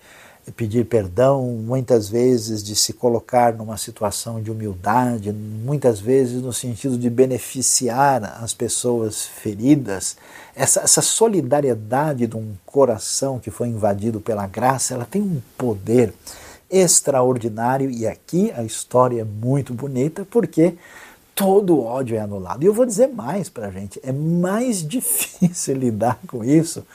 pedir 0.55 0.85
perdão, 0.85 1.43
muitas 1.45 2.09
vezes 2.09 2.63
de 2.63 2.75
se 2.75 2.93
colocar 2.93 3.53
numa 3.53 3.77
situação 3.77 4.41
de 4.41 4.51
humildade, 4.51 5.31
muitas 5.31 5.99
vezes 5.99 6.41
no 6.41 6.53
sentido 6.53 6.97
de 6.97 7.09
beneficiar 7.09 8.37
as 8.41 8.53
pessoas 8.53 9.25
feridas. 9.25 10.17
Essa, 10.55 10.81
essa 10.81 11.01
solidariedade 11.01 12.27
de 12.27 12.35
um 12.35 12.53
coração 12.65 13.39
que 13.39 13.51
foi 13.51 13.67
invadido 13.67 14.19
pela 14.19 14.47
graça, 14.47 14.93
ela 14.93 15.05
tem 15.05 15.21
um 15.21 15.41
poder 15.57 16.13
extraordinário 16.69 17.89
e 17.89 18.05
aqui 18.05 18.51
a 18.55 18.63
história 18.63 19.21
é 19.21 19.25
muito 19.25 19.73
bonita 19.73 20.25
porque 20.29 20.75
todo 21.33 21.81
ódio 21.81 22.17
é 22.17 22.19
anulado. 22.19 22.63
E 22.63 22.65
eu 22.65 22.73
vou 22.73 22.85
dizer 22.85 23.07
mais 23.07 23.49
para 23.49 23.67
a 23.67 23.71
gente: 23.71 23.99
é 24.03 24.11
mais 24.11 24.85
difícil 24.87 25.75
lidar 25.75 26.19
com 26.27 26.43
isso 26.43 26.85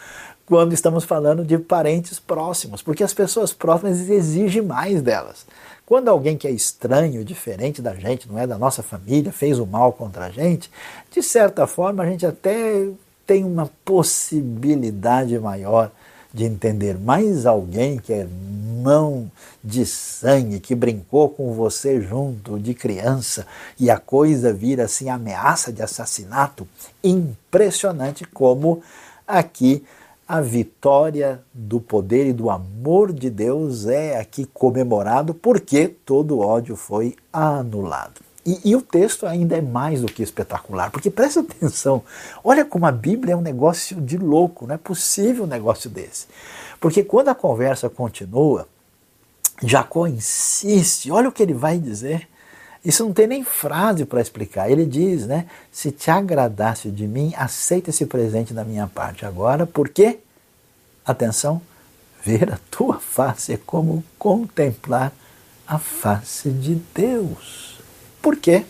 quando 0.47 0.72
estamos 0.72 1.05
falando 1.05 1.45
de 1.45 1.59
parentes 1.59 2.18
próximos, 2.18 2.82
porque 2.82 3.03
as 3.03 3.14
pessoas 3.14 3.53
próximas 3.53 4.09
exigem 4.09 4.62
mais 4.62 5.01
delas. 5.01 5.47
Quando 5.86 6.09
alguém 6.09 6.36
que 6.36 6.47
é 6.47 6.51
estranho, 6.51 7.24
diferente 7.24 7.82
da 7.82 7.95
gente, 7.95 8.28
não 8.28 8.38
é 8.38 8.47
da 8.47 8.57
nossa 8.57 8.82
família, 8.82 9.32
fez 9.32 9.59
o 9.59 9.66
mal 9.66 9.92
contra 9.92 10.26
a 10.26 10.30
gente, 10.30 10.70
de 11.11 11.22
certa 11.22 11.66
forma 11.66 12.03
a 12.03 12.07
gente 12.07 12.26
até 12.26 12.88
tem 13.26 13.45
uma 13.45 13.70
possibilidade 13.84 15.38
maior 15.38 15.90
de 16.32 16.45
entender. 16.45 16.99
Mais 16.99 17.47
alguém 17.47 17.99
que 17.99 18.12
é 18.12 18.26
irmão 18.84 19.30
de 19.62 19.86
sangue, 19.86 20.61
que 20.61 20.74
brincou 20.74 21.30
com 21.30 21.55
você 21.55 22.03
junto 22.03 22.59
de 22.59 22.74
criança 22.74 23.47
e 23.80 23.90
a 23.90 23.99
coisa 23.99 24.53
vira 24.53 24.84
assim 24.84 25.09
ameaça 25.09 25.72
de 25.72 25.82
assassinato, 25.82 26.68
impressionante 27.03 28.26
como 28.26 28.82
aqui 29.26 29.82
a 30.27 30.41
vitória 30.41 31.43
do 31.53 31.81
poder 31.81 32.27
e 32.27 32.33
do 32.33 32.51
amor 32.51 33.12
de 33.12 33.29
Deus 33.29 33.87
é 33.87 34.18
aqui 34.18 34.47
comemorado 34.47 35.35
porque 35.35 35.87
todo 35.89 36.41
ódio 36.41 36.77
foi 36.77 37.14
anulado. 37.33 38.22
E, 38.47 38.61
e, 38.70 38.77
o 38.77 38.83
texto 38.83 39.27
ainda 39.27 39.57
é 39.57 39.62
mais 39.62 40.03
do 40.03 40.07
que 40.07 40.22
espetacular, 40.22 40.91
porque 40.91 41.11
presta 41.11 41.41
atenção, 41.41 42.03
olha 42.43 42.64
como 42.64 42.85
a 42.85 42.93
Bíblia 42.93 43.33
é 43.33 43.37
um 43.37 43.41
negócio 43.41 44.01
de 44.01 44.18
louco, 44.18 44.66
não 44.66 44.75
é 44.75 44.79
possível 44.79 45.45
um 45.45 45.47
negócio 45.47 45.89
desse. 45.89 46.27
Porque 46.79 47.03
quando 47.03 47.29
a 47.29 47.35
conversa 47.35 47.89
continua, 47.89 48.68
Jacó 49.62 50.07
insiste, 50.07 51.11
olha 51.11 51.29
o 51.29 51.33
que 51.33 51.43
ele 51.43 51.55
vai 51.55 51.79
dizer. 51.79 52.29
Isso 52.85 53.05
não 53.05 53.12
tem 53.12 53.26
nem 53.26 53.45
frase 53.45 54.05
para 54.05 54.20
explicar. 54.20 54.70
Ele 54.70 54.85
diz, 54.85 55.26
né? 55.26 55.47
Se 55.72 55.91
te 55.91 56.11
agradasse 56.11 56.91
de 56.91 57.07
mim, 57.07 57.32
aceita 57.37 57.91
esse 57.91 58.05
presente 58.05 58.53
da 58.53 58.64
minha 58.64 58.87
parte 58.87 59.24
agora, 59.24 59.66
porque, 59.66 60.18
atenção, 61.05 61.62
ver 62.22 62.53
a 62.53 62.59
tua 62.70 63.01
face 63.01 63.53
é 63.53 63.57
como 63.57 64.05
contemplar 64.18 65.12
a 65.66 65.78
face 65.78 66.51
de 66.51 66.74
Deus. 66.95 67.78
Por 68.20 68.37
quê? 68.37 68.64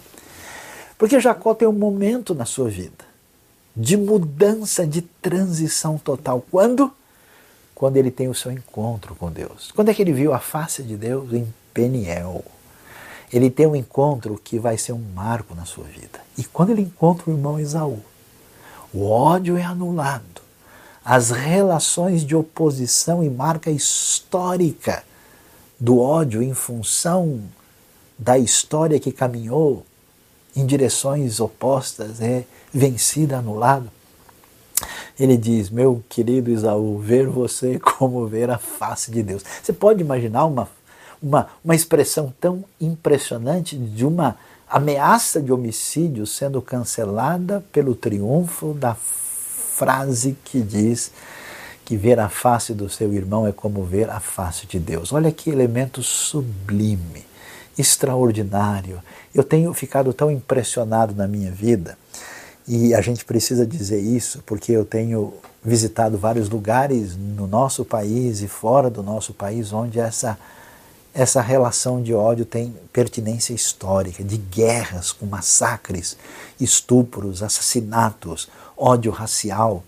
Porque 0.96 1.18
Jacó 1.18 1.54
tem 1.54 1.66
um 1.66 1.72
momento 1.72 2.34
na 2.34 2.44
sua 2.44 2.68
vida 2.68 3.04
de 3.76 3.96
mudança, 3.96 4.86
de 4.86 5.02
transição 5.02 5.98
total. 5.98 6.44
Quando? 6.48 6.92
quando 7.74 7.96
ele 7.96 8.10
tem 8.10 8.28
o 8.28 8.34
seu 8.34 8.52
encontro 8.52 9.14
com 9.14 9.30
Deus. 9.30 9.72
Quando 9.72 9.90
é 9.90 9.94
que 9.94 10.00
ele 10.00 10.12
viu 10.12 10.32
a 10.32 10.38
face 10.38 10.82
de 10.82 10.96
Deus? 10.96 11.32
Em 11.32 11.52
Peniel. 11.72 12.44
Ele 13.34 13.50
tem 13.50 13.66
um 13.66 13.74
encontro 13.74 14.40
que 14.42 14.60
vai 14.60 14.78
ser 14.78 14.92
um 14.92 15.04
marco 15.12 15.56
na 15.56 15.64
sua 15.64 15.82
vida. 15.82 16.20
E 16.38 16.44
quando 16.44 16.70
ele 16.70 16.82
encontra 16.82 17.28
o 17.28 17.34
irmão 17.34 17.58
Esaú, 17.58 17.98
o 18.92 19.10
ódio 19.10 19.56
é 19.56 19.64
anulado. 19.64 20.40
As 21.04 21.30
relações 21.32 22.24
de 22.24 22.36
oposição 22.36 23.24
e 23.24 23.28
marca 23.28 23.72
histórica 23.72 25.02
do 25.80 25.98
ódio 25.98 26.44
em 26.44 26.54
função 26.54 27.42
da 28.16 28.38
história 28.38 29.00
que 29.00 29.10
caminhou 29.10 29.84
em 30.54 30.64
direções 30.64 31.40
opostas 31.40 32.20
é 32.20 32.44
vencida, 32.72 33.38
anulado. 33.38 33.90
Ele 35.18 35.36
diz: 35.36 35.70
Meu 35.70 36.04
querido 36.08 36.52
Isaú, 36.52 37.00
ver 37.00 37.26
você 37.26 37.80
como 37.98 38.28
ver 38.28 38.48
a 38.48 38.58
face 38.58 39.10
de 39.10 39.24
Deus. 39.24 39.42
Você 39.60 39.72
pode 39.72 40.00
imaginar 40.00 40.44
uma, 40.44 40.68
uma, 41.24 41.48
uma 41.64 41.74
expressão 41.74 42.32
tão 42.38 42.62
impressionante 42.78 43.76
de 43.78 44.04
uma 44.04 44.36
ameaça 44.68 45.40
de 45.40 45.50
homicídio 45.50 46.26
sendo 46.26 46.60
cancelada 46.60 47.64
pelo 47.72 47.94
triunfo 47.94 48.74
da 48.74 48.94
frase 48.94 50.36
que 50.44 50.60
diz 50.60 51.10
que 51.84 51.96
ver 51.96 52.18
a 52.20 52.28
face 52.28 52.74
do 52.74 52.88
seu 52.88 53.12
irmão 53.12 53.46
é 53.46 53.52
como 53.52 53.82
ver 53.84 54.10
a 54.10 54.20
face 54.20 54.66
de 54.66 54.78
Deus. 54.78 55.12
Olha 55.12 55.32
que 55.32 55.50
elemento 55.50 56.02
sublime, 56.02 57.24
extraordinário. 57.76 59.02
Eu 59.34 59.42
tenho 59.42 59.72
ficado 59.72 60.12
tão 60.12 60.30
impressionado 60.30 61.14
na 61.14 61.26
minha 61.26 61.50
vida 61.50 61.98
e 62.66 62.94
a 62.94 63.00
gente 63.00 63.24
precisa 63.24 63.66
dizer 63.66 64.00
isso 64.00 64.42
porque 64.46 64.72
eu 64.72 64.84
tenho 64.84 65.34
visitado 65.62 66.18
vários 66.18 66.48
lugares 66.48 67.16
no 67.16 67.46
nosso 67.46 67.84
país 67.84 68.42
e 68.42 68.48
fora 68.48 68.90
do 68.90 69.02
nosso 69.02 69.32
país 69.32 69.72
onde 69.72 69.98
essa, 69.98 70.38
essa 71.14 71.40
relação 71.40 72.02
de 72.02 72.12
ódio 72.12 72.44
tem 72.44 72.74
pertinência 72.92 73.54
histórica, 73.54 74.24
de 74.24 74.36
guerras 74.36 75.12
com 75.12 75.26
massacres, 75.26 76.16
estupros, 76.60 77.40
assassinatos, 77.40 78.48
ódio 78.76 79.12
racial, 79.12 79.84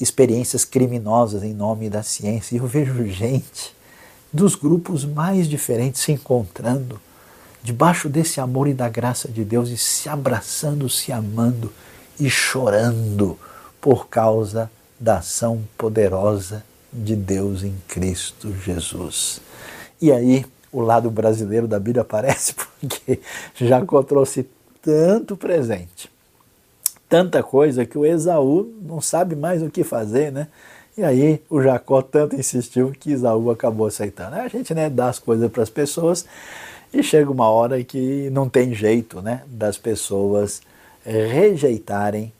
experiências 0.00 0.64
criminosas 0.64 1.42
em 1.42 1.52
nome 1.52 1.90
da 1.90 2.04
ciência. 2.04 2.54
E 2.54 2.58
eu 2.58 2.66
vejo 2.66 3.04
gente 3.08 3.74
dos 4.32 4.54
grupos 4.54 5.04
mais 5.04 5.48
diferentes 5.48 6.00
se 6.00 6.12
encontrando 6.12 7.00
debaixo 7.60 8.08
desse 8.08 8.40
amor 8.40 8.68
e 8.68 8.74
da 8.74 8.88
graça 8.88 9.28
de 9.28 9.44
Deus 9.44 9.70
e 9.70 9.76
se 9.76 10.08
abraçando, 10.08 10.88
se 10.88 11.10
amando 11.10 11.72
e 12.20 12.30
chorando 12.30 13.36
por 13.80 14.06
causa 14.06 14.70
da 14.98 15.18
ação 15.18 15.64
poderosa 15.76 16.64
de 16.92 17.16
Deus 17.16 17.64
em 17.64 17.74
Cristo 17.88 18.54
Jesus. 18.64 19.40
E 20.00 20.12
aí 20.12 20.46
o 20.72 20.80
lado 20.80 21.10
brasileiro 21.10 21.66
da 21.66 21.78
Bíblia 21.78 22.02
aparece 22.02 22.54
porque 22.80 23.20
Jacó 23.54 24.02
trouxe 24.02 24.46
tanto 24.82 25.36
presente, 25.36 26.10
tanta 27.08 27.42
coisa 27.42 27.84
que 27.84 27.98
o 27.98 28.06
Esaú 28.06 28.72
não 28.82 29.00
sabe 29.00 29.34
mais 29.34 29.62
o 29.62 29.70
que 29.70 29.82
fazer, 29.82 30.30
né? 30.30 30.48
E 30.96 31.04
aí 31.04 31.40
o 31.48 31.62
Jacó 31.62 32.02
tanto 32.02 32.34
insistiu 32.34 32.90
que 32.90 33.12
Isaú 33.12 33.50
acabou 33.50 33.86
aceitando. 33.86 34.34
A 34.34 34.48
gente 34.48 34.74
né, 34.74 34.90
dá 34.90 35.08
as 35.08 35.18
coisas 35.18 35.48
para 35.50 35.62
as 35.62 35.70
pessoas 35.70 36.26
e 36.92 37.02
chega 37.04 37.30
uma 37.30 37.48
hora 37.48 37.82
que 37.84 38.28
não 38.30 38.48
tem 38.48 38.74
jeito 38.74 39.22
né, 39.22 39.42
das 39.46 39.78
pessoas 39.78 40.60
rejeitarem 41.04 42.32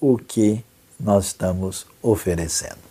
o 0.00 0.16
que 0.16 0.64
nós 1.00 1.26
estamos 1.26 1.84
oferecendo. 2.00 2.85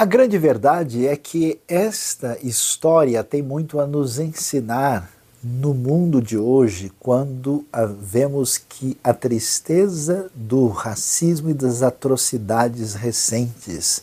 A 0.00 0.06
grande 0.06 0.38
verdade 0.38 1.06
é 1.06 1.14
que 1.14 1.60
esta 1.68 2.38
história 2.42 3.22
tem 3.22 3.42
muito 3.42 3.78
a 3.78 3.86
nos 3.86 4.18
ensinar 4.18 5.10
no 5.44 5.74
mundo 5.74 6.22
de 6.22 6.38
hoje, 6.38 6.90
quando 6.98 7.66
vemos 7.98 8.56
que 8.56 8.96
a 9.04 9.12
tristeza 9.12 10.30
do 10.34 10.68
racismo 10.68 11.50
e 11.50 11.52
das 11.52 11.82
atrocidades 11.82 12.94
recentes 12.94 14.02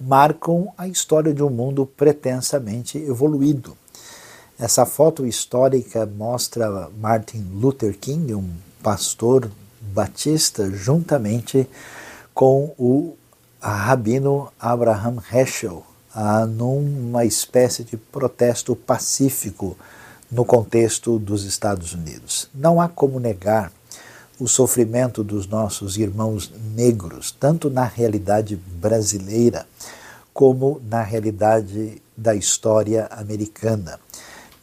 marcam 0.00 0.72
a 0.78 0.88
história 0.88 1.34
de 1.34 1.42
um 1.42 1.50
mundo 1.50 1.84
pretensamente 1.84 2.96
evoluído. 2.96 3.76
Essa 4.58 4.86
foto 4.86 5.26
histórica 5.26 6.06
mostra 6.06 6.88
Martin 6.98 7.46
Luther 7.52 7.94
King, 7.98 8.32
um 8.32 8.48
pastor 8.82 9.50
batista, 9.82 10.70
juntamente 10.70 11.68
com 12.32 12.72
o 12.78 13.14
rabino 13.60 14.52
Abraham 14.58 15.18
Heschel, 15.32 15.84
numa 16.48 17.24
espécie 17.24 17.84
de 17.84 17.96
protesto 17.96 18.74
pacífico 18.74 19.76
no 20.30 20.44
contexto 20.44 21.18
dos 21.18 21.44
Estados 21.44 21.92
Unidos. 21.92 22.48
Não 22.54 22.80
há 22.80 22.88
como 22.88 23.20
negar 23.20 23.70
o 24.38 24.46
sofrimento 24.46 25.24
dos 25.24 25.46
nossos 25.46 25.96
irmãos 25.96 26.52
negros, 26.74 27.30
tanto 27.30 27.70
na 27.70 27.84
realidade 27.84 28.56
brasileira 28.56 29.66
como 30.32 30.80
na 30.84 31.02
realidade 31.02 32.02
da 32.16 32.34
história 32.34 33.06
americana 33.10 33.98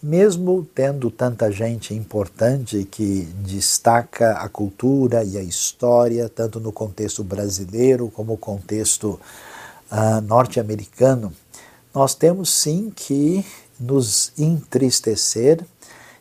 mesmo 0.03 0.67
tendo 0.75 1.09
tanta 1.09 1.49
gente 1.49 1.93
importante 1.93 2.83
que 2.83 3.21
destaca 3.37 4.33
a 4.33 4.49
cultura 4.49 5.23
e 5.23 5.37
a 5.37 5.41
história, 5.41 6.27
tanto 6.27 6.59
no 6.59 6.73
contexto 6.73 7.23
brasileiro 7.23 8.11
como 8.11 8.33
no 8.33 8.37
contexto 8.37 9.17
uh, 9.89 10.19
norte-americano, 10.21 11.31
nós 11.95 12.13
temos 12.13 12.53
sim 12.53 12.91
que 12.93 13.45
nos 13.79 14.33
entristecer 14.37 15.63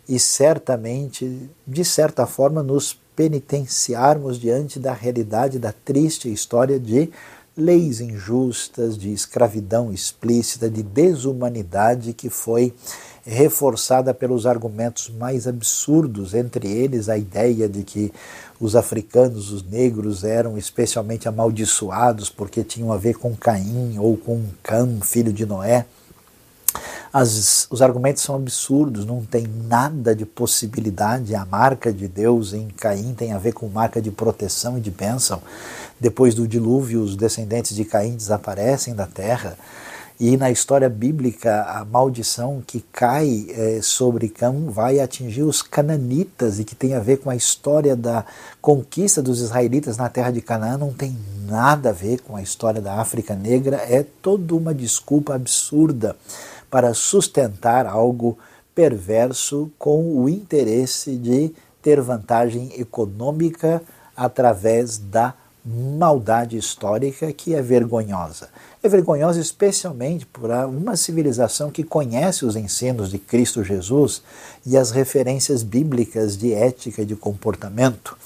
e 0.09 0.17
certamente, 0.17 1.51
de 1.67 1.85
certa 1.85 2.25
forma, 2.25 2.63
nos 2.63 2.97
penitenciarmos 3.17 4.39
diante 4.39 4.79
da 4.79 4.93
realidade 4.93 5.59
da 5.59 5.73
triste 5.73 6.33
história 6.33 6.79
de 6.79 7.11
leis 7.57 8.01
injustas, 8.01 8.97
de 8.97 9.13
escravidão 9.13 9.93
explícita, 9.93 10.71
de 10.71 10.83
desumanidade 10.83 12.13
que 12.13 12.31
foi 12.31 12.75
reforçada 13.25 14.13
pelos 14.13 14.47
argumentos 14.47 15.09
mais 15.11 15.47
absurdos, 15.47 16.35
entre 16.35 16.67
eles 16.69 17.09
a 17.09 17.17
ideia 17.17 17.69
de 17.69 17.85
que 17.85 18.13
os 18.59 18.75
africanos, 18.75 19.53
os 19.53 19.63
negros, 19.63 20.25
eram 20.25 20.59
especialmente 20.59 21.29
amaldiçoados 21.29 22.29
porque 22.29 22.65
tinham 22.65 22.93
a 22.93 22.97
ver 22.97 23.15
com 23.15 23.37
Caim 23.37 23.97
ou 23.99 24.17
com 24.17 24.43
Cam, 24.63 25.01
filho 25.03 25.33
de 25.33 25.47
Noé. 25.47 25.87
As, 27.13 27.67
os 27.69 27.83
argumentos 27.83 28.23
são 28.23 28.37
absurdos, 28.37 29.05
não 29.05 29.23
tem 29.23 29.47
nada 29.47 30.17
de 30.17 30.25
possibilidade. 30.25 31.35
A 31.35 31.45
marca 31.45 31.93
de 31.93 32.09
Deus 32.09 32.55
em 32.55 32.69
Caim 32.69 33.13
tem 33.13 33.33
a 33.35 33.39
ver 33.39 33.53
com 33.53 33.69
marca 33.69 34.01
de 34.01 34.11
proteção 34.11 34.79
e 34.79 34.81
de 34.81 34.91
bênção. 34.91 35.43
Depois 36.01 36.35
do 36.35 36.49
dilúvio, 36.49 37.03
os 37.03 37.15
descendentes 37.15 37.77
de 37.77 37.85
Caim 37.85 38.17
desaparecem 38.17 38.95
da 38.95 39.07
terra. 39.07 39.59
E 40.19 40.39
na 40.39 40.51
história 40.51 40.89
bíblica, 40.89 41.65
a 41.65 41.85
maldição 41.85 42.63
que 42.67 42.83
cai 42.93 43.47
é, 43.51 43.81
sobre 43.83 44.29
Cam 44.29 44.71
vai 44.71 44.99
atingir 44.99 45.43
os 45.43 45.61
cananitas 45.61 46.61
e 46.61 46.65
que 46.65 46.75
tem 46.75 46.95
a 46.95 47.01
ver 47.01 47.19
com 47.19 47.29
a 47.29 47.37
história 47.37 47.95
da 47.95 48.25
conquista 48.61 49.21
dos 49.21 49.41
israelitas 49.41 49.97
na 49.99 50.09
terra 50.09 50.31
de 50.31 50.41
Canaã, 50.41 50.79
não 50.79 50.93
tem 50.93 51.17
nada 51.47 51.91
a 51.91 51.93
ver 51.93 52.21
com 52.21 52.37
a 52.37 52.43
história 52.43 52.81
da 52.81 53.01
África 53.01 53.35
Negra, 53.35 53.77
é 53.77 54.07
toda 54.23 54.55
uma 54.55 54.73
desculpa 54.73 55.35
absurda 55.35 56.17
para 56.73 56.95
sustentar 56.95 57.87
algo 57.87 58.39
perverso 58.75 59.71
com 59.79 60.17
o 60.19 60.27
interesse 60.27 61.17
de 61.17 61.53
ter 61.83 62.01
vantagem 62.01 62.73
econômica 62.81 63.83
através 64.17 64.97
da 64.97 65.35
maldade 65.63 66.57
histórica 66.57 67.31
que 67.31 67.55
é 67.55 67.61
vergonhosa. 67.61 68.49
É 68.83 68.89
vergonhosa 68.89 69.39
especialmente 69.39 70.25
por 70.25 70.49
uma 70.51 70.97
civilização 70.97 71.71
que 71.71 71.85
conhece 71.85 72.47
os 72.47 72.57
ensinos 72.57 73.11
de 73.11 73.19
Cristo 73.19 73.63
Jesus 73.63 74.23
e 74.65 74.75
as 74.75 74.91
referências 74.91 75.63
bíblicas 75.63 76.39
de 76.39 76.55
ética 76.55 77.03
e 77.03 77.07
de 77.07 77.15
comportamento. 77.15 78.17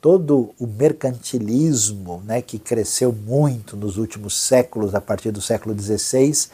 Todo 0.00 0.50
o 0.58 0.66
mercantilismo 0.66 2.20
né, 2.26 2.42
que 2.42 2.58
cresceu 2.58 3.12
muito 3.12 3.76
nos 3.76 3.96
últimos 3.96 4.36
séculos, 4.36 4.96
a 4.96 5.00
partir 5.00 5.30
do 5.30 5.40
século 5.40 5.80
XVI, 5.80 6.48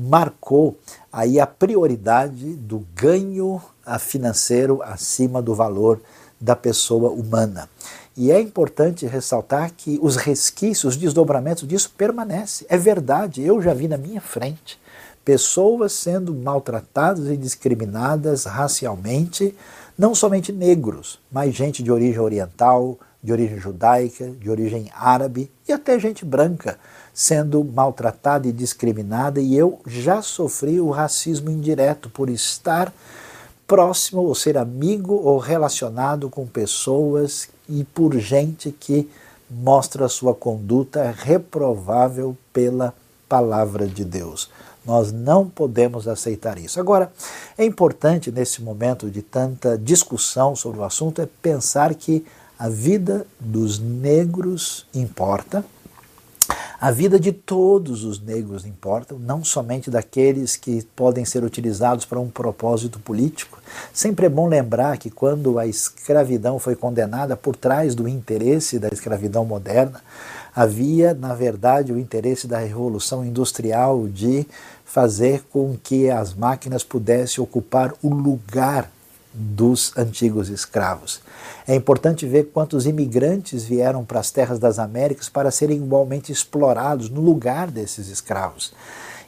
marcou 0.00 0.78
aí 1.12 1.38
a 1.38 1.46
prioridade 1.46 2.54
do 2.54 2.86
ganho 2.94 3.60
financeiro 3.98 4.82
acima 4.82 5.42
do 5.42 5.54
valor 5.54 6.00
da 6.40 6.56
pessoa 6.56 7.10
humana. 7.10 7.68
E 8.16 8.32
é 8.32 8.40
importante 8.40 9.06
ressaltar 9.06 9.72
que 9.76 9.98
os 10.02 10.16
resquícios, 10.16 10.94
os 10.94 11.00
desdobramentos 11.00 11.68
disso 11.68 11.92
permanecem. 11.96 12.66
É 12.70 12.78
verdade, 12.78 13.42
eu 13.42 13.60
já 13.60 13.74
vi 13.74 13.88
na 13.88 13.98
minha 13.98 14.20
frente 14.20 14.80
pessoas 15.22 15.92
sendo 15.92 16.34
maltratadas 16.34 17.28
e 17.28 17.36
discriminadas 17.36 18.44
racialmente, 18.44 19.54
não 19.96 20.14
somente 20.14 20.50
negros, 20.50 21.20
mas 21.30 21.54
gente 21.54 21.82
de 21.82 21.92
origem 21.92 22.18
oriental, 22.18 22.98
de 23.22 23.30
origem 23.30 23.58
judaica, 23.58 24.30
de 24.30 24.50
origem 24.50 24.90
árabe 24.94 25.50
e 25.68 25.72
até 25.72 25.98
gente 25.98 26.24
branca 26.24 26.78
sendo 27.20 27.62
maltratada 27.62 28.48
e 28.48 28.52
discriminada, 28.52 29.42
e 29.42 29.54
eu 29.54 29.78
já 29.86 30.22
sofri 30.22 30.80
o 30.80 30.88
racismo 30.88 31.50
indireto 31.50 32.08
por 32.08 32.30
estar 32.30 32.90
próximo 33.66 34.22
ou 34.22 34.34
ser 34.34 34.56
amigo 34.56 35.12
ou 35.16 35.36
relacionado 35.36 36.30
com 36.30 36.46
pessoas 36.46 37.50
e 37.68 37.84
por 37.84 38.16
gente 38.16 38.72
que 38.72 39.06
mostra 39.50 40.08
sua 40.08 40.34
conduta 40.34 41.14
reprovável 41.14 42.34
pela 42.54 42.94
palavra 43.28 43.86
de 43.86 44.02
Deus. 44.02 44.48
Nós 44.82 45.12
não 45.12 45.46
podemos 45.46 46.08
aceitar 46.08 46.58
isso. 46.58 46.80
Agora, 46.80 47.12
é 47.58 47.66
importante 47.66 48.32
nesse 48.32 48.62
momento 48.62 49.10
de 49.10 49.20
tanta 49.20 49.76
discussão 49.76 50.56
sobre 50.56 50.80
o 50.80 50.84
assunto 50.84 51.20
é 51.20 51.28
pensar 51.42 51.94
que 51.94 52.24
a 52.58 52.70
vida 52.70 53.26
dos 53.38 53.78
negros 53.78 54.86
importa, 54.94 55.62
a 56.80 56.90
vida 56.90 57.20
de 57.20 57.30
todos 57.30 58.04
os 58.04 58.18
negros 58.18 58.64
importa, 58.64 59.14
não 59.14 59.44
somente 59.44 59.90
daqueles 59.90 60.56
que 60.56 60.82
podem 60.96 61.26
ser 61.26 61.44
utilizados 61.44 62.06
para 62.06 62.18
um 62.18 62.30
propósito 62.30 62.98
político. 62.98 63.58
Sempre 63.92 64.24
é 64.24 64.28
bom 64.30 64.48
lembrar 64.48 64.96
que 64.96 65.10
quando 65.10 65.58
a 65.58 65.66
escravidão 65.66 66.58
foi 66.58 66.74
condenada, 66.74 67.36
por 67.36 67.54
trás 67.54 67.94
do 67.94 68.08
interesse 68.08 68.78
da 68.78 68.88
escravidão 68.88 69.44
moderna, 69.44 70.00
havia, 70.56 71.12
na 71.12 71.34
verdade, 71.34 71.92
o 71.92 71.98
interesse 71.98 72.46
da 72.46 72.58
revolução 72.58 73.22
industrial 73.22 74.08
de 74.08 74.46
fazer 74.82 75.44
com 75.50 75.76
que 75.82 76.08
as 76.08 76.32
máquinas 76.32 76.82
pudessem 76.82 77.44
ocupar 77.44 77.92
o 78.02 78.08
lugar 78.08 78.90
dos 79.40 79.96
antigos 79.96 80.48
escravos. 80.48 81.20
É 81.66 81.74
importante 81.74 82.26
ver 82.26 82.50
quantos 82.52 82.86
imigrantes 82.86 83.64
vieram 83.64 84.04
para 84.04 84.20
as 84.20 84.30
terras 84.30 84.58
das 84.58 84.78
Américas 84.78 85.28
para 85.28 85.50
serem 85.50 85.78
igualmente 85.78 86.30
explorados 86.30 87.08
no 87.08 87.20
lugar 87.20 87.70
desses 87.70 88.08
escravos. 88.08 88.72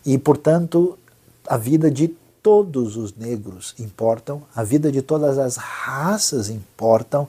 E, 0.04 0.18
portanto, 0.18 0.98
a 1.46 1.56
vida 1.56 1.90
de 1.90 2.14
todos 2.42 2.96
os 2.96 3.14
negros 3.16 3.74
importam, 3.78 4.42
a 4.54 4.64
vida 4.64 4.90
de 4.90 5.00
todas 5.00 5.38
as 5.38 5.56
raças 5.56 6.50
importam, 6.50 7.28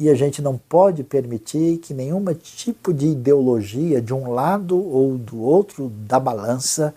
e 0.00 0.08
a 0.08 0.14
gente 0.14 0.40
não 0.40 0.56
pode 0.56 1.04
permitir 1.04 1.76
que 1.78 1.92
nenhum 1.92 2.24
tipo 2.34 2.92
de 2.92 3.08
ideologia 3.08 4.00
de 4.00 4.14
um 4.14 4.32
lado 4.32 4.76
ou 4.76 5.18
do 5.18 5.40
outro 5.40 5.88
da 5.88 6.18
balança 6.18 6.94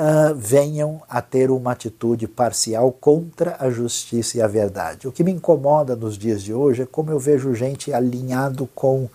uh, 0.00 0.34
venham 0.34 1.02
a 1.08 1.20
ter 1.20 1.50
uma 1.50 1.72
atitude 1.72 2.26
parcial 2.26 2.90
contra 2.90 3.56
a 3.60 3.68
justiça 3.70 4.38
e 4.38 4.42
a 4.42 4.46
verdade. 4.46 5.06
O 5.06 5.12
que 5.12 5.22
me 5.22 5.30
incomoda 5.30 5.94
nos 5.94 6.16
dias 6.16 6.42
de 6.42 6.54
hoje 6.54 6.82
é 6.82 6.86
como 6.86 7.10
eu 7.10 7.18
vejo 7.18 7.54
gente 7.54 7.92
alinhado 7.92 8.68
com 8.74 9.08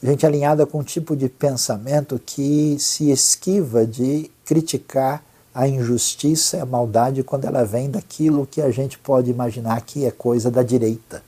gente 0.00 0.24
alinhada 0.24 0.64
com 0.64 0.78
um 0.78 0.84
tipo 0.84 1.16
de 1.16 1.28
pensamento 1.28 2.20
que 2.24 2.76
se 2.78 3.10
esquiva 3.10 3.84
de 3.84 4.30
criticar 4.44 5.24
a 5.52 5.66
injustiça 5.66 6.56
e 6.56 6.60
a 6.60 6.66
maldade 6.66 7.24
quando 7.24 7.46
ela 7.46 7.64
vem 7.64 7.90
daquilo 7.90 8.46
que 8.46 8.62
a 8.62 8.70
gente 8.70 8.96
pode 8.96 9.28
imaginar 9.28 9.80
que 9.80 10.04
é 10.04 10.10
coisa 10.12 10.52
da 10.52 10.62
direita. 10.62 11.20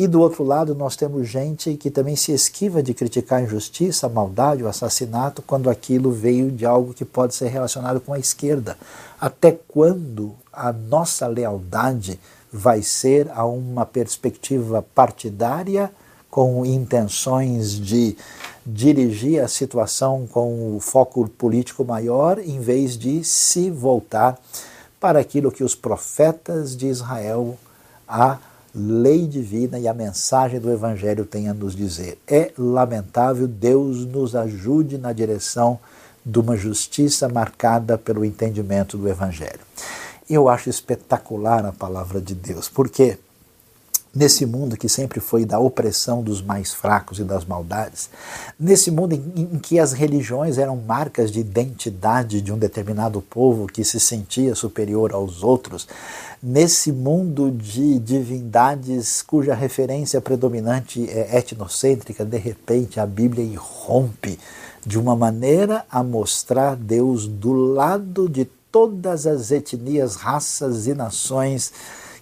E 0.00 0.08
do 0.08 0.18
outro 0.18 0.42
lado, 0.42 0.74
nós 0.74 0.96
temos 0.96 1.28
gente 1.28 1.76
que 1.76 1.90
também 1.90 2.16
se 2.16 2.32
esquiva 2.32 2.82
de 2.82 2.94
criticar 2.94 3.38
a 3.38 3.42
injustiça, 3.42 4.06
a 4.06 4.08
maldade, 4.08 4.62
o 4.62 4.66
assassinato, 4.66 5.42
quando 5.42 5.68
aquilo 5.68 6.10
veio 6.10 6.50
de 6.50 6.64
algo 6.64 6.94
que 6.94 7.04
pode 7.04 7.34
ser 7.34 7.48
relacionado 7.48 8.00
com 8.00 8.14
a 8.14 8.18
esquerda. 8.18 8.78
Até 9.20 9.58
quando 9.68 10.34
a 10.50 10.72
nossa 10.72 11.26
lealdade 11.26 12.18
vai 12.50 12.80
ser 12.80 13.30
a 13.30 13.44
uma 13.44 13.84
perspectiva 13.84 14.82
partidária 14.94 15.92
com 16.30 16.64
intenções 16.64 17.72
de 17.72 18.16
dirigir 18.64 19.44
a 19.44 19.48
situação 19.48 20.26
com 20.26 20.76
o 20.76 20.80
foco 20.80 21.28
político 21.28 21.84
maior, 21.84 22.38
em 22.38 22.58
vez 22.58 22.96
de 22.96 23.22
se 23.22 23.70
voltar 23.70 24.40
para 24.98 25.20
aquilo 25.20 25.52
que 25.52 25.62
os 25.62 25.74
profetas 25.74 26.74
de 26.74 26.86
Israel, 26.86 27.58
a 28.08 28.38
lei 28.74 29.26
divina 29.26 29.78
e 29.78 29.88
a 29.88 29.94
mensagem 29.94 30.60
do 30.60 30.70
Evangelho 30.70 31.24
têm 31.24 31.48
a 31.48 31.54
nos 31.54 31.74
dizer. 31.74 32.18
É 32.26 32.52
lamentável, 32.56 33.46
Deus 33.46 34.04
nos 34.06 34.36
ajude 34.36 34.98
na 34.98 35.12
direção 35.12 35.78
de 36.24 36.38
uma 36.38 36.56
justiça 36.56 37.28
marcada 37.28 37.96
pelo 37.96 38.24
entendimento 38.24 38.96
do 38.96 39.08
Evangelho. 39.08 39.60
Eu 40.28 40.48
acho 40.48 40.70
espetacular 40.70 41.64
a 41.64 41.72
palavra 41.72 42.20
de 42.20 42.34
Deus, 42.34 42.68
porque 42.68 43.18
nesse 44.14 44.44
mundo 44.44 44.76
que 44.76 44.88
sempre 44.88 45.20
foi 45.20 45.44
da 45.44 45.58
opressão 45.60 46.22
dos 46.22 46.42
mais 46.42 46.74
fracos 46.74 47.18
e 47.20 47.24
das 47.24 47.44
maldades, 47.44 48.10
nesse 48.58 48.90
mundo 48.90 49.14
em, 49.14 49.42
em, 49.42 49.58
que 49.58 49.78
as 49.78 49.92
religiões 49.92 50.58
eram 50.58 50.76
marcas 50.76 51.30
de 51.30 51.40
identidade 51.40 52.40
de 52.40 52.52
um 52.52 52.58
determinado 52.58 53.20
povo 53.20 53.66
que 53.66 53.84
se 53.84 54.00
sentia 54.00 54.54
superior 54.54 55.12
aos 55.12 55.44
outros, 55.44 55.86
nesse 56.42 56.90
mundo 56.90 57.50
de 57.52 57.98
divindades 58.00 59.22
cuja 59.22 59.54
referência 59.54 60.20
predominante 60.20 61.08
é 61.08 61.38
etnocêntrica, 61.38 62.24
de 62.24 62.38
repente 62.38 62.98
a 62.98 63.06
Bíblia 63.06 63.44
irrompe 63.44 64.38
de 64.84 64.98
uma 64.98 65.14
maneira 65.14 65.84
a 65.90 66.02
mostrar 66.02 66.74
Deus 66.74 67.26
do 67.26 67.52
lado 67.52 68.28
de 68.28 68.46
todas 68.72 69.26
as 69.26 69.50
etnias, 69.50 70.16
raças 70.16 70.86
e 70.86 70.94
nações 70.94 71.72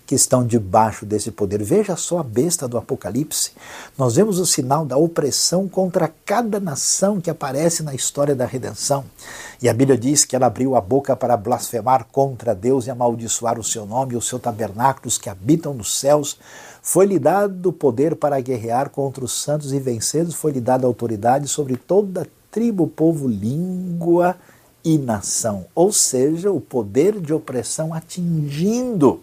que 0.08 0.14
estão 0.14 0.42
debaixo 0.42 1.04
desse 1.04 1.30
poder. 1.30 1.62
Veja 1.62 1.94
só 1.94 2.20
a 2.20 2.22
besta 2.22 2.66
do 2.66 2.78
Apocalipse. 2.78 3.50
Nós 3.98 4.16
vemos 4.16 4.38
o 4.38 4.46
sinal 4.46 4.86
da 4.86 4.96
opressão 4.96 5.68
contra 5.68 6.10
cada 6.24 6.58
nação 6.58 7.20
que 7.20 7.28
aparece 7.28 7.82
na 7.82 7.94
história 7.94 8.34
da 8.34 8.46
redenção. 8.46 9.04
E 9.60 9.68
a 9.68 9.74
Bíblia 9.74 9.98
diz 9.98 10.24
que 10.24 10.34
ela 10.34 10.46
abriu 10.46 10.74
a 10.74 10.80
boca 10.80 11.14
para 11.14 11.36
blasfemar 11.36 12.06
contra 12.10 12.54
Deus 12.54 12.86
e 12.86 12.90
amaldiçoar 12.90 13.60
o 13.60 13.62
seu 13.62 13.84
nome 13.84 14.14
e 14.14 14.16
o 14.16 14.22
seu 14.22 14.38
tabernáculo, 14.38 15.08
os 15.08 15.18
que 15.18 15.28
habitam 15.28 15.74
nos 15.74 15.94
céus. 16.00 16.38
Foi-lhe 16.80 17.18
dado 17.18 17.68
o 17.68 17.72
poder 17.72 18.16
para 18.16 18.40
guerrear 18.40 18.88
contra 18.88 19.22
os 19.22 19.32
santos 19.42 19.74
e 19.74 19.78
vencê-los, 19.78 20.34
foi-lhe 20.34 20.58
dada 20.60 20.86
autoridade 20.86 21.46
sobre 21.48 21.76
toda 21.76 22.26
tribo, 22.50 22.86
povo, 22.86 23.28
língua 23.28 24.36
e 24.82 24.96
nação. 24.96 25.66
Ou 25.74 25.92
seja, 25.92 26.50
o 26.50 26.62
poder 26.62 27.20
de 27.20 27.34
opressão 27.34 27.92
atingindo 27.92 29.20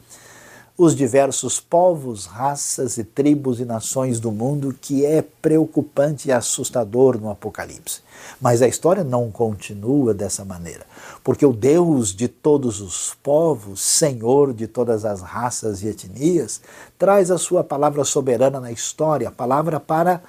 os 0.77 0.93
diversos 0.93 1.59
povos, 1.59 2.25
raças 2.25 2.97
e 2.97 3.03
tribos 3.03 3.61
e 3.61 3.65
nações 3.65 4.19
do 4.19 4.29
mundo, 4.29 4.75
que 4.79 5.05
é 5.05 5.21
preocupante 5.21 6.27
e 6.27 6.31
assustador 6.33 7.17
no 7.17 7.29
Apocalipse. 7.29 8.01
Mas 8.41 8.61
a 8.61 8.67
história 8.67 9.03
não 9.03 9.31
continua 9.31 10.13
dessa 10.13 10.43
maneira, 10.43 10.85
porque 11.23 11.45
o 11.45 11.53
Deus 11.53 12.13
de 12.13 12.27
todos 12.27 12.81
os 12.81 13.15
povos, 13.23 13.81
Senhor 13.81 14.53
de 14.53 14.67
todas 14.67 15.05
as 15.05 15.21
raças 15.21 15.81
e 15.81 15.87
etnias, 15.87 16.59
traz 16.99 17.31
a 17.31 17.37
sua 17.37 17.63
palavra 17.63 18.03
soberana 18.03 18.59
na 18.59 18.71
história, 18.71 19.29
a 19.29 19.31
palavra 19.31 19.79
para 19.79 20.21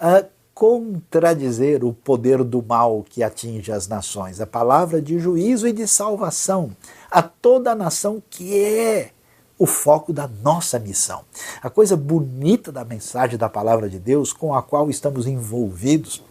uh, 0.00 0.26
contradizer 0.52 1.84
o 1.84 1.92
poder 1.92 2.42
do 2.42 2.62
mal 2.62 3.04
que 3.08 3.22
atinge 3.22 3.70
as 3.70 3.86
nações, 3.86 4.40
a 4.40 4.46
palavra 4.46 5.00
de 5.00 5.20
juízo 5.20 5.68
e 5.68 5.72
de 5.72 5.86
salvação 5.86 6.70
a 7.10 7.22
toda 7.22 7.70
a 7.72 7.74
nação 7.76 8.20
que 8.28 8.58
é 8.58 9.10
o 9.58 9.66
foco 9.66 10.12
da 10.12 10.28
nossa 10.42 10.78
missão. 10.78 11.22
A 11.62 11.70
coisa 11.70 11.96
bonita 11.96 12.72
da 12.72 12.84
mensagem 12.84 13.38
da 13.38 13.48
palavra 13.48 13.88
de 13.88 13.98
Deus 13.98 14.32
com 14.32 14.54
a 14.54 14.62
qual 14.62 14.90
estamos 14.90 15.26
envolvidos 15.26 16.22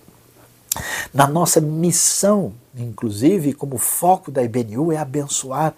na 1.14 1.28
nossa 1.28 1.62
missão, 1.62 2.54
inclusive 2.76 3.54
como 3.54 3.78
foco 3.78 4.32
da 4.32 4.44
IBNU, 4.44 4.92
é 4.92 4.98
abençoar 4.98 5.74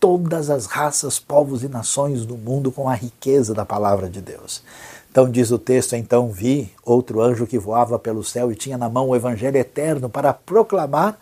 todas 0.00 0.48
as 0.48 0.66
raças, 0.66 1.18
povos 1.18 1.62
e 1.62 1.68
nações 1.68 2.24
do 2.24 2.36
mundo 2.36 2.72
com 2.72 2.88
a 2.88 2.94
riqueza 2.94 3.52
da 3.52 3.64
palavra 3.64 4.08
de 4.08 4.20
Deus. 4.20 4.62
Então 5.10 5.30
diz 5.30 5.50
o 5.50 5.58
texto: 5.58 5.94
Então 5.94 6.30
vi 6.30 6.72
outro 6.84 7.20
anjo 7.20 7.46
que 7.46 7.58
voava 7.58 7.98
pelo 7.98 8.24
céu 8.24 8.50
e 8.52 8.56
tinha 8.56 8.78
na 8.78 8.88
mão 8.88 9.08
o 9.08 9.16
evangelho 9.16 9.56
eterno 9.56 10.08
para 10.08 10.32
proclamar 10.32 11.18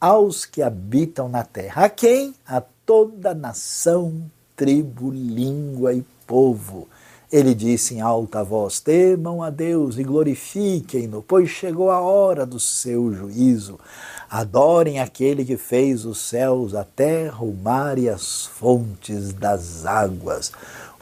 aos 0.00 0.44
que 0.44 0.62
habitam 0.62 1.28
na 1.28 1.44
terra. 1.44 1.84
A 1.84 1.88
quem? 1.88 2.34
A 2.46 2.62
toda 2.86 3.34
nação, 3.34 4.22
tribo, 4.56 5.10
língua 5.10 5.92
e 5.92 6.04
povo. 6.26 6.88
Ele 7.32 7.54
disse 7.54 7.94
em 7.94 8.00
alta 8.00 8.44
voz: 8.44 8.80
Temam 8.80 9.42
a 9.42 9.50
Deus 9.50 9.98
e 9.98 10.04
glorifiquem-no, 10.04 11.22
pois 11.22 11.50
chegou 11.50 11.90
a 11.90 12.00
hora 12.00 12.46
do 12.46 12.60
seu 12.60 13.12
juízo. 13.12 13.78
Adorem 14.30 15.00
aquele 15.00 15.44
que 15.44 15.56
fez 15.56 16.04
os 16.04 16.18
céus, 16.18 16.74
a 16.74 16.84
terra, 16.84 17.44
o 17.44 17.54
mar 17.54 17.98
e 17.98 18.08
as 18.08 18.46
fontes 18.46 19.32
das 19.32 19.84
águas. 19.84 20.52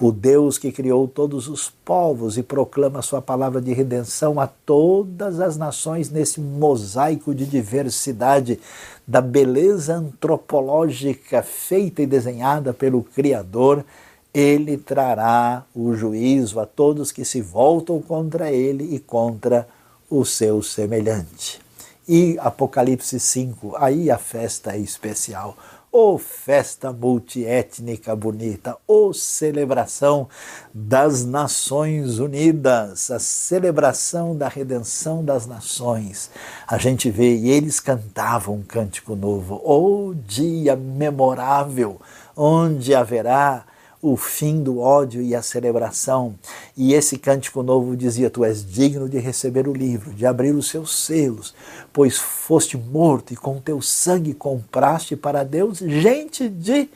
O 0.00 0.10
Deus 0.10 0.58
que 0.58 0.72
criou 0.72 1.06
todos 1.06 1.48
os 1.48 1.70
povos 1.70 2.36
e 2.36 2.42
proclama 2.42 3.02
sua 3.02 3.22
palavra 3.22 3.60
de 3.60 3.72
redenção 3.72 4.40
a 4.40 4.46
todas 4.46 5.38
as 5.38 5.56
nações 5.56 6.10
nesse 6.10 6.40
mosaico 6.40 7.34
de 7.34 7.46
diversidade 7.46 8.58
da 9.06 9.20
beleza 9.20 9.94
antropológica 9.94 11.42
feita 11.42 12.02
e 12.02 12.06
desenhada 12.06 12.72
pelo 12.72 13.02
Criador, 13.02 13.84
ele 14.32 14.78
trará 14.78 15.64
o 15.74 15.94
juízo 15.94 16.58
a 16.58 16.66
todos 16.66 17.12
que 17.12 17.24
se 17.24 17.40
voltam 17.40 18.00
contra 18.00 18.50
ele 18.50 18.94
e 18.94 18.98
contra 18.98 19.68
o 20.08 20.24
seu 20.24 20.62
semelhante. 20.62 21.60
E 22.08 22.36
Apocalipse 22.40 23.20
5, 23.20 23.76
aí 23.76 24.10
a 24.10 24.18
festa 24.18 24.72
é 24.72 24.78
especial. 24.78 25.56
Ô 25.94 26.14
oh, 26.14 26.18
festa 26.18 26.90
multiétnica 26.90 28.16
bonita, 28.16 28.78
ô 28.88 29.08
oh, 29.08 29.12
celebração 29.12 30.26
das 30.72 31.22
Nações 31.22 32.18
Unidas, 32.18 33.10
a 33.10 33.18
celebração 33.18 34.34
da 34.34 34.48
redenção 34.48 35.22
das 35.22 35.46
nações. 35.46 36.30
A 36.66 36.78
gente 36.78 37.10
vê 37.10 37.36
e 37.36 37.50
eles 37.50 37.78
cantavam 37.78 38.54
um 38.54 38.62
cântico 38.62 39.14
novo, 39.14 39.60
ô 39.62 40.06
oh, 40.06 40.14
dia 40.14 40.74
memorável, 40.74 42.00
onde 42.34 42.94
haverá 42.94 43.66
o 44.02 44.16
fim 44.16 44.60
do 44.60 44.80
ódio 44.80 45.22
e 45.22 45.32
a 45.32 45.40
celebração. 45.40 46.34
E 46.76 46.92
esse 46.92 47.16
cântico 47.16 47.62
novo 47.62 47.96
dizia: 47.96 48.28
Tu 48.28 48.44
és 48.44 48.66
digno 48.66 49.08
de 49.08 49.18
receber 49.18 49.68
o 49.68 49.72
livro, 49.72 50.12
de 50.12 50.26
abrir 50.26 50.52
os 50.52 50.68
seus 50.68 50.92
selos, 51.04 51.54
pois 51.92 52.18
foste 52.18 52.76
morto 52.76 53.32
e 53.32 53.36
com 53.36 53.60
teu 53.60 53.80
sangue 53.80 54.34
compraste 54.34 55.14
para 55.14 55.44
Deus 55.44 55.78
gente 55.78 56.48
de 56.48 56.90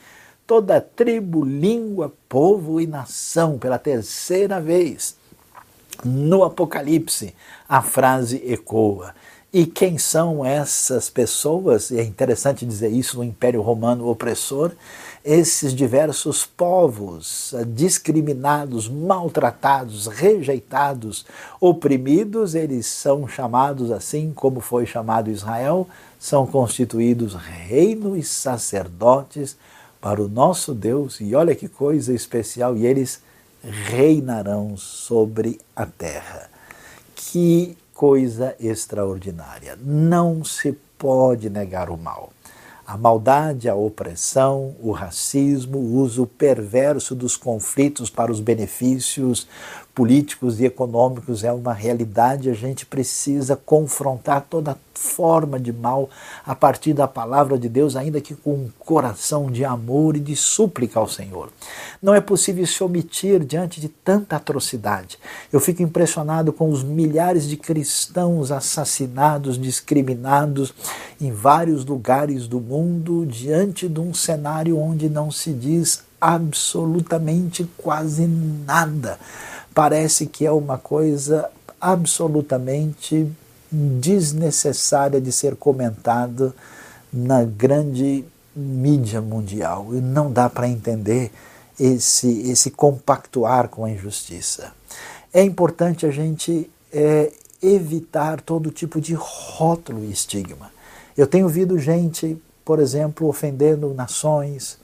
toda 0.45 0.81
tribo, 0.81 1.45
língua, 1.45 2.13
povo 2.27 2.81
e 2.81 2.85
nação, 2.85 3.57
pela 3.57 3.79
terceira 3.79 4.59
vez. 4.59 5.15
No 6.03 6.43
Apocalipse, 6.43 7.33
a 7.67 7.81
frase 7.81 8.43
ecoa. 8.45 9.15
E 9.51 9.65
quem 9.65 9.97
são 9.97 10.45
essas 10.45 11.09
pessoas? 11.09 11.89
E 11.89 11.97
é 11.97 12.03
interessante 12.03 12.65
dizer 12.65 12.89
isso 12.89 13.17
no 13.17 13.23
Império 13.23 13.61
Romano 13.61 14.07
opressor 14.07 14.71
esses 15.29 15.75
diversos 15.75 16.45
povos 16.45 17.53
discriminados, 17.67 18.87
maltratados, 18.87 20.07
rejeitados, 20.07 21.25
oprimidos, 21.59 22.55
eles 22.55 22.85
são 22.85 23.27
chamados 23.27 23.91
assim 23.91 24.31
como 24.33 24.61
foi 24.61 24.85
chamado 24.85 25.29
Israel, 25.29 25.85
são 26.17 26.47
constituídos 26.47 27.33
reino 27.33 28.15
e 28.15 28.23
sacerdotes 28.23 29.57
para 29.99 30.21
o 30.21 30.29
nosso 30.29 30.73
Deus, 30.73 31.19
e 31.19 31.35
olha 31.35 31.53
que 31.53 31.67
coisa 31.67 32.13
especial, 32.13 32.77
e 32.77 32.85
eles 32.85 33.21
reinarão 33.61 34.77
sobre 34.77 35.59
a 35.75 35.85
terra. 35.85 36.49
Que 37.17 37.77
coisa 37.93 38.55
extraordinária! 38.61 39.77
Não 39.83 40.45
se 40.45 40.71
pode 40.97 41.49
negar 41.49 41.89
o 41.89 41.97
mal. 41.97 42.31
A 42.87 42.97
maldade, 42.97 43.67
a 43.67 43.75
opressão, 43.75 44.73
o 44.79 44.91
racismo, 44.91 45.77
o 45.77 45.95
uso 45.95 46.25
perverso 46.25 47.13
dos 47.13 47.35
conflitos 47.35 48.09
para 48.09 48.31
os 48.31 48.39
benefícios 48.39 49.45
políticos 49.97 50.61
e 50.61 50.65
econômicos 50.65 51.43
é 51.43 51.51
uma 51.51 51.73
realidade. 51.73 52.51
A 52.51 52.53
gente 52.53 52.85
precisa 52.85 53.55
confrontar 53.55 54.45
toda 54.47 54.77
forma 54.93 55.59
de 55.59 55.73
mal 55.73 56.07
a 56.45 56.53
partir 56.53 56.93
da 56.93 57.07
palavra 57.07 57.57
de 57.57 57.67
Deus, 57.67 57.95
ainda 57.95 58.21
que 58.21 58.35
com 58.35 58.53
um 58.53 58.69
coração 58.77 59.49
de 59.49 59.65
amor 59.65 60.15
e 60.15 60.19
de 60.19 60.35
súplica 60.35 60.99
ao 60.99 61.07
Senhor. 61.07 61.49
Não 61.99 62.13
é 62.13 62.21
possível 62.21 62.63
se 62.67 62.83
omitir 62.83 63.43
diante 63.43 63.81
de 63.81 63.89
tanta 63.89 64.35
atrocidade. 64.35 65.17
Eu 65.51 65.59
fico 65.59 65.81
impressionado 65.81 66.53
com 66.53 66.69
os 66.69 66.83
milhares 66.83 67.47
de 67.47 67.57
cristãos 67.57 68.51
assassinados, 68.51 69.59
discriminados 69.59 70.75
em 71.19 71.31
vários 71.31 71.83
lugares 71.83 72.47
do 72.47 72.59
mundo, 72.59 73.25
diante 73.25 73.89
de 73.89 73.99
um 73.99 74.13
cenário 74.13 74.77
onde 74.77 75.09
não 75.09 75.31
se 75.31 75.51
diz 75.51 76.05
absolutamente 76.21 77.67
quase 77.77 78.27
nada. 78.27 79.19
Parece 79.77 80.25
que 80.25 80.43
é 80.43 80.51
uma 80.51 80.79
coisa 80.79 81.51
absolutamente 81.79 83.31
desnecessária 83.71 85.21
de 85.21 85.31
ser 85.31 85.55
comentada 85.55 86.51
na 87.13 87.43
grande 87.43 88.25
mídia 88.55 89.21
mundial. 89.21 89.89
E 89.91 90.01
não 90.01 90.31
dá 90.31 90.49
para 90.49 90.67
entender 90.67 91.31
esse, 91.79 92.49
esse 92.49 92.71
compactuar 92.71 93.69
com 93.69 93.85
a 93.85 93.91
injustiça. 93.91 94.71
É 95.31 95.43
importante 95.43 96.07
a 96.07 96.09
gente 96.09 96.67
é, 96.91 97.31
evitar 97.61 98.41
todo 98.41 98.71
tipo 98.71 98.99
de 98.99 99.13
rótulo 99.13 100.03
e 100.03 100.11
estigma. 100.11 100.71
Eu 101.15 101.27
tenho 101.27 101.45
ouvido 101.45 101.77
gente, 101.77 102.35
por 102.65 102.79
exemplo, 102.79 103.27
ofendendo 103.27 103.93
nações, 103.93 104.79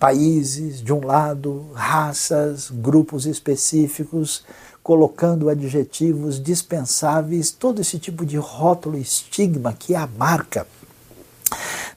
países, 0.00 0.82
de 0.82 0.94
um 0.94 1.04
lado, 1.04 1.68
raças, 1.74 2.70
grupos 2.70 3.26
específicos, 3.26 4.42
colocando 4.82 5.50
adjetivos 5.50 6.42
dispensáveis, 6.42 7.50
todo 7.50 7.82
esse 7.82 7.98
tipo 7.98 8.24
de 8.24 8.38
rótulo 8.38 8.96
estigma 8.96 9.74
que 9.74 9.94
é 9.94 9.98
a 9.98 10.08
marca 10.08 10.66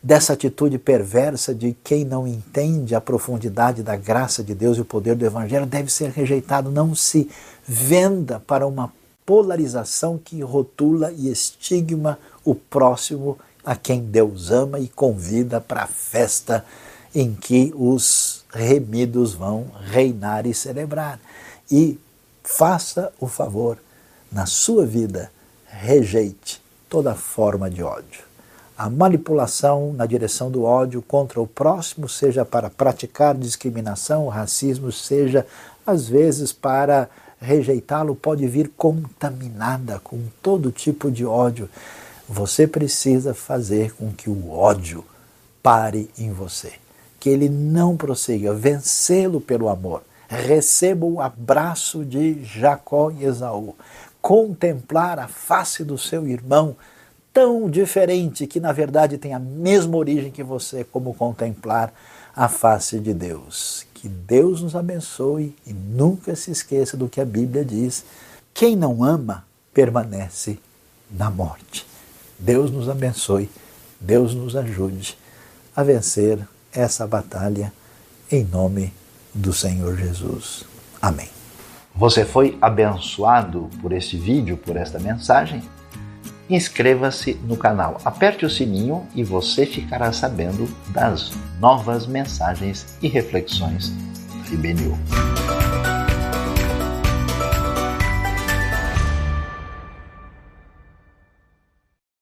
dessa 0.03 0.33
atitude 0.33 0.77
perversa 0.77 1.55
de 1.55 1.77
quem 1.81 2.03
não 2.03 2.27
entende 2.27 2.93
a 2.93 2.99
profundidade 2.99 3.81
da 3.81 3.95
graça 3.95 4.43
de 4.43 4.53
Deus 4.53 4.77
e 4.77 4.81
o 4.81 4.85
poder 4.85 5.15
do 5.15 5.25
Evangelho 5.25 5.65
deve 5.65 5.89
ser 5.89 6.09
rejeitado. 6.09 6.69
Não 6.69 6.93
se 6.93 7.29
venda 7.65 8.41
para 8.45 8.67
uma 8.67 8.91
polarização 9.25 10.19
que 10.21 10.41
rotula 10.41 11.13
e 11.13 11.31
estigma 11.31 12.19
o 12.43 12.53
próximo 12.53 13.37
a 13.63 13.77
quem 13.77 14.01
Deus 14.01 14.51
ama 14.51 14.77
e 14.77 14.89
convida 14.89 15.61
para 15.61 15.83
a 15.83 15.87
festa 15.87 16.65
em 17.13 17.35
que 17.35 17.71
os 17.75 18.43
remidos 18.51 19.33
vão 19.33 19.67
reinar 19.81 20.47
e 20.47 20.53
celebrar. 20.53 21.19
E 21.71 21.99
faça 22.43 23.11
o 23.19 23.27
favor, 23.27 23.77
na 24.31 24.45
sua 24.45 24.85
vida, 24.85 25.31
rejeite 25.67 26.61
toda 26.89 27.13
forma 27.13 27.69
de 27.69 27.83
ódio. 27.83 28.23
A 28.75 28.89
manipulação 28.89 29.93
na 29.93 30.05
direção 30.05 30.49
do 30.49 30.63
ódio 30.63 31.01
contra 31.01 31.39
o 31.39 31.47
próximo, 31.47 32.09
seja 32.09 32.43
para 32.43 32.69
praticar 32.69 33.35
discriminação, 33.35 34.27
racismo, 34.27 34.91
seja 34.91 35.45
às 35.85 36.07
vezes 36.07 36.51
para 36.51 37.09
rejeitá-lo, 37.39 38.15
pode 38.15 38.47
vir 38.47 38.71
contaminada 38.75 39.99
com 39.99 40.19
todo 40.41 40.71
tipo 40.71 41.11
de 41.11 41.25
ódio. 41.25 41.69
Você 42.27 42.65
precisa 42.65 43.33
fazer 43.33 43.93
com 43.93 44.11
que 44.11 44.29
o 44.29 44.49
ódio 44.49 45.05
pare 45.61 46.09
em 46.17 46.31
você 46.31 46.82
que 47.23 47.29
ele 47.29 47.47
não 47.47 47.95
prossiga, 47.95 48.53
vencê-lo 48.53 49.39
pelo 49.39 49.69
amor. 49.69 50.03
Receba 50.27 51.05
o 51.05 51.21
abraço 51.21 52.03
de 52.03 52.43
Jacó 52.43 53.09
e 53.11 53.23
Esaú. 53.23 53.77
Contemplar 54.21 55.17
a 55.19 55.29
face 55.29 55.85
do 55.85 55.97
seu 55.97 56.27
irmão, 56.27 56.75
tão 57.31 57.69
diferente 57.69 58.45
que 58.45 58.59
na 58.59 58.73
verdade 58.73 59.17
tem 59.17 59.33
a 59.33 59.39
mesma 59.39 59.95
origem 59.95 60.31
que 60.31 60.43
você, 60.43 60.83
como 60.83 61.13
contemplar 61.13 61.93
a 62.35 62.49
face 62.49 62.99
de 62.99 63.13
Deus. 63.13 63.87
Que 63.93 64.09
Deus 64.09 64.61
nos 64.61 64.75
abençoe 64.75 65.55
e 65.65 65.71
nunca 65.71 66.35
se 66.35 66.51
esqueça 66.51 66.97
do 66.97 67.07
que 67.07 67.21
a 67.21 67.25
Bíblia 67.25 67.63
diz: 67.63 68.03
quem 68.53 68.75
não 68.75 69.01
ama 69.01 69.45
permanece 69.73 70.59
na 71.09 71.29
morte. 71.29 71.87
Deus 72.37 72.69
nos 72.69 72.89
abençoe, 72.89 73.49
Deus 73.97 74.33
nos 74.33 74.57
ajude 74.57 75.17
a 75.73 75.83
vencer 75.83 76.45
essa 76.73 77.07
batalha 77.07 77.71
em 78.31 78.43
nome 78.43 78.93
do 79.33 79.53
Senhor 79.53 79.97
Jesus. 79.97 80.65
Amém. 81.01 81.29
Você 81.95 82.25
foi 82.25 82.57
abençoado 82.61 83.69
por 83.81 83.91
este 83.91 84.17
vídeo, 84.17 84.57
por 84.57 84.75
esta 84.75 84.99
mensagem? 84.99 85.61
Inscreva-se 86.49 87.35
no 87.45 87.55
canal, 87.55 88.01
aperte 88.03 88.45
o 88.45 88.49
sininho 88.49 89.07
e 89.15 89.23
você 89.23 89.65
ficará 89.65 90.11
sabendo 90.11 90.67
das 90.89 91.31
novas 91.59 92.05
mensagens 92.07 92.97
e 93.01 93.07
reflexões 93.07 93.89
da 93.89 94.53
IBNU. 94.53 94.97